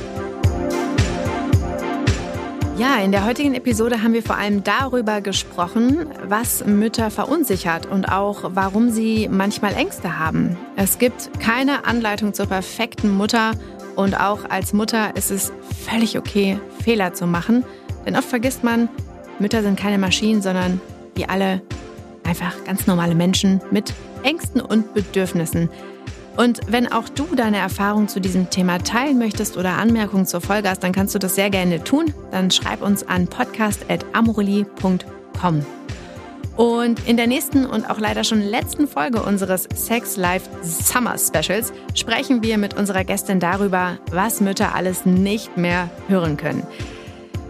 Ja, 2.75 2.97
in 2.97 3.11
der 3.11 3.23
heutigen 3.23 3.53
Episode 3.53 4.01
haben 4.01 4.13
wir 4.13 4.23
vor 4.23 4.35
allem 4.35 4.63
darüber 4.63 5.21
gesprochen, 5.21 6.07
was 6.27 6.65
Mütter 6.65 7.11
verunsichert 7.11 7.85
und 7.85 8.05
auch 8.05 8.49
warum 8.55 8.89
sie 8.89 9.29
manchmal 9.31 9.75
Ängste 9.75 10.17
haben. 10.17 10.57
Es 10.75 10.97
gibt 10.97 11.39
keine 11.39 11.85
Anleitung 11.85 12.33
zur 12.33 12.47
perfekten 12.47 13.11
Mutter 13.11 13.51
und 13.95 14.19
auch 14.19 14.49
als 14.49 14.73
Mutter 14.73 15.15
ist 15.15 15.29
es 15.29 15.53
völlig 15.85 16.17
okay, 16.17 16.59
Fehler 16.83 17.13
zu 17.13 17.27
machen. 17.27 17.63
Denn 18.07 18.15
oft 18.15 18.27
vergisst 18.27 18.63
man, 18.63 18.89
Mütter 19.37 19.61
sind 19.61 19.79
keine 19.79 19.99
Maschinen, 19.99 20.41
sondern 20.41 20.81
wie 21.13 21.25
alle 21.25 21.61
einfach 22.23 22.63
ganz 22.65 22.87
normale 22.87 23.13
Menschen 23.13 23.61
mit 23.69 23.93
Ängsten 24.23 24.61
und 24.61 24.95
Bedürfnissen. 24.95 25.69
Und 26.35 26.61
wenn 26.67 26.91
auch 26.91 27.07
du 27.09 27.27
deine 27.35 27.57
Erfahrung 27.57 28.07
zu 28.07 28.19
diesem 28.19 28.49
Thema 28.49 28.79
teilen 28.79 29.19
möchtest 29.19 29.55
oder 29.57 29.77
Anmerkungen 29.77 30.25
zur 30.25 30.41
Folge 30.41 30.67
hast, 30.69 30.81
dann 30.83 30.91
kannst 30.91 31.13
du 31.13 31.19
das 31.19 31.35
sehr 31.35 31.51
gerne 31.51 31.83
tun. 31.83 32.11
Dann 32.31 32.49
schreib 32.49 32.81
uns 32.81 33.07
an 33.07 33.27
podcast.amoreli.com. 33.27 35.63
Und 36.55 37.07
in 37.07 37.17
der 37.17 37.27
nächsten 37.27 37.65
und 37.65 37.89
auch 37.89 37.99
leider 37.99 38.23
schon 38.23 38.41
letzten 38.41 38.87
Folge 38.87 39.23
unseres 39.23 39.67
Sex 39.73 40.17
Life 40.17 40.47
Summer 40.61 41.15
Specials 41.17 41.73
sprechen 41.95 42.43
wir 42.43 42.59
mit 42.59 42.75
unserer 42.75 43.03
Gästin 43.03 43.39
darüber, 43.39 43.97
was 44.11 44.39
Mütter 44.39 44.75
alles 44.75 45.05
nicht 45.05 45.57
mehr 45.57 45.89
hören 46.07 46.37
können. 46.37 46.63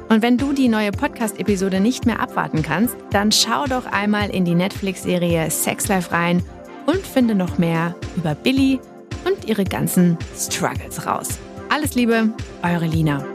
Und 0.08 0.22
wenn 0.22 0.38
du 0.38 0.54
die 0.54 0.70
neue 0.70 0.92
Podcast-Episode 0.92 1.80
nicht 1.80 2.06
mehr 2.06 2.20
abwarten 2.20 2.62
kannst, 2.62 2.96
dann 3.12 3.32
schau 3.32 3.66
doch 3.66 3.86
einmal 3.86 4.30
in 4.30 4.46
die 4.46 4.56
Netflix-Serie 4.56 5.50
Sex 5.50 5.88
Life 5.88 6.12
rein 6.12 6.44
und 6.86 7.06
finde 7.06 7.36
noch 7.36 7.58
mehr 7.58 7.96
über 8.16 8.36
Billy 8.36 8.80
und 9.26 9.46
ihre 9.48 9.64
ganzen 9.64 10.18
Struggles 10.38 11.06
raus. 11.06 11.40
Alles 11.70 11.96
Liebe, 11.96 12.30
eure 12.62 12.86
Lina. 12.86 13.33